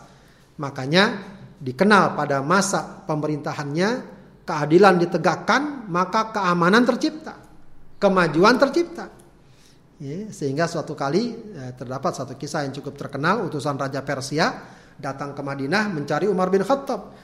Makanya 0.57 1.21
dikenal 1.61 2.17
pada 2.17 2.41
masa 2.41 3.05
pemerintahannya 3.07 4.16
keadilan 4.47 5.03
ditegakkan, 5.03 5.91
maka 5.91 6.31
keamanan 6.31 6.87
tercipta, 6.87 7.35
kemajuan 7.99 8.57
tercipta. 8.57 9.11
Ya, 9.97 10.29
sehingga 10.29 10.69
suatu 10.69 10.93
kali 10.93 11.35
ya, 11.57 11.73
terdapat 11.73 12.13
satu 12.15 12.37
kisah 12.39 12.69
yang 12.69 12.73
cukup 12.79 12.95
terkenal, 12.95 13.49
utusan 13.49 13.75
Raja 13.75 14.05
Persia 14.05 14.53
datang 14.97 15.33
ke 15.35 15.43
Madinah 15.43 15.91
mencari 15.91 16.31
Umar 16.31 16.49
bin 16.53 16.63
Khattab. 16.63 17.17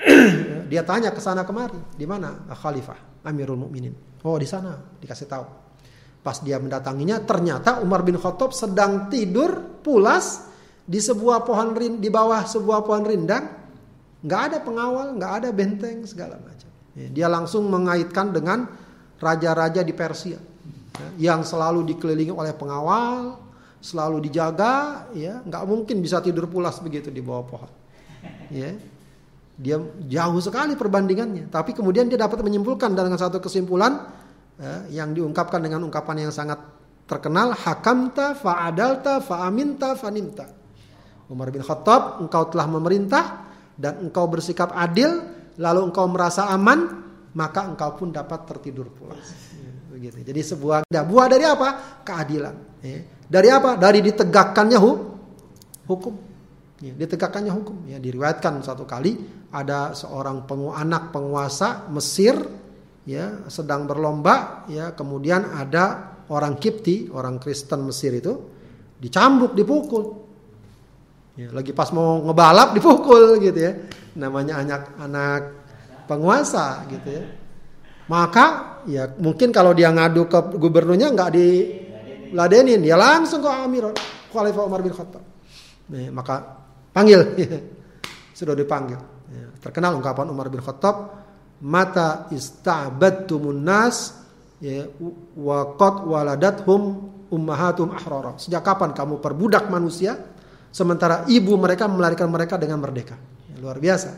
dia 0.70 0.80
tanya 0.86 1.12
ke 1.12 1.20
sana 1.20 1.44
kemari, 1.44 1.76
di 1.98 2.06
mana 2.08 2.48
Khalifah 2.48 3.26
Amirul 3.28 3.60
Mukminin? 3.60 4.22
Oh 4.24 4.38
di 4.40 4.46
sana, 4.48 4.78
dikasih 5.02 5.26
tahu. 5.28 5.44
Pas 6.20 6.36
dia 6.44 6.60
mendatanginya, 6.60 7.24
ternyata 7.24 7.80
Umar 7.80 8.04
bin 8.04 8.16
Khattab 8.16 8.52
sedang 8.52 9.08
tidur 9.08 9.80
pulas 9.80 10.48
di 10.84 11.00
sebuah 11.00 11.42
pohon 11.48 11.72
rin, 11.72 11.96
di 11.96 12.12
bawah 12.12 12.44
sebuah 12.44 12.84
pohon 12.84 13.08
rindang, 13.08 13.44
nggak 14.20 14.42
ada 14.52 14.58
pengawal, 14.60 15.16
nggak 15.16 15.32
ada 15.42 15.48
benteng 15.48 16.04
segala 16.04 16.36
macam. 16.36 16.59
Ya, 16.98 17.06
dia 17.06 17.26
langsung 17.30 17.70
mengaitkan 17.70 18.34
dengan 18.34 18.66
raja-raja 19.22 19.86
di 19.86 19.94
Persia 19.94 20.40
ya, 20.96 21.30
yang 21.30 21.46
selalu 21.46 21.86
dikelilingi 21.94 22.34
oleh 22.34 22.50
pengawal, 22.50 23.38
selalu 23.78 24.26
dijaga, 24.26 25.06
ya 25.14 25.38
nggak 25.40 25.64
mungkin 25.64 26.02
bisa 26.02 26.18
tidur 26.18 26.50
pulas 26.50 26.82
begitu 26.82 27.08
di 27.14 27.22
bawah 27.22 27.44
pohon. 27.46 27.70
Ya, 28.50 28.74
dia 29.60 29.76
jauh 30.08 30.40
sekali 30.42 30.74
perbandingannya. 30.74 31.52
Tapi 31.52 31.76
kemudian 31.76 32.10
dia 32.10 32.18
dapat 32.18 32.42
menyimpulkan 32.42 32.90
dengan 32.90 33.16
satu 33.20 33.38
kesimpulan 33.38 34.10
ya, 34.58 35.04
yang 35.04 35.14
diungkapkan 35.14 35.62
dengan 35.62 35.86
ungkapan 35.86 36.26
yang 36.26 36.32
sangat 36.34 36.58
terkenal 37.06 37.54
hakamta 37.54 38.34
fa'adalta 38.34 39.22
fa'aminta 39.22 39.94
fanimta. 39.94 40.46
Umar 41.30 41.54
bin 41.54 41.62
Khattab, 41.62 42.18
engkau 42.18 42.50
telah 42.50 42.66
memerintah 42.66 43.24
dan 43.78 44.02
engkau 44.02 44.26
bersikap 44.26 44.74
adil, 44.74 45.22
lalu 45.58 45.90
engkau 45.90 46.06
merasa 46.06 46.46
aman, 46.52 47.02
maka 47.34 47.66
engkau 47.66 47.96
pun 47.96 48.14
dapat 48.14 48.46
tertidur 48.46 48.92
pulas. 48.94 49.26
Ya, 49.56 49.72
begitu. 49.90 50.16
Jadi 50.22 50.40
sebuah 50.44 50.78
buah 50.86 51.26
dari 51.26 51.44
apa? 51.46 52.00
Keadilan. 52.06 52.54
Ya. 52.84 53.00
Dari 53.26 53.48
apa? 53.50 53.74
Dari 53.74 53.98
ditegakkannya 54.04 54.78
hukum. 55.86 56.14
Ya, 56.80 56.92
ditegakkannya 56.94 57.52
hukum. 57.52 57.76
Ya, 57.90 57.98
diriwayatkan 57.98 58.62
satu 58.62 58.86
kali 58.86 59.40
ada 59.50 59.92
seorang 59.92 60.46
pengu 60.46 60.70
anak 60.70 61.10
penguasa 61.10 61.90
Mesir 61.90 62.38
ya 63.08 63.50
sedang 63.50 63.90
berlomba 63.90 64.66
ya 64.70 64.94
kemudian 64.94 65.42
ada 65.56 66.14
orang 66.30 66.60
Kipti 66.60 67.10
orang 67.10 67.42
Kristen 67.42 67.90
Mesir 67.90 68.14
itu 68.14 68.32
dicambuk 69.00 69.56
dipukul 69.56 70.04
ya, 71.34 71.50
lagi 71.50 71.74
pas 71.74 71.90
mau 71.90 72.22
ngebalap 72.22 72.76
dipukul 72.76 73.42
gitu 73.42 73.58
ya 73.58 73.72
namanya 74.18 74.62
anak 74.62 74.82
anak 74.98 75.42
penguasa 76.10 76.86
gitu 76.90 77.08
ya 77.10 77.24
maka 78.10 78.78
ya 78.90 79.06
mungkin 79.22 79.54
kalau 79.54 79.70
dia 79.70 79.92
ngadu 79.94 80.26
ke 80.26 80.38
gubernurnya 80.58 81.14
nggak 81.14 81.30
di 81.30 81.46
ladenin 82.34 82.82
dia 82.82 82.98
langsung 82.98 83.38
ke 83.38 83.50
Amir 83.50 83.90
Khalifah 84.34 84.66
Umar 84.66 84.82
bin 84.82 84.94
Khattab 84.94 85.22
nah, 85.90 86.10
maka 86.10 86.60
Panggil. 86.90 87.20
Sudah 88.38 88.54
dipanggil. 88.58 88.98
Ya, 89.30 89.46
terkenal 89.62 89.94
ungkapan 89.94 90.26
Umar 90.30 90.50
bin 90.50 90.58
Khattab, 90.58 91.22
mata 91.62 92.26
istabadtumun 92.34 93.62
nas 93.62 94.18
ya, 94.58 94.90
wa 95.38 95.78
qad 95.78 96.02
waladathum 96.02 96.82
ummahatum 97.30 97.94
ahrara. 97.94 98.34
Sejak 98.42 98.66
kapan 98.66 98.90
kamu 98.90 99.22
perbudak 99.22 99.70
manusia 99.70 100.18
sementara 100.74 101.26
ibu 101.30 101.54
mereka 101.54 101.86
melarikan 101.86 102.26
mereka 102.26 102.58
dengan 102.58 102.82
merdeka? 102.82 103.14
Luar 103.60 103.76
biasa. 103.76 104.10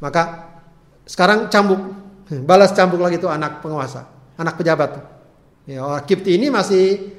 Maka 0.00 0.22
sekarang 1.04 1.52
cambuk, 1.52 1.80
balas 2.48 2.72
cambuk 2.72 2.98
lagi 2.98 3.20
tuh 3.20 3.28
anak 3.28 3.60
penguasa, 3.60 4.08
anak 4.40 4.56
pejabat. 4.56 4.98
Ya, 5.64 5.84
Kipti 6.04 6.36
ini 6.36 6.48
masih 6.48 7.12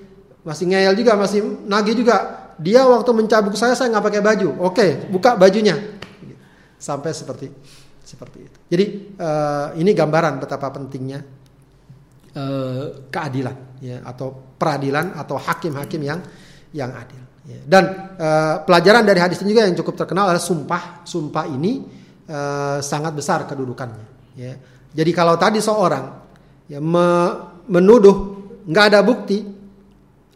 masih 0.46 0.70
ngeyel 0.70 0.94
juga, 0.94 1.18
masih 1.18 1.42
nagih 1.66 1.98
juga 1.98 2.46
dia 2.62 2.86
waktu 2.88 3.12
mencabuk 3.12 3.58
saya 3.58 3.74
saya 3.74 3.90
nggak 3.94 4.06
pakai 4.06 4.22
baju. 4.22 4.50
Oke, 4.62 5.10
buka 5.10 5.34
bajunya. 5.34 5.76
Sampai 6.78 7.16
seperti 7.16 7.50
seperti 8.06 8.38
itu. 8.46 8.58
Jadi 8.70 8.86
uh, 9.18 9.68
ini 9.82 9.92
gambaran 9.98 10.38
betapa 10.38 10.70
pentingnya 10.70 11.26
uh, 12.38 13.10
keadilan 13.10 13.82
ya 13.82 14.06
atau 14.06 14.56
peradilan 14.56 15.18
atau 15.18 15.42
hakim-hakim 15.42 16.02
yang 16.06 16.20
yang 16.72 16.94
adil. 16.94 17.25
Ya. 17.46 17.62
Dan 17.62 17.84
uh, 18.18 18.56
pelajaran 18.66 19.06
dari 19.06 19.22
hadis 19.22 19.38
ini 19.46 19.54
juga 19.54 19.70
yang 19.70 19.78
cukup 19.78 19.94
terkenal 19.94 20.34
adalah 20.34 20.42
sumpah. 20.42 21.06
Sumpah 21.06 21.46
ini 21.46 21.86
uh, 22.26 22.82
sangat 22.82 23.14
besar 23.14 23.46
kedudukannya. 23.46 24.06
Ya. 24.34 24.58
Jadi 24.96 25.12
kalau 25.14 25.38
tadi 25.38 25.62
seorang 25.62 26.06
ya, 26.66 26.82
me 26.82 27.08
menuduh 27.66 28.38
nggak 28.66 28.86
ada 28.94 29.00
bukti, 29.06 29.46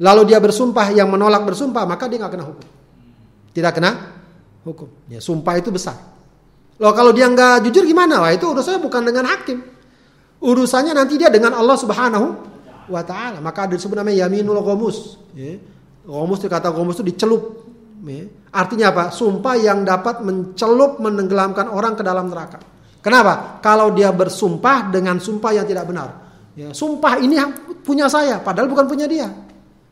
lalu 0.02 0.22
dia 0.30 0.38
bersumpah 0.38 0.94
yang 0.94 1.10
menolak 1.10 1.46
bersumpah, 1.46 1.86
maka 1.90 2.06
dia 2.06 2.22
nggak 2.22 2.34
kena 2.38 2.46
hukum. 2.46 2.68
Tidak 3.50 3.72
kena 3.74 3.92
hukum. 4.62 4.90
Ya, 5.10 5.18
sumpah 5.18 5.58
itu 5.58 5.74
besar. 5.74 5.98
Loh 6.80 6.94
kalau 6.96 7.12
dia 7.12 7.28
nggak 7.28 7.66
jujur 7.68 7.84
gimana? 7.84 8.22
Wah 8.24 8.32
itu 8.32 8.46
urusannya 8.48 8.80
bukan 8.80 9.02
dengan 9.04 9.26
hakim. 9.28 9.60
Urusannya 10.40 10.96
nanti 10.96 11.20
dia 11.20 11.28
dengan 11.28 11.58
Allah 11.58 11.76
Subhanahu 11.76 12.28
wa 12.88 13.02
taala. 13.04 13.44
Maka 13.44 13.68
ada 13.68 13.76
disebut 13.76 14.00
namanya 14.00 14.30
yaminul 14.30 14.64
ghamus. 14.64 15.20
Ya. 15.36 15.60
Ghamus 16.10 16.42
itu 16.42 16.50
kata 16.50 16.74
ghamus 16.74 16.98
itu 16.98 17.06
dicelup. 17.14 17.70
Ya. 18.02 18.26
Artinya 18.50 18.90
apa? 18.90 19.04
Sumpah 19.14 19.54
yang 19.62 19.86
dapat 19.86 20.26
mencelup 20.26 20.98
menenggelamkan 20.98 21.70
orang 21.70 21.94
ke 21.94 22.02
dalam 22.02 22.34
neraka. 22.34 22.58
Kenapa? 23.06 23.62
Kalau 23.62 23.94
dia 23.94 24.10
bersumpah 24.10 24.90
dengan 24.90 25.22
sumpah 25.22 25.54
yang 25.54 25.70
tidak 25.70 25.86
benar. 25.86 26.10
Ya, 26.58 26.74
sumpah 26.74 27.22
ini 27.22 27.40
punya 27.86 28.10
saya, 28.12 28.42
padahal 28.42 28.68
bukan 28.68 28.90
punya 28.90 29.06
dia. 29.06 29.30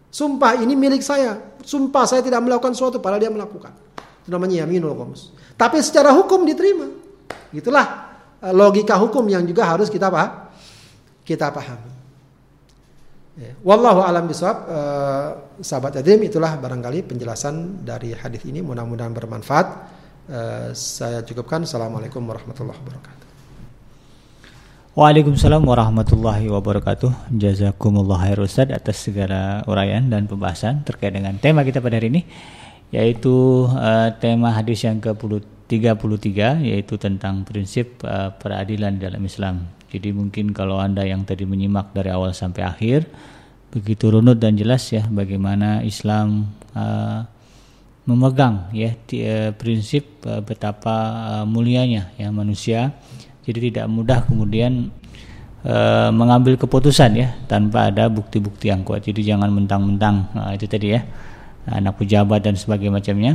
Sumpah 0.09 0.57
ini 0.57 0.74
milik 0.74 1.05
saya. 1.05 1.38
Sumpah 1.61 2.03
saya 2.09 2.26
tidak 2.26 2.41
melakukan 2.41 2.74
sesuatu 2.74 2.97
padahal 2.97 3.22
dia 3.22 3.32
melakukan. 3.32 3.72
Itu 4.26 4.34
namanya 4.34 4.65
yaminul 4.65 4.97
ghamus. 4.97 5.32
Tapi 5.53 5.80
secara 5.86 6.11
hukum 6.18 6.43
diterima. 6.43 6.89
Itulah 7.53 7.86
eh, 8.41 8.53
logika 8.55 8.97
hukum 8.97 9.24
yang 9.30 9.45
juga 9.45 9.70
harus 9.70 9.88
kita 9.88 10.09
paham. 10.09 10.49
Kita 11.22 11.53
pahami. 11.53 11.96
Ya. 13.38 13.53
Wallahu 13.61 14.01
alam 14.01 14.25
bisawab 14.25 14.57
uh, 14.65 15.29
sahabat 15.61 16.01
adim 16.01 16.25
itulah 16.25 16.57
barangkali 16.57 17.05
penjelasan 17.05 17.85
dari 17.85 18.17
hadis 18.17 18.41
ini 18.49 18.65
mudah-mudahan 18.65 19.13
bermanfaat. 19.13 19.67
Uh, 20.25 20.73
saya 20.73 21.21
cukupkan. 21.21 21.61
Assalamualaikum 21.61 22.25
warahmatullahi 22.25 22.81
wabarakatuh. 22.81 23.25
Waalaikumsalam 24.97 25.61
warahmatullahi 25.61 26.49
wabarakatuh. 26.49 27.29
Jazakumullah 27.29 28.25
khair 28.25 28.41
Ustaz 28.41 28.73
atas 28.73 29.05
segala 29.05 29.61
uraian 29.69 30.09
dan 30.09 30.25
pembahasan 30.25 30.81
terkait 30.81 31.13
dengan 31.13 31.38
tema 31.38 31.61
kita 31.61 31.77
pada 31.77 32.01
hari 32.01 32.09
ini 32.09 32.21
yaitu 32.89 33.69
uh, 33.69 34.17
tema 34.17 34.49
hadis 34.49 34.81
yang 34.81 34.97
ke-33 34.97 36.65
yaitu 36.65 36.97
tentang 36.97 37.45
prinsip 37.45 38.01
uh, 38.01 38.33
peradilan 38.33 38.97
dalam 38.97 39.21
Islam. 39.21 39.76
Jadi 39.88 40.11
mungkin 40.11 40.51
kalau 40.51 40.79
Anda 40.79 41.07
yang 41.07 41.23
tadi 41.23 41.47
menyimak 41.47 41.95
dari 41.95 42.11
awal 42.11 42.35
sampai 42.35 42.63
akhir 42.67 43.07
begitu 43.67 44.07
runut 44.07 44.39
dan 44.39 44.55
jelas 44.55 44.88
ya 44.95 45.03
bagaimana 45.11 45.83
Islam 45.83 46.55
uh, 46.71 47.27
memegang 48.07 48.71
ya 48.71 48.95
prinsip 49.59 50.23
betapa 50.23 50.95
mulianya 51.43 52.15
ya 52.15 52.31
manusia 52.31 52.95
jadi 53.47 53.71
tidak 53.71 53.88
mudah 53.88 54.23
kemudian 54.27 54.91
e, 55.63 55.75
mengambil 56.11 56.59
keputusan 56.59 57.15
ya 57.15 57.31
tanpa 57.47 57.88
ada 57.88 58.11
bukti-bukti 58.11 58.67
yang 58.67 58.83
kuat. 58.83 59.07
Jadi 59.07 59.23
jangan 59.23 59.47
mentang-mentang 59.47 60.27
nah, 60.35 60.51
itu 60.51 60.67
tadi 60.67 60.91
ya 60.91 61.01
anak 61.67 61.95
pejabat 61.95 62.43
dan 62.43 62.59
sebagainya 62.59 62.99
macamnya. 62.99 63.33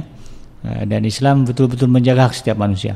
E, 0.60 0.84
dan 0.84 1.00
Islam 1.08 1.48
betul-betul 1.48 1.88
menjaga 1.88 2.28
hak 2.28 2.36
setiap 2.36 2.60
manusia. 2.60 2.92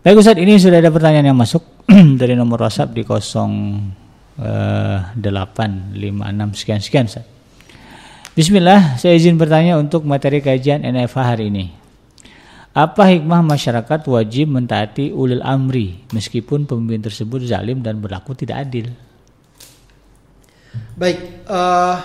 Baik 0.00 0.22
Ustaz, 0.22 0.38
ini 0.38 0.56
sudah 0.56 0.78
ada 0.78 0.88
pertanyaan 0.88 1.34
yang 1.34 1.38
masuk 1.38 1.60
dari 2.20 2.38
nomor 2.38 2.62
WhatsApp 2.62 2.94
di 2.94 3.02
0856 3.02 4.38
sekian 6.54 6.78
sekian 6.78 7.10
Ustaz. 7.10 7.26
Bismillah, 8.30 8.94
saya 8.94 9.18
izin 9.18 9.34
bertanya 9.34 9.74
untuk 9.74 10.06
materi 10.06 10.38
kajian 10.38 10.86
NFA 10.86 11.34
hari 11.34 11.50
ini. 11.50 11.66
Apa 12.70 13.10
hikmah 13.10 13.42
masyarakat 13.42 14.06
wajib 14.06 14.54
mentaati 14.54 15.10
ulil 15.10 15.42
amri 15.42 16.06
meskipun 16.14 16.70
pemimpin 16.70 17.02
tersebut 17.02 17.42
zalim 17.42 17.82
dan 17.82 17.98
berlaku 17.98 18.38
tidak 18.38 18.70
adil? 18.70 18.86
Baik, 20.94 21.42
uh, 21.50 21.98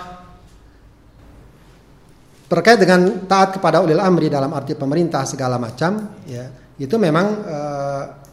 terkait 2.50 2.82
dengan 2.82 3.22
taat 3.30 3.54
kepada 3.54 3.78
ulil 3.78 4.02
amri 4.02 4.26
dalam 4.26 4.50
arti 4.50 4.74
pemerintah 4.74 5.22
segala 5.22 5.62
macam, 5.62 6.18
ya 6.26 6.50
itu 6.74 6.98
memang 6.98 7.26
uh, 7.46 8.25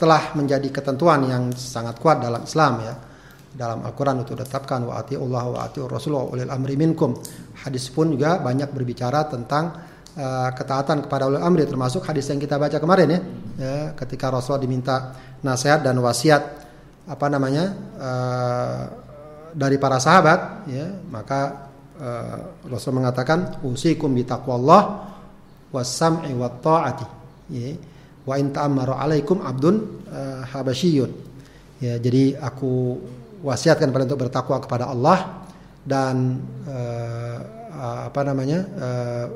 telah 0.00 0.32
menjadi 0.32 0.64
ketentuan 0.72 1.28
yang 1.28 1.52
sangat 1.52 2.00
kuat 2.00 2.24
dalam 2.24 2.40
Islam 2.48 2.72
ya. 2.80 2.94
Dalam 3.50 3.82
Al-Quran 3.82 4.22
itu 4.22 4.32
ditetapkan 4.32 4.86
wa 4.86 5.02
Allah 5.02 5.44
wa 5.50 5.58
ati 5.60 5.82
Rasulullah 5.84 6.24
ulil 6.32 6.48
amri 6.48 6.78
minkum. 6.80 7.12
Hadis 7.60 7.92
pun 7.92 8.14
juga 8.14 8.40
banyak 8.40 8.72
berbicara 8.72 9.28
tentang 9.28 9.76
uh, 10.16 10.48
ketaatan 10.54 11.04
kepada 11.04 11.28
ulil 11.28 11.42
amri 11.42 11.66
termasuk 11.68 12.06
hadis 12.08 12.30
yang 12.30 12.40
kita 12.40 12.56
baca 12.56 12.78
kemarin 12.78 13.10
ya, 13.10 13.20
ya 13.58 13.74
ketika 13.98 14.30
Rasulullah 14.30 14.62
diminta 14.62 14.96
nasihat 15.42 15.82
dan 15.82 15.98
wasiat 15.98 16.42
apa 17.10 17.26
namanya 17.26 17.64
uh, 17.98 18.82
dari 19.50 19.82
para 19.82 19.98
sahabat 19.98 20.70
ya 20.70 20.86
maka 21.10 21.70
uh, 21.98 22.70
Rasul 22.70 22.96
mengatakan 22.96 23.60
usikum 23.66 24.14
bi 24.14 24.22
taqwallah 24.22 25.10
was-sam'i 25.74 26.34
wat 26.34 26.58
ta'ati. 26.62 27.06
Ya. 27.50 27.74
Wa 28.24 28.36
in 28.36 28.52
ta'ammaru 28.52 28.92
'alaikum 28.96 29.40
abdun 29.40 30.04
uh, 30.08 30.42
habasyiyun. 30.44 31.10
Ya, 31.80 31.96
jadi 31.96 32.36
aku 32.36 33.00
wasiatkan 33.40 33.88
pada 33.88 34.04
untuk 34.04 34.20
bertakwa 34.28 34.60
kepada 34.60 34.92
Allah 34.92 35.48
dan 35.80 36.44
uh, 36.68 37.38
apa 38.10 38.20
namanya? 38.24 38.58
Uh, 38.76 39.26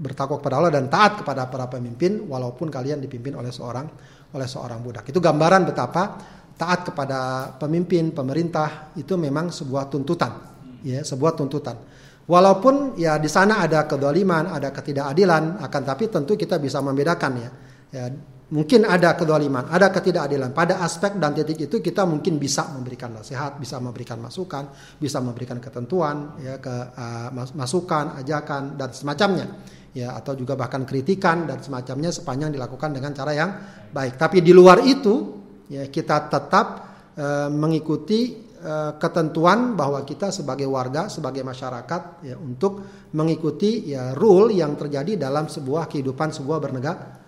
bertakwa 0.00 0.40
kepada 0.40 0.56
Allah 0.56 0.72
dan 0.72 0.88
taat 0.88 1.20
kepada 1.20 1.44
para 1.52 1.68
pemimpin 1.68 2.24
walaupun 2.24 2.72
kalian 2.72 3.04
dipimpin 3.04 3.36
oleh 3.36 3.52
seorang 3.52 3.84
oleh 4.32 4.48
seorang 4.48 4.80
budak. 4.80 5.04
Itu 5.12 5.20
gambaran 5.20 5.68
betapa 5.68 6.16
taat 6.56 6.88
kepada 6.88 7.52
pemimpin 7.60 8.12
pemerintah 8.12 8.96
itu 8.96 9.16
memang 9.20 9.52
sebuah 9.52 9.92
tuntutan, 9.92 10.32
ya, 10.80 11.04
sebuah 11.04 11.36
tuntutan. 11.36 11.76
Walaupun 12.24 12.94
ya 12.94 13.18
di 13.18 13.26
sana 13.26 13.60
ada 13.60 13.84
kedoliman, 13.84 14.54
ada 14.54 14.70
ketidakadilan, 14.70 15.60
akan 15.60 15.82
tapi 15.82 16.06
tentu 16.08 16.38
kita 16.38 16.56
bisa 16.62 16.78
membedakan 16.80 17.32
ya. 17.36 17.50
Ya 17.90 18.10
mungkin 18.50 18.82
ada 18.82 19.14
kedoliman, 19.14 19.70
ada 19.70 19.94
ketidakadilan. 19.94 20.50
Pada 20.50 20.82
aspek 20.82 21.14
dan 21.18 21.34
titik 21.34 21.70
itu 21.70 21.78
kita 21.78 22.02
mungkin 22.02 22.38
bisa 22.38 22.66
memberikan 22.74 23.14
nasihat, 23.14 23.58
bisa 23.62 23.78
memberikan 23.78 24.18
masukan, 24.18 24.70
bisa 24.98 25.22
memberikan 25.22 25.62
ketentuan, 25.62 26.34
ya 26.42 26.58
ke 26.58 26.74
uh, 26.94 27.30
masukan, 27.54 28.18
ajakan 28.18 28.74
dan 28.74 28.90
semacamnya 28.90 29.46
ya 29.90 30.14
atau 30.14 30.38
juga 30.38 30.54
bahkan 30.54 30.86
kritikan 30.86 31.50
dan 31.50 31.58
semacamnya 31.62 32.14
sepanjang 32.14 32.54
dilakukan 32.54 32.94
dengan 32.94 33.10
cara 33.14 33.32
yang 33.34 33.50
baik. 33.90 34.14
Tapi 34.18 34.38
di 34.42 34.54
luar 34.54 34.82
itu 34.86 35.42
ya 35.66 35.86
kita 35.90 36.30
tetap 36.30 36.66
e, 37.14 37.26
mengikuti 37.50 38.38
e, 38.54 38.74
ketentuan 39.02 39.74
bahwa 39.74 40.06
kita 40.06 40.30
sebagai 40.30 40.70
warga, 40.70 41.10
sebagai 41.10 41.42
masyarakat 41.42 42.02
ya 42.22 42.38
untuk 42.38 42.86
mengikuti 43.18 43.90
ya 43.90 44.14
rule 44.14 44.54
yang 44.54 44.78
terjadi 44.78 45.18
dalam 45.18 45.50
sebuah 45.50 45.90
kehidupan 45.90 46.30
sebuah 46.30 46.58
bernegara 46.62 47.19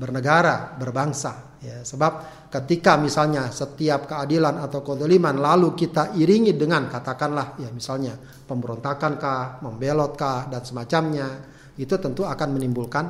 bernegara, 0.00 0.80
berbangsa 0.80 1.60
ya. 1.60 1.84
Sebab 1.84 2.48
ketika 2.48 2.96
misalnya 2.96 3.52
setiap 3.52 4.08
keadilan 4.08 4.64
atau 4.64 4.80
kedoliman 4.80 5.36
lalu 5.36 5.76
kita 5.76 6.16
iringi 6.16 6.56
dengan 6.56 6.88
katakanlah 6.88 7.60
ya 7.60 7.68
misalnya 7.68 8.16
pemberontakan 8.48 9.20
kah, 9.20 9.60
membelot 9.60 10.16
kah 10.16 10.48
dan 10.48 10.64
semacamnya 10.64 11.28
itu 11.76 11.92
tentu 12.00 12.24
akan 12.24 12.48
menimbulkan 12.56 13.04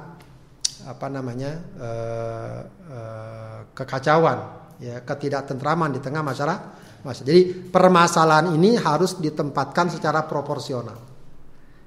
apa 0.81 1.07
namanya 1.13 1.53
uh, 1.79 2.59
uh, 2.89 3.59
kekacauan, 3.77 4.39
ya 4.81 5.05
ketidaktentraman 5.05 5.93
di 5.93 6.01
tengah 6.01 6.25
masyarakat. 6.25 6.81
Jadi 7.01 7.73
permasalahan 7.73 8.53
ini 8.53 8.77
harus 8.77 9.17
ditempatkan 9.17 9.89
secara 9.89 10.25
proporsional. 10.29 11.01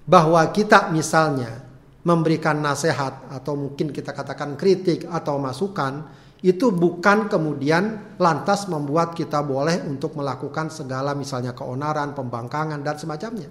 Bahwa 0.03 0.41
kita 0.49 0.89
misalnya 0.89 1.72
memberikan 2.03 2.59
nasihat 2.59 3.31
atau 3.31 3.55
mungkin 3.55 3.95
kita 3.95 4.11
katakan 4.11 4.59
kritik 4.59 5.07
atau 5.07 5.39
masukan 5.39 6.03
itu 6.43 6.75
bukan 6.75 7.31
kemudian 7.31 8.15
lantas 8.19 8.67
membuat 8.67 9.15
kita 9.15 9.39
boleh 9.39 9.79
untuk 9.87 10.19
melakukan 10.19 10.67
segala 10.67 11.15
misalnya 11.15 11.55
keonaran, 11.55 12.11
pembangkangan 12.11 12.83
dan 12.83 12.95
semacamnya. 12.99 13.47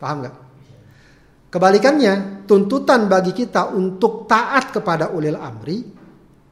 Paham 0.00 0.24
nggak? 0.24 0.36
Kebalikannya, 1.52 2.44
tuntutan 2.48 3.12
bagi 3.12 3.36
kita 3.36 3.76
untuk 3.76 4.24
taat 4.24 4.72
kepada 4.72 5.12
ulil 5.12 5.36
amri, 5.36 5.84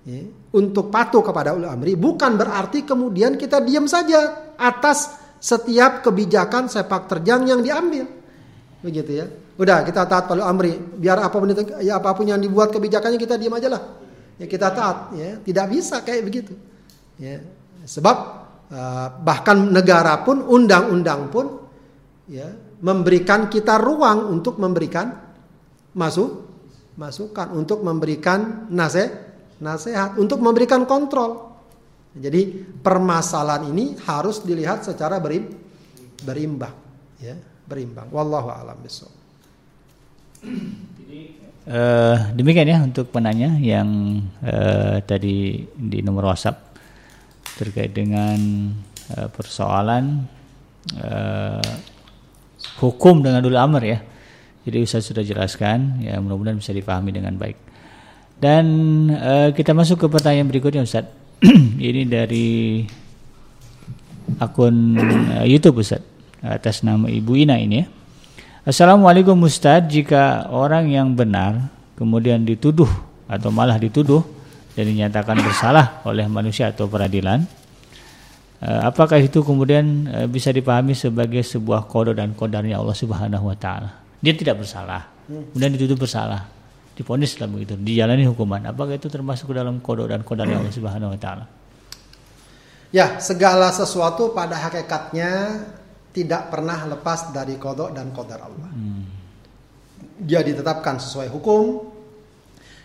ya, 0.04 0.20
untuk 0.52 0.92
patuh 0.92 1.24
kepada 1.24 1.56
ulil 1.56 1.72
amri, 1.72 1.96
bukan 1.96 2.36
berarti 2.36 2.84
kemudian 2.84 3.40
kita 3.40 3.64
diam 3.64 3.88
saja 3.88 4.52
atas 4.60 5.16
setiap 5.40 6.04
kebijakan 6.04 6.68
sepak 6.68 7.08
terjang 7.08 7.48
yang 7.48 7.60
diambil. 7.64 8.23
Begitu 8.84 9.10
ya. 9.16 9.26
Udah 9.56 9.80
kita 9.80 10.04
taat 10.04 10.28
pada 10.28 10.44
amri, 10.44 10.76
biar 10.76 11.24
apa 11.24 11.32
pun 11.32 11.48
itu, 11.48 11.64
ya 11.80 11.96
apa 11.96 12.12
pun 12.12 12.28
yang 12.28 12.36
dibuat 12.36 12.68
kebijakannya 12.68 13.16
kita 13.16 13.40
diam 13.40 13.56
aja 13.56 13.72
lah. 13.72 13.82
Ya 14.36 14.44
kita 14.44 14.68
taat, 14.76 15.16
ya 15.16 15.40
tidak 15.40 15.66
bisa 15.72 16.04
kayak 16.04 16.22
begitu. 16.28 16.52
Ya. 17.16 17.40
Sebab 17.88 18.16
uh, 18.68 19.08
bahkan 19.24 19.72
negara 19.72 20.20
pun, 20.20 20.44
undang-undang 20.44 21.32
pun, 21.32 21.64
ya 22.28 22.52
memberikan 22.84 23.48
kita 23.48 23.80
ruang 23.80 24.28
untuk 24.28 24.60
memberikan 24.60 25.16
masuk 25.96 26.44
masukan 26.94 27.50
untuk 27.56 27.80
memberikan 27.80 28.68
nasihat 28.70 29.10
nasihat 29.62 30.18
untuk 30.20 30.42
memberikan 30.42 30.84
kontrol. 30.84 31.54
Jadi 32.14 32.62
permasalahan 32.78 33.74
ini 33.74 33.98
harus 34.06 34.46
dilihat 34.46 34.86
secara 34.86 35.18
berim, 35.18 35.50
berimbang 36.22 36.74
ya, 37.18 37.34
berimbang. 37.64 38.08
Wallahu 38.12 38.48
a'lam 38.52 38.76
bishawab. 38.84 39.24
Uh, 41.64 42.16
demikian 42.36 42.68
ya 42.68 42.78
untuk 42.84 43.08
penanya 43.08 43.56
yang 43.56 44.20
uh, 44.44 45.00
tadi 45.00 45.64
di 45.64 46.04
nomor 46.04 46.28
WhatsApp 46.28 46.76
terkait 47.56 47.96
dengan 47.96 48.36
uh, 49.16 49.28
persoalan 49.32 50.28
uh, 51.00 51.64
hukum 52.84 53.24
dengan 53.24 53.40
dulu 53.40 53.56
amr 53.56 53.82
ya. 53.88 53.98
Jadi 54.64 54.76
Ustaz 54.80 55.08
sudah 55.08 55.24
jelaskan, 55.24 56.04
ya 56.04 56.20
mudah-mudahan 56.20 56.60
bisa 56.60 56.72
dipahami 56.72 57.12
dengan 57.16 57.36
baik. 57.36 57.56
Dan 58.36 58.64
uh, 59.12 59.48
kita 59.56 59.72
masuk 59.72 60.04
ke 60.04 60.06
pertanyaan 60.12 60.48
berikutnya 60.52 60.84
Ustaz. 60.84 61.08
ini 61.80 62.04
dari 62.04 62.84
akun 64.36 65.00
uh, 65.00 65.44
YouTube 65.48 65.80
Ustaz 65.80 66.13
atas 66.44 66.84
nama 66.84 67.08
Ibu 67.08 67.32
Ina 67.40 67.56
ini 67.56 67.80
ya. 67.80 67.86
Assalamualaikum 68.68 69.36
Ustaz, 69.44 69.88
jika 69.88 70.48
orang 70.52 70.92
yang 70.92 71.16
benar 71.16 71.72
kemudian 71.96 72.44
dituduh 72.44 72.88
atau 73.24 73.48
malah 73.48 73.80
dituduh 73.80 74.20
dan 74.76 74.84
dinyatakan 74.88 75.40
bersalah 75.40 76.04
oleh 76.04 76.24
manusia 76.28 76.72
atau 76.72 76.88
peradilan, 76.88 77.44
Eh, 78.64 78.80
apakah 78.80 79.20
itu 79.20 79.44
kemudian 79.44 80.08
eh, 80.08 80.24
bisa 80.24 80.48
dipahami 80.48 80.96
sebagai 80.96 81.44
sebuah 81.44 81.84
kode 81.84 82.16
dan 82.16 82.32
kodarnya 82.32 82.80
Allah 82.80 82.96
Subhanahu 82.96 83.52
wa 83.52 83.56
taala? 83.60 83.92
Dia 84.24 84.32
tidak 84.32 84.64
bersalah, 84.64 85.04
kemudian 85.28 85.76
dituduh 85.76 86.00
bersalah, 86.00 86.48
diponis 86.96 87.36
dalam 87.36 87.60
begitu, 87.60 87.76
dijalani 87.76 88.24
hukuman. 88.24 88.64
Apakah 88.72 88.96
itu 88.96 89.12
termasuk 89.12 89.52
dalam 89.52 89.84
kode 89.84 90.08
dan 90.08 90.24
kodarnya 90.24 90.64
Allah 90.64 90.72
Subhanahu 90.72 91.12
wa 91.12 91.20
taala? 91.20 91.44
Ya, 92.88 93.20
segala 93.20 93.68
sesuatu 93.68 94.32
pada 94.32 94.56
hakikatnya 94.56 95.60
tidak 96.14 96.54
pernah 96.54 96.86
lepas 96.86 97.34
dari 97.34 97.58
kodok 97.58 97.90
dan 97.90 98.14
kodar 98.14 98.40
Allah. 98.46 98.70
Hmm. 98.70 99.02
Dia 100.14 100.46
ditetapkan 100.46 101.02
sesuai 101.02 101.26
hukum, 101.34 101.90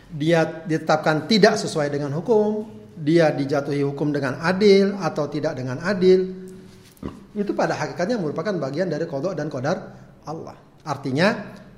dia 0.10 0.66
ditetapkan 0.66 1.30
tidak 1.30 1.62
sesuai 1.62 1.94
dengan 1.94 2.18
hukum, 2.18 2.66
dia 2.98 3.30
dijatuhi 3.30 3.86
hukum 3.86 4.10
dengan 4.10 4.42
adil 4.42 4.98
atau 4.98 5.30
tidak 5.30 5.54
dengan 5.54 5.78
adil 5.86 6.50
itu 7.38 7.54
pada 7.54 7.78
hakikatnya 7.78 8.18
merupakan 8.18 8.52
bagian 8.58 8.90
dari 8.90 9.06
kodok 9.06 9.38
dan 9.38 9.48
kodar 9.48 9.78
Allah. 10.28 10.58
Artinya 10.84 11.28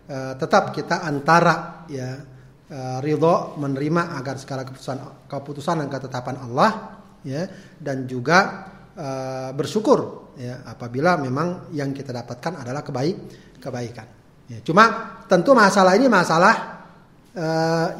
eh, 0.08 0.34
tetap 0.40 0.72
kita 0.72 1.04
antara 1.04 1.86
ya 1.92 2.18
eh, 2.72 2.98
ridho 3.04 3.60
menerima 3.60 4.18
agar 4.18 4.40
segala 4.40 4.64
keputusan 4.64 5.28
keputusan 5.28 5.76
dan 5.86 5.88
ketetapan 5.92 6.38
Allah 6.40 6.72
ya 7.28 7.46
dan 7.78 8.08
juga 8.08 8.40
eh, 8.96 9.50
bersyukur 9.52 10.21
ya 10.38 10.64
apabila 10.68 11.18
memang 11.20 11.72
yang 11.76 11.92
kita 11.96 12.12
dapatkan 12.14 12.62
adalah 12.64 12.86
kebaik 12.86 13.18
kebaikan. 13.60 14.08
Ya, 14.52 14.60
cuma 14.64 15.16
tentu 15.32 15.56
masalah 15.56 15.96
ini 15.96 16.12
masalah 16.12 16.84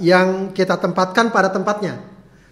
yang 0.04 0.52
kita 0.52 0.76
tempatkan 0.76 1.32
pada 1.32 1.48
tempatnya 1.48 2.12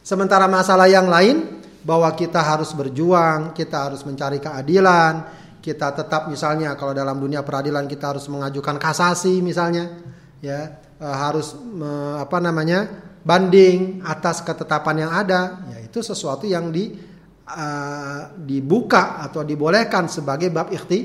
Sementara 0.10 0.50
masalah 0.50 0.90
yang 0.90 1.06
lain 1.06 1.62
bahwa 1.86 2.10
kita 2.18 2.42
harus 2.42 2.74
berjuang, 2.74 3.54
kita 3.54 3.86
harus 3.86 4.02
mencari 4.02 4.42
keadilan, 4.42 5.22
kita 5.62 5.94
tetap 5.94 6.32
misalnya 6.32 6.74
kalau 6.74 6.98
dalam 6.98 7.20
dunia 7.20 7.46
peradilan 7.46 7.86
kita 7.86 8.18
harus 8.18 8.26
mengajukan 8.32 8.82
kasasi 8.82 9.44
misalnya, 9.46 10.02
ya 10.42 10.82
e, 10.98 11.06
harus 11.06 11.54
apa 12.18 12.38
namanya 12.42 12.90
banding 13.22 14.02
atas 14.02 14.42
ketetapan 14.42 15.06
yang 15.06 15.12
ada, 15.14 15.62
ya 15.76 15.86
itu 15.86 16.02
sesuatu 16.02 16.50
yang 16.50 16.72
di 16.72 16.96
uh, 17.50 18.38
dibuka 18.38 19.18
atau 19.26 19.41
dibolehkan 19.41 20.06
sebagai 20.06 20.54
bab 20.54 20.70
ikhti, 20.70 21.00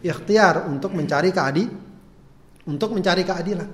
ikhtiar 0.00 0.70
untuk 0.70 0.94
mencari 0.94 1.34
keadil, 1.34 1.68
untuk 2.70 2.94
mencari 2.94 3.26
keadilan. 3.26 3.70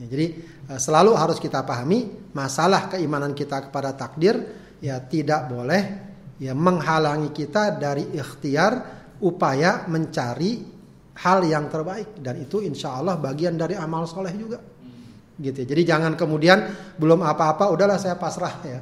Ya, 0.00 0.06
jadi 0.08 0.26
Eh, 0.70 0.78
selalu 0.78 1.18
harus 1.18 1.42
kita 1.42 1.66
pahami 1.66 2.30
masalah 2.30 2.86
keimanan 2.86 3.34
kita 3.34 3.66
kepada 3.66 3.90
takdir 3.90 4.38
ya 4.78 5.02
tidak 5.02 5.50
boleh 5.50 5.82
ya 6.38 6.54
menghalangi 6.54 7.34
kita 7.34 7.74
dari 7.74 8.06
ikhtiar 8.14 9.02
upaya 9.18 9.90
mencari 9.90 10.62
hal 11.18 11.42
yang 11.42 11.66
terbaik. 11.66 12.22
Dan 12.22 12.46
itu 12.46 12.62
insya 12.62 13.02
Allah 13.02 13.18
bagian 13.18 13.58
dari 13.58 13.74
amal 13.74 14.06
soleh 14.06 14.30
juga. 14.38 14.62
Gitu 15.42 15.66
jadi 15.66 15.82
jangan 15.82 16.14
kemudian 16.14 16.70
belum 17.02 17.26
apa-apa 17.26 17.66
udahlah 17.74 17.98
saya 17.98 18.14
pasrah 18.14 18.54
ya 18.62 18.78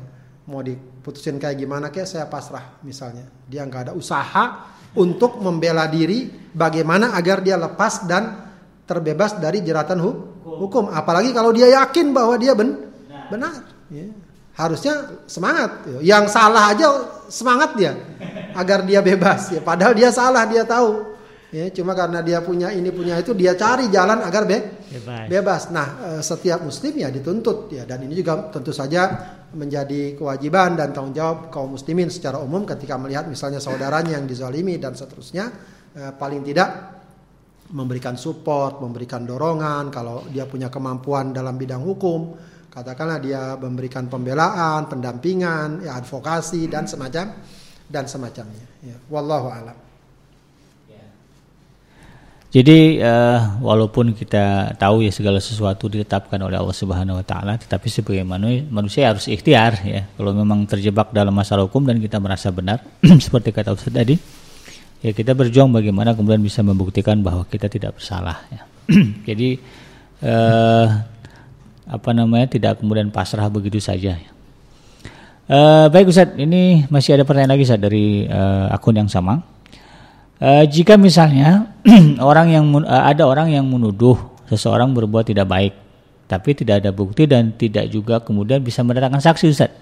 mau 0.49 0.65
diputusin 0.65 1.37
kayak 1.37 1.61
gimana 1.61 1.93
kayak 1.93 2.09
saya 2.09 2.25
pasrah 2.25 2.81
misalnya 2.81 3.29
dia 3.45 3.69
nggak 3.69 3.93
ada 3.93 3.93
usaha 3.93 4.73
untuk 4.97 5.37
membela 5.45 5.85
diri 5.85 6.33
bagaimana 6.57 7.13
agar 7.13 7.45
dia 7.45 7.61
lepas 7.61 8.09
dan 8.09 8.49
terbebas 8.89 9.37
dari 9.37 9.61
jeratan 9.61 10.01
hukum. 10.01 10.89
Apalagi 10.89 11.37
kalau 11.37 11.53
dia 11.53 11.69
yakin 11.69 12.17
bahwa 12.17 12.41
dia 12.41 12.57
ben 12.57 12.89
benar. 13.29 13.69
Ya. 13.93 14.09
Harusnya 14.57 15.23
semangat. 15.29 15.85
Yang 16.01 16.33
salah 16.33 16.73
aja 16.73 16.89
semangat 17.29 17.77
dia 17.77 17.93
agar 18.57 18.83
dia 18.89 19.05
bebas. 19.05 19.53
Ya. 19.53 19.61
Padahal 19.61 19.93
dia 19.93 20.09
salah 20.09 20.49
dia 20.49 20.65
tahu. 20.65 21.18
Ya, 21.49 21.65
cuma 21.73 21.97
karena 21.97 22.21
dia 22.21 22.45
punya 22.45 22.69
ini 22.69 22.93
punya 22.93 23.17
itu 23.17 23.33
dia 23.33 23.57
cari 23.57 23.89
jalan 23.89 24.21
agar 24.21 24.45
be 24.45 24.85
bebas. 24.93 25.27
bebas. 25.33 25.63
Nah, 25.73 25.89
eh, 26.13 26.21
setiap 26.21 26.61
muslim 26.61 27.01
ya 27.01 27.09
dituntut 27.09 27.73
ya 27.73 27.89
dan 27.89 28.05
ini 28.05 28.21
juga 28.21 28.53
tentu 28.53 28.69
saja 28.69 29.09
menjadi 29.57 30.13
kewajiban 30.13 30.77
dan 30.77 30.93
tanggung 30.93 31.17
jawab 31.17 31.49
kaum 31.49 31.73
muslimin 31.73 32.13
secara 32.13 32.37
umum 32.37 32.69
ketika 32.69 33.01
melihat 33.01 33.25
misalnya 33.33 33.65
saudaranya 33.65 34.21
yang 34.21 34.29
dizalimi 34.29 34.77
dan 34.77 34.93
seterusnya 34.93 35.49
eh, 35.97 36.13
paling 36.13 36.45
tidak 36.45 37.01
memberikan 37.73 38.21
support, 38.21 38.85
memberikan 38.85 39.25
dorongan 39.25 39.89
kalau 39.89 40.29
dia 40.29 40.45
punya 40.45 40.69
kemampuan 40.69 41.33
dalam 41.33 41.57
bidang 41.57 41.81
hukum, 41.81 42.37
katakanlah 42.69 43.21
dia 43.25 43.57
memberikan 43.57 44.05
pembelaan, 44.09 44.85
pendampingan, 44.89 45.85
ya 45.85 45.97
advokasi 45.97 46.69
dan 46.69 46.85
semacam 46.85 47.41
dan 47.89 48.05
semacamnya. 48.05 48.65
Ya, 48.85 48.97
wallahu 49.09 49.49
a'lam. 49.49 49.88
Jadi 52.49 52.97
uh, 53.05 53.61
walaupun 53.61 54.17
kita 54.17 54.73
tahu 54.81 55.05
ya 55.05 55.13
segala 55.13 55.37
sesuatu 55.37 55.85
ditetapkan 55.85 56.41
oleh 56.41 56.57
Allah 56.57 56.73
Subhanahu 56.73 57.21
wa 57.21 57.25
taala, 57.27 57.61
tetapi 57.61 57.93
sebagai 57.93 58.25
manusia 58.73 59.13
harus 59.13 59.29
ikhtiar 59.29 59.85
ya. 59.85 60.09
Kalau 60.17 60.33
memang 60.33 60.65
terjebak 60.65 61.13
dalam 61.13 61.37
masalah 61.37 61.69
hukum 61.69 61.85
dan 61.85 62.01
kita 62.01 62.17
merasa 62.17 62.49
benar 62.49 62.81
seperti 63.25 63.53
kata 63.53 63.77
Ustaz 63.77 63.93
tadi, 63.93 64.17
ya 65.05 65.13
kita 65.13 65.37
berjuang 65.37 65.69
bagaimana 65.69 66.17
kemudian 66.17 66.41
bisa 66.41 66.65
membuktikan 66.65 67.21
bahwa 67.21 67.45
kita 67.45 67.69
tidak 67.69 68.01
bersalah 68.01 68.41
ya. 68.49 68.65
Jadi 69.29 69.61
uh, 70.25 70.87
apa 71.85 72.11
namanya 72.17 72.49
tidak 72.49 72.81
kemudian 72.81 73.13
pasrah 73.13 73.45
begitu 73.53 73.77
saja 73.77 74.17
ya. 74.17 74.31
Uh, 75.53 75.93
baik 75.93 76.09
Ustaz, 76.09 76.33
ini 76.41 76.89
masih 76.89 77.21
ada 77.21 77.29
pertanyaan 77.29 77.61
lagi 77.61 77.69
Ustaz 77.69 77.81
dari 77.81 78.25
uh, 78.25 78.73
akun 78.73 78.97
yang 78.97 79.13
sama. 79.13 79.58
Uh, 80.39 80.63
jika 80.71 80.95
misalnya 80.95 81.67
orang 82.23 82.55
yang 82.55 82.65
uh, 82.71 83.05
ada 83.11 83.27
orang 83.27 83.51
yang 83.51 83.67
menuduh 83.67 84.15
seseorang 84.47 84.95
berbuat 84.95 85.27
tidak 85.27 85.51
baik, 85.51 85.75
tapi 86.31 86.55
tidak 86.55 86.87
ada 86.87 86.95
bukti 86.95 87.27
dan 87.27 87.51
tidak 87.59 87.91
juga 87.91 88.23
kemudian 88.23 88.63
bisa 88.63 88.87
mendatangkan 88.87 89.19
saksi 89.19 89.47
Ustaz. 89.51 89.75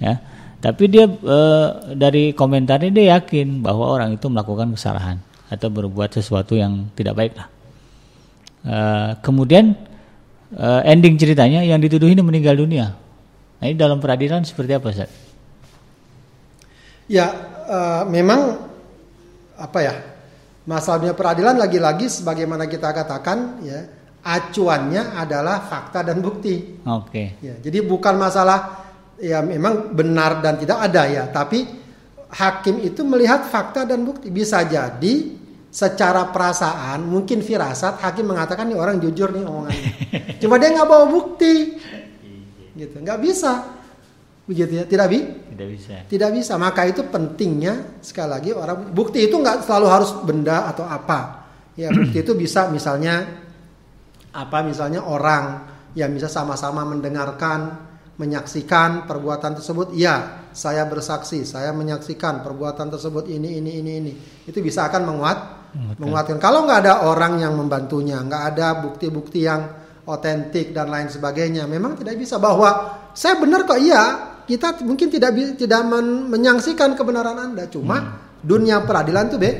Ya. 0.00 0.16
Tapi 0.60 0.88
dia 0.88 1.04
uh, 1.04 1.92
dari 1.92 2.32
komentarnya 2.32 2.92
dia 2.92 3.20
yakin 3.20 3.60
bahwa 3.60 3.92
orang 3.92 4.16
itu 4.16 4.28
melakukan 4.28 4.72
kesalahan 4.72 5.20
atau 5.52 5.68
berbuat 5.68 6.16
sesuatu 6.16 6.56
yang 6.56 6.88
tidak 6.96 7.16
baik 7.16 7.32
lah. 7.36 7.48
Uh, 8.60 9.10
kemudian 9.24 9.72
uh, 10.56 10.80
ending 10.84 11.16
ceritanya 11.16 11.60
yang 11.64 11.80
dituduh 11.80 12.08
ini 12.08 12.20
meninggal 12.24 12.56
dunia. 12.56 12.96
Nah, 13.60 13.64
ini 13.68 13.76
dalam 13.76 14.00
peradilan 14.00 14.48
seperti 14.48 14.72
apa 14.76 14.86
Ustaz? 14.88 15.10
Ya, 17.10 17.28
uh, 17.68 18.02
memang 18.06 18.69
apa 19.60 19.78
ya 19.84 19.94
masalahnya 20.64 21.12
peradilan 21.12 21.60
lagi-lagi 21.60 22.08
sebagaimana 22.08 22.64
kita 22.64 22.90
katakan 22.96 23.60
ya 23.60 23.80
acuannya 24.20 25.16
adalah 25.16 25.64
fakta 25.64 26.04
dan 26.04 26.20
bukti. 26.20 26.80
Oke. 26.84 27.08
Okay. 27.08 27.26
Ya, 27.40 27.54
jadi 27.60 27.80
bukan 27.84 28.20
masalah 28.20 28.84
ya 29.16 29.40
memang 29.40 29.96
benar 29.96 30.44
dan 30.44 30.60
tidak 30.60 30.78
ada 30.80 31.08
ya, 31.08 31.24
tapi 31.28 31.64
hakim 32.28 32.84
itu 32.84 33.00
melihat 33.04 33.48
fakta 33.48 33.88
dan 33.88 34.04
bukti. 34.04 34.28
Bisa 34.28 34.60
jadi 34.64 35.40
secara 35.70 36.28
perasaan 36.28 37.06
mungkin 37.06 37.40
firasat 37.40 38.02
hakim 38.02 38.28
mengatakan 38.28 38.68
nih 38.68 38.76
orang 38.76 39.00
jujur 39.00 39.32
nih 39.32 39.44
omongannya. 39.48 39.90
Cuma 40.44 40.60
dia 40.60 40.68
nggak 40.68 40.88
bawa 40.88 41.06
bukti. 41.08 41.80
Gitu, 42.76 42.96
nggak 43.00 43.20
bisa 43.24 43.79
begitu 44.50 44.82
ya? 44.82 44.84
Tidak 44.90 45.06
bi? 45.06 45.20
Tidak 45.54 45.68
bisa. 45.70 45.94
Tidak 46.10 46.30
bisa. 46.34 46.52
Maka 46.58 46.90
itu 46.90 47.06
pentingnya 47.06 48.02
sekali 48.02 48.30
lagi 48.34 48.50
orang 48.50 48.90
bukti 48.90 49.22
itu 49.22 49.38
nggak 49.38 49.62
selalu 49.62 49.86
harus 49.86 50.10
benda 50.26 50.66
atau 50.66 50.82
apa. 50.82 51.46
Ya 51.78 51.94
bukti 51.96 52.26
itu 52.26 52.34
bisa 52.34 52.66
misalnya 52.66 53.46
apa 54.34 54.58
misalnya 54.66 55.06
orang 55.06 55.70
yang 55.94 56.10
bisa 56.10 56.26
sama-sama 56.26 56.82
mendengarkan 56.82 57.86
menyaksikan 58.18 59.06
perbuatan 59.06 59.54
tersebut. 59.54 59.94
Ya 59.94 60.48
saya 60.50 60.82
bersaksi 60.90 61.46
saya 61.46 61.70
menyaksikan 61.70 62.42
perbuatan 62.42 62.90
tersebut 62.90 63.30
ini 63.30 63.62
ini 63.62 63.78
ini 63.78 63.92
ini. 64.02 64.12
Itu 64.50 64.58
bisa 64.58 64.90
akan 64.90 65.02
menguat 65.06 65.38
menguatkan. 66.02 66.42
kalau 66.42 66.66
nggak 66.66 66.82
ada 66.82 66.94
orang 67.06 67.38
yang 67.46 67.54
membantunya 67.54 68.18
nggak 68.18 68.42
ada 68.54 68.82
bukti-bukti 68.82 69.46
yang 69.46 69.70
otentik 70.02 70.74
dan 70.74 70.90
lain 70.90 71.06
sebagainya 71.06 71.70
memang 71.70 71.94
tidak 71.94 72.18
bisa 72.18 72.42
bahwa 72.42 72.98
saya 73.14 73.38
benar 73.38 73.62
kok. 73.62 73.78
Iya 73.78 74.02
kita 74.50 74.82
mungkin 74.82 75.06
tidak 75.06 75.30
tidak 75.54 75.80
men, 75.86 76.26
menyangsikan 76.26 76.98
kebenaran 76.98 77.38
Anda, 77.38 77.70
cuma 77.70 78.02
hmm. 78.02 78.42
dunia 78.42 78.82
peradilan 78.82 79.30
itu 79.30 79.38
be, 79.38 79.50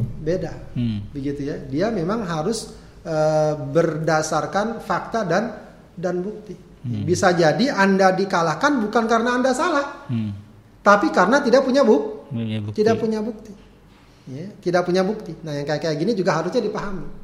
beda. 0.00 0.72
Hmm. 0.72 1.12
Begitu 1.12 1.40
ya. 1.44 1.56
Dia 1.60 1.92
memang 1.92 2.24
harus 2.24 2.72
uh, 3.04 3.52
berdasarkan 3.60 4.80
fakta 4.80 5.28
dan 5.28 5.52
dan 5.92 6.24
bukti. 6.24 6.56
Hmm. 6.56 7.04
Bisa 7.04 7.36
jadi 7.36 7.76
Anda 7.76 8.16
dikalahkan 8.16 8.80
bukan 8.88 9.04
karena 9.04 9.36
Anda 9.36 9.52
salah. 9.52 10.08
Hmm. 10.08 10.32
Tapi 10.80 11.12
karena 11.12 11.44
tidak 11.44 11.68
punya 11.68 11.84
buk, 11.84 12.32
bukti. 12.32 12.80
Tidak 12.80 12.96
punya 12.96 13.20
bukti. 13.20 13.52
Ya, 14.32 14.48
tidak 14.64 14.82
punya 14.88 15.02
bukti. 15.04 15.36
Nah, 15.44 15.60
yang 15.60 15.66
kayak 15.66 15.82
kayak 15.82 15.96
gini 15.98 16.16
juga 16.16 16.40
harusnya 16.40 16.62
dipahami 16.62 17.21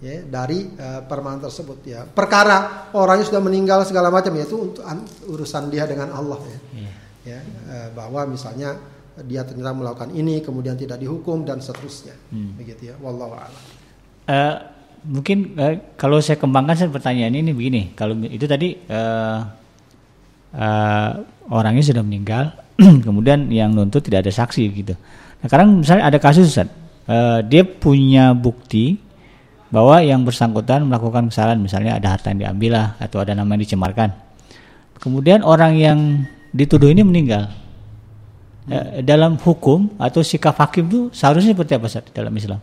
ya 0.00 0.20
dari 0.28 0.68
uh, 0.76 1.02
permasalahan 1.08 1.42
tersebut 1.48 1.78
ya. 1.88 2.00
Perkara 2.04 2.90
orangnya 2.92 3.26
sudah 3.28 3.42
meninggal 3.42 3.84
segala 3.88 4.12
macam 4.12 4.32
ya 4.36 4.44
itu 4.44 4.56
untuk 4.56 4.84
urusan 5.28 5.72
dia 5.72 5.88
dengan 5.88 6.12
Allah 6.12 6.40
ya, 6.44 6.58
yeah. 6.76 6.94
ya 7.24 7.38
uh, 7.72 7.88
bahwa 7.96 8.28
misalnya 8.28 8.76
dia 9.24 9.40
ternyata 9.48 9.72
melakukan 9.72 10.12
ini 10.12 10.44
kemudian 10.44 10.76
tidak 10.76 11.00
dihukum 11.00 11.48
dan 11.48 11.64
seterusnya. 11.64 12.12
Hmm. 12.28 12.52
begitu 12.60 12.92
ya. 12.92 12.94
Wallahu 13.00 13.32
a'lam. 13.32 13.62
Uh, 14.26 14.56
mungkin 15.08 15.56
uh, 15.56 15.96
kalau 15.96 16.20
saya 16.20 16.36
kembangkan 16.36 16.76
saya 16.76 16.90
pertanyaan 16.92 17.32
ini 17.32 17.56
begini. 17.56 17.82
Kalau 17.96 18.12
itu 18.28 18.44
tadi 18.44 18.76
uh, 18.92 19.40
uh, 20.52 21.10
orangnya 21.48 21.80
sudah 21.80 22.04
meninggal 22.04 22.52
kemudian 23.06 23.48
yang 23.48 23.72
nuntut 23.72 24.04
tidak 24.04 24.28
ada 24.28 24.32
saksi 24.36 24.62
gitu. 24.76 24.92
Nah 25.40 25.46
sekarang 25.48 25.80
misalnya 25.80 26.04
ada 26.12 26.18
kasus 26.20 26.52
uh, 26.60 26.66
dia 27.40 27.64
punya 27.64 28.36
bukti 28.36 29.05
bahwa 29.70 29.98
yang 29.98 30.22
bersangkutan 30.22 30.86
melakukan 30.86 31.26
kesalahan 31.30 31.58
misalnya 31.58 31.98
ada 31.98 32.14
harta 32.14 32.30
yang 32.30 32.40
diambil 32.46 32.70
lah 32.78 32.86
atau 33.02 33.18
ada 33.22 33.34
nama 33.34 33.48
yang 33.58 33.62
dicemarkan. 33.66 34.14
Kemudian 35.02 35.42
orang 35.42 35.76
yang 35.76 35.98
dituduh 36.54 36.90
ini 36.90 37.02
meninggal. 37.02 37.52
Hmm. 38.66 38.98
dalam 39.06 39.38
hukum 39.38 39.94
atau 39.94 40.26
sikap 40.26 40.58
hakim 40.58 40.90
itu 40.90 41.00
seharusnya 41.14 41.54
seperti 41.54 41.78
apa 41.78 41.86
saat 41.86 42.10
dalam 42.10 42.34
Islam? 42.34 42.58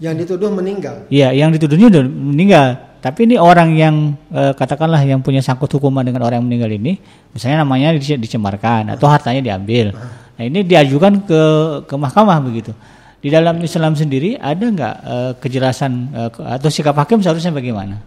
Yang 0.00 0.24
dituduh 0.24 0.48
meninggal. 0.48 1.04
Iya 1.12 1.36
yang 1.36 1.52
dituduhnya 1.52 1.92
sudah 1.92 2.04
meninggal. 2.08 2.68
Tapi 3.04 3.28
ini 3.28 3.36
orang 3.36 3.76
yang 3.76 4.16
eh, 4.32 4.56
katakanlah 4.56 5.04
yang 5.04 5.20
punya 5.20 5.44
sangkut 5.44 5.68
hukuman 5.76 6.00
dengan 6.08 6.24
orang 6.24 6.40
yang 6.40 6.48
meninggal 6.48 6.72
ini 6.72 6.96
misalnya 7.36 7.68
namanya 7.68 7.92
dicemarkan 8.00 8.96
atau 8.96 9.12
hartanya 9.12 9.44
diambil. 9.44 9.92
Nah 10.40 10.44
ini 10.48 10.64
diajukan 10.64 11.20
ke 11.28 11.42
ke 11.84 11.94
mahkamah 12.00 12.40
begitu 12.40 12.72
di 13.18 13.28
dalam 13.34 13.58
Islam 13.58 13.98
sendiri 13.98 14.38
ada 14.38 14.62
nggak 14.62 14.94
uh, 15.02 15.32
kejelasan 15.42 15.92
uh, 16.14 16.30
atau 16.54 16.70
sikap 16.70 16.94
hakim 16.94 17.18
seharusnya 17.18 17.50
bagaimana? 17.50 17.98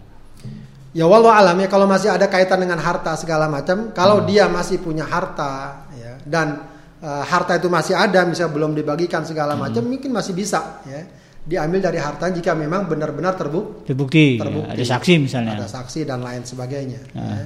Ya 0.92 1.08
walau 1.08 1.32
alam 1.32 1.56
ya 1.60 1.68
kalau 1.72 1.88
masih 1.88 2.12
ada 2.12 2.28
kaitan 2.28 2.60
dengan 2.64 2.80
harta 2.80 3.16
segala 3.16 3.48
macam, 3.48 3.92
kalau 3.96 4.24
hmm. 4.24 4.28
dia 4.28 4.48
masih 4.48 4.80
punya 4.80 5.08
harta 5.08 5.88
ya 5.96 6.20
dan 6.24 6.64
uh, 7.04 7.24
harta 7.24 7.60
itu 7.60 7.68
masih 7.68 7.96
ada, 7.96 8.24
misalnya 8.24 8.52
belum 8.56 8.72
dibagikan 8.72 9.24
segala 9.28 9.56
hmm. 9.56 9.62
macam, 9.68 9.84
mungkin 9.88 10.12
masih 10.16 10.32
bisa 10.36 10.84
ya 10.88 11.04
diambil 11.42 11.82
dari 11.92 12.00
harta 12.00 12.30
jika 12.32 12.56
memang 12.56 12.88
benar-benar 12.88 13.34
terbukti. 13.36 13.92
Terbukti. 13.92 14.26
terbukti. 14.40 14.68
Ya, 14.68 14.76
ada 14.80 14.86
saksi 14.96 15.14
misalnya. 15.20 15.54
Ada 15.58 15.68
saksi 15.68 16.00
dan 16.08 16.20
lain 16.24 16.44
sebagainya. 16.48 17.02
Hmm. 17.12 17.20
Ya. 17.20 17.44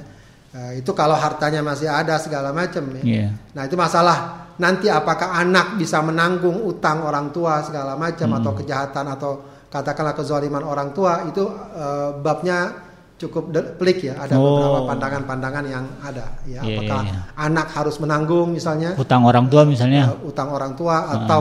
Uh, 0.56 0.72
itu 0.78 0.90
kalau 0.94 1.18
hartanya 1.18 1.66
masih 1.66 1.90
ada 1.90 2.14
segala 2.22 2.54
macam 2.54 2.82
ya. 3.02 3.02
Yeah. 3.02 3.30
Nah 3.58 3.62
itu 3.66 3.74
masalah 3.74 4.45
nanti 4.56 4.88
apakah 4.88 5.36
anak 5.36 5.76
bisa 5.76 6.00
menanggung 6.00 6.64
utang 6.64 7.04
orang 7.04 7.28
tua 7.28 7.60
segala 7.60 7.92
macam 7.96 8.32
hmm. 8.32 8.38
atau 8.40 8.52
kejahatan 8.56 9.06
atau 9.12 9.32
katakanlah 9.68 10.14
kezaliman 10.16 10.64
orang 10.64 10.96
tua 10.96 11.28
itu 11.28 11.44
uh, 11.44 12.16
babnya 12.24 12.86
cukup 13.16 13.48
pelik 13.80 14.12
ya 14.12 14.14
ada 14.20 14.36
oh. 14.36 14.44
beberapa 14.44 14.80
pandangan-pandangan 14.92 15.64
yang 15.64 15.84
ada 16.04 16.36
ya 16.44 16.60
yeah, 16.60 16.64
apakah 16.68 17.00
yeah, 17.04 17.16
yeah. 17.16 17.44
anak 17.48 17.66
harus 17.72 17.96
menanggung 17.96 18.52
misalnya 18.52 18.92
utang 19.00 19.24
orang 19.24 19.48
tua 19.48 19.64
misalnya 19.64 20.12
uh, 20.12 20.28
utang 20.28 20.52
orang 20.52 20.76
tua 20.76 20.96
atau 21.08 21.40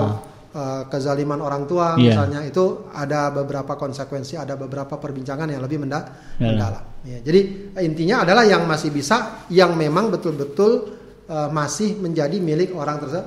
uh, 0.55 0.82
kezaliman 0.88 1.43
orang 1.43 1.68
tua 1.68 1.99
yeah. 1.99 2.16
misalnya 2.16 2.47
itu 2.47 2.88
ada 2.95 3.28
beberapa 3.36 3.76
konsekuensi 3.76 4.39
ada 4.39 4.55
beberapa 4.55 4.95
perbincangan 4.95 5.51
yang 5.51 5.59
lebih 5.68 5.84
menda 5.84 5.99
yeah. 6.39 6.47
mendalam 6.47 6.84
ya, 7.03 7.20
jadi 7.20 7.39
intinya 7.84 8.24
adalah 8.24 8.47
yang 8.47 8.63
masih 8.63 8.95
bisa 8.95 9.43
yang 9.51 9.76
memang 9.76 10.07
betul-betul 10.16 10.95
uh, 11.30 11.49
masih 11.49 11.97
menjadi 11.97 12.38
milik 12.39 12.73
orang 12.73 13.01
terse 13.01 13.21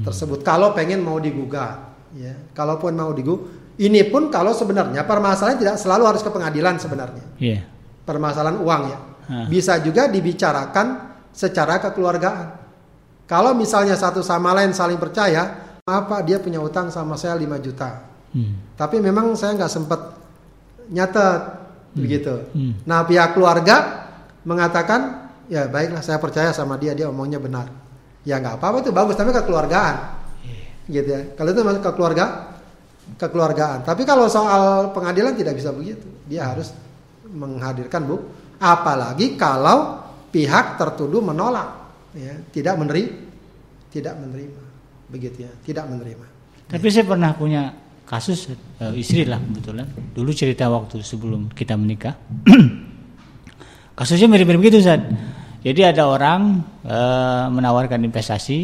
tersebut. 0.00 0.40
Kalau 0.40 0.72
pengen 0.72 1.04
mau 1.04 1.20
digugat, 1.20 1.78
ya, 2.16 2.32
kalaupun 2.56 2.96
mau 2.96 3.12
digu 3.12 3.60
Ini 3.72 4.12
pun 4.12 4.28
kalau 4.28 4.52
sebenarnya 4.52 5.00
permasalahan 5.08 5.56
tidak 5.56 5.76
selalu 5.80 6.04
harus 6.04 6.20
ke 6.20 6.28
pengadilan 6.28 6.76
sebenarnya. 6.76 7.24
Iya. 7.40 7.64
Permasalahan 8.04 8.60
uang 8.60 8.82
ya. 8.84 8.98
Hah. 9.32 9.46
Bisa 9.48 9.80
juga 9.80 10.12
dibicarakan 10.12 11.16
secara 11.32 11.80
kekeluargaan. 11.80 12.48
Kalau 13.24 13.56
misalnya 13.56 13.96
satu 13.96 14.20
sama 14.20 14.52
lain 14.52 14.76
saling 14.76 15.00
percaya, 15.00 15.72
apa 15.88 16.20
dia 16.20 16.36
punya 16.36 16.60
utang 16.60 16.92
sama 16.92 17.16
saya 17.16 17.32
5 17.34 17.64
juta. 17.64 18.12
Hmm. 18.36 18.76
Tapi 18.76 19.00
memang 19.00 19.32
saya 19.34 19.56
nggak 19.56 19.72
sempat 19.72 20.00
nyatet 20.92 21.40
begitu. 21.96 22.34
Hmm. 22.52 22.76
Nah 22.84 23.08
pihak 23.08 23.32
keluarga 23.32 24.06
mengatakan 24.44 25.21
ya 25.52 25.68
baiklah 25.68 26.00
saya 26.00 26.16
percaya 26.16 26.56
sama 26.56 26.80
dia 26.80 26.96
dia 26.96 27.12
omongnya 27.12 27.36
benar. 27.36 27.68
Ya 28.24 28.40
nggak 28.40 28.56
apa-apa 28.56 28.80
itu 28.80 28.90
bagus 28.94 29.18
tapi 29.18 29.34
kekeluargaan, 29.36 29.96
gitu 30.88 31.08
ya. 31.10 31.20
Kalau 31.36 31.50
itu 31.52 31.60
masuk 31.60 31.82
ke 31.84 31.92
keluarga, 31.92 32.24
kekeluargaan. 33.18 33.78
Tapi 33.84 34.02
kalau 34.06 34.30
soal 34.30 34.94
pengadilan 34.96 35.34
tidak 35.34 35.58
bisa 35.58 35.74
begitu. 35.74 36.06
Dia 36.30 36.54
harus 36.54 36.70
menghadirkan 37.26 38.06
bu. 38.06 38.16
Apalagi 38.62 39.34
kalau 39.34 40.06
pihak 40.30 40.78
tertuduh 40.78 41.18
menolak, 41.18 41.98
ya, 42.14 42.38
tidak 42.54 42.78
menerima, 42.78 43.12
tidak 43.90 44.14
menerima, 44.22 44.62
begitu 45.10 45.44
ya, 45.44 45.52
tidak 45.66 45.90
menerima. 45.90 46.26
Tapi 46.70 46.86
saya 46.88 47.04
pernah 47.04 47.34
punya 47.34 47.74
kasus 48.06 48.54
eh, 48.54 48.94
istri 48.94 49.26
lah 49.26 49.42
kebetulan. 49.42 49.90
Dulu 50.14 50.30
cerita 50.30 50.70
waktu 50.70 51.02
sebelum 51.02 51.50
kita 51.50 51.74
menikah. 51.74 52.14
Kasusnya 53.98 54.30
mirip-mirip 54.30 54.72
gitu, 54.72 54.78
Ustaz. 54.78 55.02
Jadi 55.62 55.80
ada 55.86 56.10
orang 56.10 56.58
eh, 56.82 57.44
menawarkan 57.50 58.02
investasi 58.02 58.60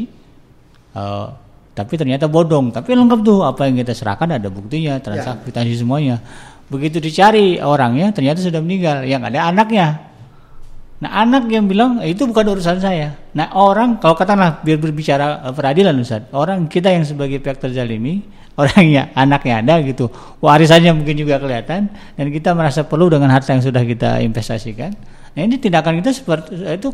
eh, 0.94 1.26
tapi 1.78 1.94
ternyata 1.94 2.26
bodong. 2.26 2.74
Tapi 2.74 2.90
lengkap 2.90 3.20
tuh 3.22 3.46
apa 3.46 3.70
yang 3.70 3.78
kita 3.78 3.94
serahkan 3.94 4.34
ada 4.34 4.50
buktinya, 4.50 4.98
transaksi 4.98 5.78
semuanya. 5.78 6.18
Begitu 6.66 6.98
dicari 6.98 7.62
orangnya 7.62 8.10
ternyata 8.10 8.42
sudah 8.42 8.58
meninggal, 8.58 9.06
yang 9.06 9.22
ada 9.22 9.46
anaknya. 9.46 10.10
Nah 10.98 11.22
anak 11.22 11.46
yang 11.46 11.70
bilang 11.70 12.02
"Eh, 12.02 12.10
itu 12.10 12.26
bukan 12.26 12.58
urusan 12.58 12.82
saya. 12.82 13.14
Nah 13.30 13.54
orang 13.54 14.02
kalau 14.02 14.18
katakanlah 14.18 14.58
biar 14.66 14.82
berbicara 14.82 15.54
peradilan 15.54 15.94
Ustaz, 16.02 16.26
orang 16.34 16.66
kita 16.66 16.90
yang 16.90 17.06
sebagai 17.06 17.38
pihak 17.38 17.62
terzalimi, 17.62 18.26
orangnya 18.60 19.14
anaknya 19.14 19.62
ada 19.62 19.74
gitu, 19.86 20.10
warisannya 20.42 20.90
mungkin 20.98 21.14
juga 21.14 21.38
kelihatan 21.38 21.86
dan 22.18 22.26
kita 22.34 22.58
merasa 22.58 22.82
perlu 22.82 23.06
dengan 23.06 23.30
harta 23.30 23.54
yang 23.54 23.62
sudah 23.62 23.86
kita 23.86 24.18
investasikan. 24.26 24.90
Nah 25.38 25.46
ini 25.46 25.54
tindakan 25.54 26.02
kita 26.02 26.10
seperti 26.10 26.58
itu 26.66 26.90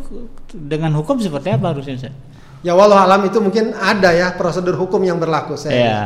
dengan 0.52 0.92
hukum 1.00 1.16
seperti 1.16 1.48
apa 1.48 1.72
harusnya 1.72 1.96
Ustaz? 1.96 2.12
Ya 2.60 2.76
walau 2.76 2.92
alam 2.92 3.24
itu 3.24 3.40
mungkin 3.40 3.72
ada 3.72 4.12
ya 4.12 4.36
prosedur 4.36 4.76
hukum 4.76 5.00
yang 5.00 5.16
berlaku 5.16 5.56
saya. 5.56 5.72
Ya. 5.80 6.00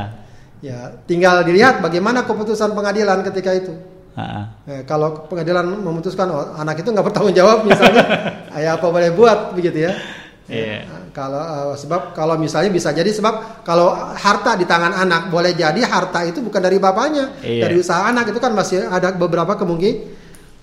Ya, 0.58 0.78
tinggal 1.10 1.42
dilihat 1.42 1.82
bagaimana 1.82 2.22
keputusan 2.22 2.78
pengadilan 2.78 3.26
ketika 3.26 3.50
itu. 3.58 3.74
Ha-ha. 4.14 4.54
Eh, 4.70 4.82
kalau 4.86 5.26
pengadilan 5.26 5.66
memutuskan 5.66 6.30
oh, 6.30 6.54
anak 6.54 6.78
itu 6.78 6.90
nggak 6.94 7.06
bertanggung 7.10 7.34
jawab 7.34 7.66
misalnya, 7.66 8.06
ya 8.66 8.78
apa 8.78 8.86
boleh 8.86 9.10
buat 9.18 9.54
begitu 9.58 9.90
ya. 9.90 9.98
Iya. 10.46 10.82
Eh, 10.82 11.10
Kalau 11.10 11.42
eh, 11.42 11.74
sebab 11.74 12.14
kalau 12.14 12.38
misalnya 12.38 12.70
bisa 12.70 12.94
jadi 12.94 13.10
sebab 13.10 13.66
kalau 13.66 13.94
harta 14.14 14.54
di 14.54 14.62
tangan 14.66 14.94
anak 14.94 15.30
boleh 15.30 15.58
jadi 15.58 15.78
harta 15.82 16.22
itu 16.22 16.38
bukan 16.38 16.62
dari 16.62 16.78
bapaknya, 16.78 17.34
Iya. 17.42 17.66
dari 17.66 17.82
usaha 17.82 18.06
anak 18.06 18.30
itu 18.30 18.38
kan 18.38 18.54
masih 18.54 18.86
ada 18.86 19.10
beberapa 19.14 19.58
kemungkin 19.58 20.10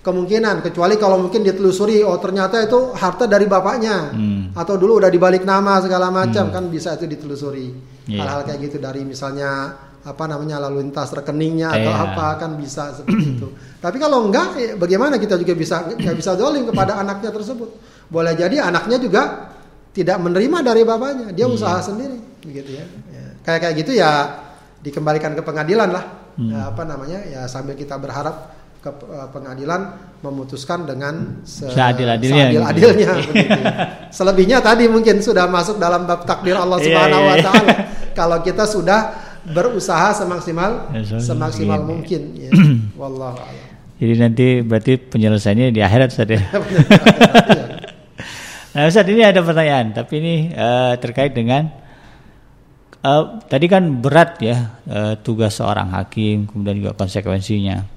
kemungkinan 0.06 0.62
kecuali 0.62 1.02
kalau 1.02 1.18
mungkin 1.18 1.42
ditelusuri 1.42 2.06
oh 2.06 2.22
ternyata 2.22 2.62
itu 2.62 2.94
harta 2.94 3.26
dari 3.26 3.50
bapaknya 3.50 4.14
Hmm. 4.14 4.54
atau 4.54 4.78
dulu 4.78 5.02
udah 5.02 5.10
dibalik 5.10 5.42
nama 5.42 5.82
segala 5.82 6.14
macam 6.14 6.54
kan 6.54 6.70
bisa 6.70 6.94
itu 6.94 7.10
ditelusuri 7.10 7.74
Iya. 8.06 8.22
hal-hal 8.22 8.42
kayak 8.46 8.60
gitu 8.70 8.78
dari 8.78 9.02
misalnya 9.02 9.74
apa 10.06 10.30
namanya 10.30 10.62
lalu 10.62 10.86
lintas 10.86 11.10
rekeningnya 11.10 11.74
atau 11.74 11.90
Iya. 11.90 12.06
apa 12.14 12.26
kan 12.38 12.54
bisa 12.54 12.94
seperti 12.94 13.26
itu. 13.34 13.50
Tapi 13.82 13.98
kalau 13.98 14.30
enggak, 14.30 14.54
ya 14.54 14.78
bagaimana 14.78 15.18
kita 15.18 15.42
juga 15.42 15.58
bisa 15.58 15.82
nggak 15.90 16.14
bisa 16.14 16.38
dolim 16.38 16.70
kepada 16.70 16.94
anaknya 17.02 17.34
tersebut. 17.34 17.74
Boleh 18.06 18.38
jadi 18.38 18.62
anaknya 18.62 19.02
juga 19.02 19.50
tidak 19.90 20.22
menerima 20.22 20.58
dari 20.62 20.86
bapaknya, 20.86 21.34
dia 21.34 21.50
Iya. 21.50 21.56
usaha 21.58 21.82
sendiri, 21.82 22.22
begitu 22.46 22.78
ya. 22.78 22.86
Ya, 23.10 23.26
Kayak 23.42 23.60
kayak 23.66 23.76
gitu 23.82 23.92
ya 23.98 24.12
dikembalikan 24.80 25.34
ke 25.34 25.42
pengadilan 25.42 25.90
lah. 25.90 26.06
Hmm. 26.38 26.54
Ya, 26.54 26.70
apa 26.70 26.86
namanya 26.86 27.26
ya 27.26 27.42
sambil 27.50 27.74
kita 27.74 27.98
berharap 27.98 28.54
ke 28.86 28.92
eh, 28.94 29.28
pengadilan 29.34 29.82
memutuskan 30.22 30.86
dengan 30.86 31.42
se- 31.42 31.66
Seadil-adilnya 31.66 32.54
gitu. 32.54 32.62
seadil-adilnya, 32.62 33.10
begitu 33.34 33.50
ya. 33.58 33.74
Selebihnya 34.14 34.58
tadi 34.62 34.86
mungkin 34.86 35.18
sudah 35.20 35.50
masuk 35.50 35.82
dalam 35.82 36.06
bab 36.06 36.22
takdir 36.22 36.54
Allah 36.54 36.78
Iya, 36.78 36.86
Subhanahu 36.86 37.18
iya, 37.18 37.26
wa 37.26 37.36
iya. 37.36 37.44
taala. 37.44 37.74
Kalau 38.14 38.38
kita 38.40 38.70
sudah 38.70 39.00
berusaha 39.46 40.14
semaksimal 40.14 40.94
Ya, 40.94 41.18
semaksimal 41.18 41.82
mungkin. 41.82 42.38
ya. 42.38 42.50
Wallahu 43.02 43.42
a'lam. 43.42 43.66
Jadi 43.96 44.14
nanti 44.20 44.48
berarti 44.62 44.94
penyelesaiannya 45.00 45.68
di 45.72 45.82
akhirat 45.82 46.14
Ustaz 46.14 46.30
ya. 46.30 46.42
Nah 48.76 48.92
Ustaz 48.92 49.08
ini 49.08 49.24
ada 49.24 49.40
pertanyaan, 49.40 49.96
tapi 49.96 50.20
ini 50.20 50.36
eh, 50.52 50.94
terkait 51.00 51.32
dengan 51.32 51.72
eh, 53.02 53.24
tadi 53.48 53.66
kan 53.66 53.88
berat 54.04 54.36
ya 54.44 54.58
eh, 54.84 55.16
tugas 55.24 55.56
seorang 55.56 55.96
hakim, 55.96 56.44
kemudian 56.46 56.84
juga 56.84 56.92
konsekuensinya. 56.94 57.95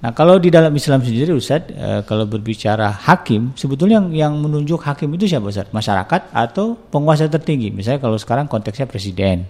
Nah 0.00 0.16
kalau 0.16 0.40
di 0.40 0.48
dalam 0.48 0.72
Islam 0.72 1.04
sendiri 1.04 1.36
Ustaz, 1.36 1.68
eh, 1.68 2.00
kalau 2.08 2.24
berbicara 2.24 2.88
hakim, 2.88 3.52
sebetulnya 3.52 4.00
yang, 4.00 4.32
yang 4.32 4.32
menunjuk 4.40 4.80
hakim 4.80 5.12
itu 5.12 5.28
siapa 5.28 5.52
Ustaz? 5.52 5.68
Masyarakat 5.68 6.32
atau 6.32 6.72
penguasa 6.88 7.28
tertinggi? 7.28 7.68
Misalnya 7.68 8.00
kalau 8.00 8.16
sekarang 8.16 8.48
konteksnya 8.48 8.88
presiden, 8.88 9.44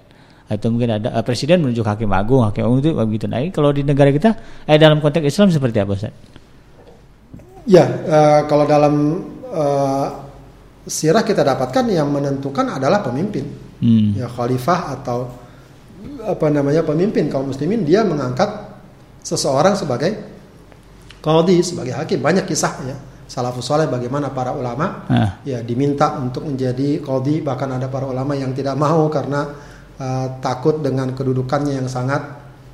atau 0.51 0.67
mungkin 0.75 0.99
ada 0.99 1.15
eh, 1.15 1.23
presiden 1.23 1.63
menunjuk 1.63 1.87
hakim 1.87 2.11
agung, 2.11 2.43
hakim 2.43 2.67
agung 2.67 2.83
itu 2.83 2.91
begitu. 2.91 3.31
Nah 3.31 3.39
kalau 3.55 3.71
di 3.71 3.87
negara 3.87 4.11
kita, 4.11 4.35
eh 4.67 4.75
dalam 4.75 4.99
konteks 4.99 5.31
Islam 5.31 5.55
seperti 5.55 5.79
apa 5.79 5.93
Ustaz? 5.95 6.13
Ya, 7.71 7.87
eh, 7.87 8.41
kalau 8.51 8.67
dalam 8.67 8.95
eh, 9.47 10.07
sirah 10.91 11.23
kita 11.23 11.47
dapatkan 11.47 11.87
yang 11.87 12.11
menentukan 12.11 12.67
adalah 12.75 13.07
pemimpin. 13.07 13.47
Hmm. 13.79 14.19
Ya 14.19 14.27
khalifah 14.27 14.99
atau 14.99 15.31
apa 16.27 16.51
namanya 16.51 16.83
pemimpin 16.83 17.31
kaum 17.31 17.49
muslimin 17.49 17.87
dia 17.87 18.03
mengangkat 18.03 18.51
seseorang 19.23 19.79
sebagai 19.79 20.40
qadhi, 21.21 21.61
sebagai 21.61 21.95
hakim. 21.95 22.19
Banyak 22.19 22.45
kisahnya. 22.45 22.97
Salafus 23.25 23.63
saleh 23.63 23.87
bagaimana 23.87 24.35
para 24.35 24.51
ulama 24.51 25.07
Ah. 25.07 25.39
ya 25.47 25.63
diminta 25.63 26.19
untuk 26.19 26.43
menjadi 26.43 26.99
qadhi 26.99 27.39
bahkan 27.39 27.71
ada 27.71 27.87
para 27.87 28.03
ulama 28.05 28.35
yang 28.35 28.51
tidak 28.51 28.75
mau 28.75 29.07
karena 29.07 29.47
eh, 29.95 30.27
takut 30.43 30.83
dengan 30.83 31.15
kedudukannya 31.15 31.79
yang 31.79 31.87
sangat 31.87 32.19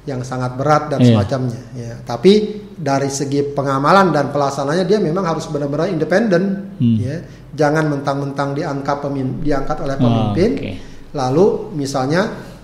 yang 0.07 0.25
sangat 0.25 0.57
berat 0.57 0.89
dan 0.89 1.03
Iya. 1.03 1.13
semacamnya 1.13 1.61
ya 1.75 1.93
tapi 2.01 2.33
dari 2.73 3.11
segi 3.11 3.43
pengamalan 3.53 4.15
dan 4.15 4.33
pelaksananya 4.33 4.87
dia 4.87 4.97
memang 4.97 5.27
harus 5.27 5.45
benar-benar 5.45 5.91
independen 5.91 6.73
Hmm. 6.81 6.97
ya 7.03 7.21
jangan 7.53 7.93
mentang-mentang 7.93 8.55
diangkat 8.55 8.97
pemim- 9.03 9.43
diangkat 9.43 9.77
oleh 9.77 9.99
Oh, 9.99 10.03
pemimpin 10.07 10.51
oke. 10.57 10.73
lalu 11.13 11.45
misalnya 11.77 12.23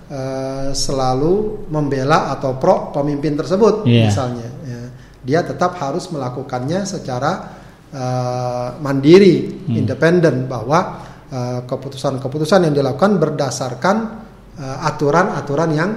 eh, 0.08 0.70
selalu 0.72 1.66
membela 1.68 2.30
atau 2.30 2.56
pro 2.56 2.88
pemimpin 2.88 3.32
tersebut 3.34 3.84
Iya. 3.84 4.08
misalnya 4.08 4.44
ya. 4.44 4.51
Dia 5.22 5.40
tetap 5.42 5.78
harus 5.78 6.10
melakukannya 6.10 6.82
secara 6.84 7.32
eh, 7.92 8.68
mandiri 8.80 9.64
Hmm. 9.68 9.76
independen 9.78 10.48
bahwa 10.48 10.98
eh, 11.28 11.60
keputusan-keputusan 11.64 12.68
yang 12.68 12.74
dilakukan 12.74 13.20
berdasarkan 13.20 13.96
eh, 14.56 14.78
aturan-aturan 14.88 15.70
yang 15.72 15.90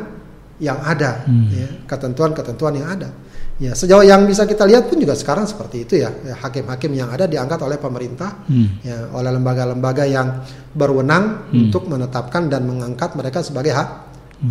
yang 0.56 0.80
ada 0.80 1.28
Hmm. 1.28 1.52
ya, 1.52 1.68
ketentuan-ketentuan 1.84 2.80
yang 2.80 2.88
ada 2.88 3.10
ya 3.56 3.72
sejauh 3.72 4.04
yang 4.04 4.28
bisa 4.28 4.44
kita 4.44 4.68
lihat 4.68 4.88
pun 4.92 5.00
juga 5.00 5.16
sekarang 5.16 5.48
seperti 5.48 5.88
itu 5.88 5.96
ya 6.00 6.12
Ya, 6.24 6.36
hakim-hakim 6.36 6.92
yang 6.92 7.08
ada 7.08 7.24
diangkat 7.28 7.60
oleh 7.64 7.80
pemerintah 7.80 8.44
Hmm. 8.48 8.80
ya 8.84 9.12
oleh 9.16 9.32
lembaga-lembaga 9.32 10.04
yang 10.04 10.44
berwenang 10.72 11.52
Hmm. 11.52 11.68
untuk 11.68 11.88
menetapkan 11.88 12.48
dan 12.52 12.68
mengangkat 12.68 13.16
mereka 13.16 13.40
sebagai 13.40 13.72
hak 13.72 13.90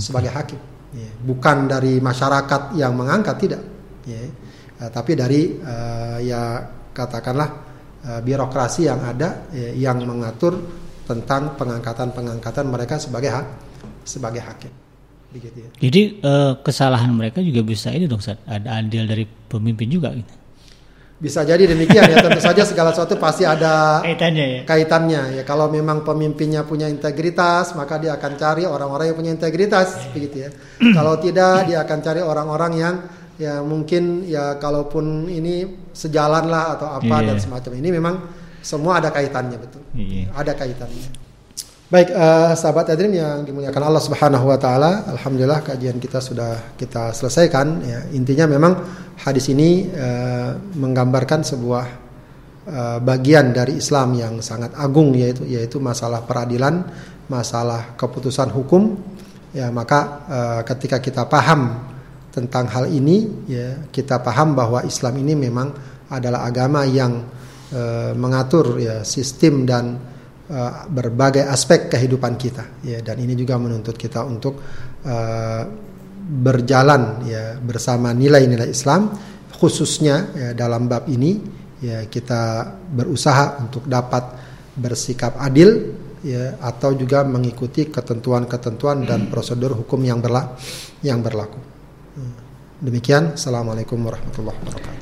sebagai 0.01 0.33
hakim 0.33 0.61
Ya, 0.95 1.11
bukan 1.27 1.67
dari 1.67 1.99
masyarakat 1.99 2.79
yang 2.79 2.95
mengangkat 2.95 3.37
tidak 3.37 3.61
ya 4.07 4.15
Eh, 4.85 4.91
tapi 4.93 5.17
dari 5.17 5.57
eh, 5.57 6.19
ya 6.29 6.61
katakanlah 6.93 7.49
eh, 8.05 8.21
birokrasi 8.21 8.85
yang 8.85 9.01
ada 9.01 9.49
ya, 9.49 9.73
yang 9.89 10.05
mengatur 10.05 10.61
tentang 11.09 11.57
pengangkatan-pengangkatan 11.57 12.69
mereka 12.69 13.01
sebagai 13.01 13.33
hak 13.33 13.47
sebagai 14.05 14.45
hakim. 14.45 14.73
Begitu 15.33 15.57
ya. 15.65 15.69
Jadi 15.81 16.03
eh, 16.21 16.53
kesalahan 16.61 17.09
mereka 17.17 17.41
juga 17.41 17.65
bisa 17.65 17.89
ini 17.97 18.05
dong 18.05 18.21
Ustaz, 18.21 18.37
ada 18.45 18.77
andil 18.77 19.09
dari 19.09 19.25
pemimpin 19.25 19.89
juga 19.89 20.13
gitu. 20.13 20.35
bisa 21.15 21.41
jadi 21.41 21.65
demikian 21.65 22.05
ya. 22.11 22.21
Tentu 22.21 22.43
saja 22.43 22.63
segala 22.69 22.93
sesuatu 22.93 23.17
pasti 23.17 23.49
ada 23.49 24.05
Kaitannya 24.05 24.45
ya. 24.45 24.61
kaitannya 24.69 25.23
ya. 25.41 25.43
Kalau 25.49 25.73
memang 25.73 26.05
pemimpinnya 26.05 26.67
punya 26.69 26.85
integritas 26.91 27.73
maka 27.73 27.97
dia 27.97 28.19
akan 28.19 28.33
cari 28.37 28.69
orang-orang 28.69 29.09
yang 29.09 29.17
punya 29.17 29.33
integritas. 29.33 30.13
Begitu 30.13 30.45
ya. 30.45 30.51
Kalau 30.93 31.17
tidak 31.17 31.65
dia 31.71 31.81
akan 31.81 31.99
cari 32.05 32.21
orang-orang 32.21 32.73
yang 32.77 32.95
ya 33.39 33.61
mungkin 33.63 34.27
ya 34.27 34.57
kalaupun 34.63 35.27
ini 35.27 35.67
sejalan 35.91 36.47
lah 36.47 36.79
atau 36.79 36.89
apa 36.99 37.17
Iya. 37.23 37.27
dan 37.35 37.37
semacam 37.43 37.73
ini 37.83 37.89
memang 37.91 38.15
semua 38.63 39.03
ada 39.03 39.11
kaitannya 39.11 39.59
betul 39.59 39.83
Iya. 39.95 40.31
ada 40.35 40.53
kaitannya 40.55 41.25
Baik, 41.85 42.11
uh, 42.11 42.57
sahabat 42.59 42.91
Adrim 42.91 43.13
yang 43.13 43.45
dimuliakan 43.45 43.87
Allah 43.87 44.03
Subhanahu 44.03 44.51
wa 44.51 44.59
taala, 44.59 45.05
alhamdulillah 45.15 45.63
kajian 45.63 46.01
kita 46.01 46.19
sudah 46.19 46.75
kita 46.81 47.13
selesaikan 47.13 47.87
ya. 47.87 48.09
Intinya 48.17 48.51
memang 48.51 48.73
hadis 49.21 49.53
ini 49.53 49.93
uh, 49.95 50.59
menggambarkan 50.75 51.45
sebuah 51.45 51.85
uh, 52.67 52.99
bagian 52.99 53.53
dari 53.55 53.79
Islam 53.79 54.17
yang 54.17 54.41
sangat 54.43 54.75
agung 54.75 55.13
yaitu 55.15 55.47
yaitu 55.47 55.79
masalah 55.79 56.25
peradilan, 56.27 56.83
masalah 57.31 57.95
keputusan 57.95 58.49
hukum. 58.51 58.99
Ya, 59.55 59.71
maka 59.71 60.25
uh, 60.27 60.61
ketika 60.67 60.99
kita 60.99 61.29
paham 61.31 61.94
tentang 62.35 62.67
hal 62.67 62.91
ini 62.91 63.47
ya, 63.47 63.87
kita 63.95 64.19
paham 64.19 64.59
bahwa 64.59 64.83
Islam 64.83 65.23
ini 65.23 65.39
memang 65.39 65.71
adalah 66.11 66.43
agama 66.43 66.83
yang 66.83 67.23
uh, 67.71 68.11
mengatur 68.19 68.83
ya 68.83 69.07
sistem 69.07 69.63
dan 69.63 69.95
uh, 70.51 70.91
berbagai 70.91 71.47
aspek 71.47 71.87
kehidupan 71.87 72.35
kita 72.35 72.83
ya 72.83 72.99
dan 73.07 73.23
ini 73.23 73.39
juga 73.39 73.55
menuntut 73.57 73.95
kita 73.95 74.27
untuk 74.27 74.59
uh, 75.07 75.63
berjalan 76.25 77.23
ya 77.29 77.55
bersama 77.63 78.11
nilai-nilai 78.11 78.69
Islam 78.75 79.15
khususnya 79.55 80.17
ya, 80.35 80.49
dalam 80.59 80.91
bab 80.91 81.07
ini 81.07 81.39
ya 81.79 82.09
kita 82.11 82.75
berusaha 82.91 83.63
untuk 83.63 83.87
dapat 83.87 84.25
bersikap 84.75 85.39
adil 85.39 85.95
ya 86.25 86.57
atau 86.59 86.97
juga 86.97 87.23
mengikuti 87.23 87.93
ketentuan-ketentuan 87.93 89.05
dan 89.05 89.29
prosedur 89.29 89.77
hukum 89.77 90.01
yang 90.01 90.19
berla 90.25 90.57
yang 91.05 91.21
berlaku. 91.21 91.74
Demikian, 92.85 93.33
assalamualaikum 93.33 93.97
warahmatullahi 93.97 94.61
wabarakatuh. 94.61 94.93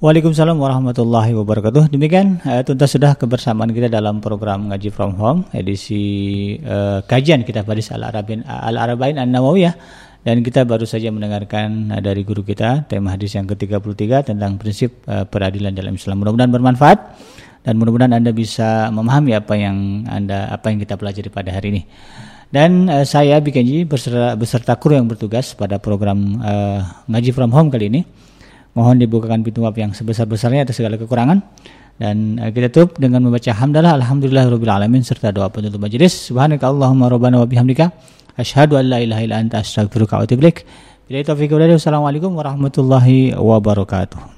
Waalaikumsalam 0.00 0.56
warahmatullahi 0.56 1.36
wabarakatuh. 1.36 1.92
Demikian 1.92 2.40
uh, 2.48 2.64
tuntas 2.64 2.96
sudah 2.96 3.12
kebersamaan 3.12 3.76
kita 3.76 3.92
dalam 3.92 4.24
program 4.24 4.72
ngaji 4.72 4.88
from 4.88 5.12
home 5.20 5.44
edisi 5.52 6.56
uh, 6.64 7.04
kajian 7.04 7.44
kita 7.44 7.60
hadis 7.60 7.92
Al 7.92 8.08
Arabin 8.08 8.40
Al 8.48 8.80
Arabain 8.80 9.20
An 9.20 9.36
Nawawiyah 9.36 9.76
dan 10.24 10.40
kita 10.40 10.64
baru 10.64 10.88
saja 10.88 11.12
mendengarkan 11.12 11.92
uh, 11.92 12.00
dari 12.00 12.24
guru 12.24 12.40
kita 12.40 12.88
tema 12.88 13.12
hadis 13.12 13.36
yang 13.36 13.44
ke-33 13.44 14.32
tentang 14.32 14.56
prinsip 14.56 15.04
uh, 15.04 15.28
peradilan 15.28 15.76
dalam 15.76 15.92
Islam. 15.92 16.24
Mudah-mudahan 16.24 16.56
bermanfaat 16.56 16.98
dan 17.68 17.76
mudah-mudahan 17.76 18.16
Anda 18.16 18.32
bisa 18.32 18.88
memahami 18.88 19.36
apa 19.36 19.52
yang 19.60 20.08
Anda 20.08 20.48
apa 20.48 20.72
yang 20.72 20.80
kita 20.80 20.96
pelajari 20.96 21.28
pada 21.28 21.52
hari 21.52 21.68
ini. 21.68 21.82
Dan 22.46 22.86
uh, 22.86 23.02
saya 23.02 23.42
Bikenji 23.42 23.82
beserta 23.82 24.38
beserta 24.38 24.72
kru 24.78 24.94
yang 24.94 25.10
bertugas 25.10 25.52
pada 25.58 25.82
program 25.82 26.38
uh, 26.38 26.80
ngaji 27.10 27.30
from 27.34 27.50
home 27.50 27.68
kali 27.68 27.90
ini 27.90 28.02
Mohon 28.76 29.08
dibukakan 29.08 29.40
pintu 29.40 29.64
maaf 29.64 29.72
yang 29.80 29.96
sebesar-besarnya 29.96 30.68
atas 30.68 30.76
segala 30.76 31.00
kekurangan. 31.00 31.40
Dan 31.96 32.36
uh, 32.36 32.52
kita 32.52 32.68
tutup 32.68 33.00
dengan 33.00 33.24
membaca 33.24 33.48
hamdalah 33.56 33.96
alhamdulillahirabbil 33.96 34.68
alamin 34.68 35.00
serta 35.00 35.32
doa 35.32 35.48
penutup 35.48 35.80
majelis. 35.80 36.12
Subhanakallahumma 36.28 37.08
rabbana 37.08 37.40
wa 37.40 37.48
bihamdika 37.48 37.88
asyhadu 38.36 38.76
an 38.76 38.92
la 38.92 39.00
ilaha 39.00 39.24
illa 39.24 39.40
anta 39.40 39.64
astaghfiruka 39.64 40.20
wa 40.20 40.28
atubu 40.28 40.44
ilaik. 40.44 40.68
Bila 41.08 41.24
taufiq 41.24 41.56
Wassalamualaikum 41.56 42.36
warahmatullahi 42.36 43.32
wabarakatuh. 43.32 44.35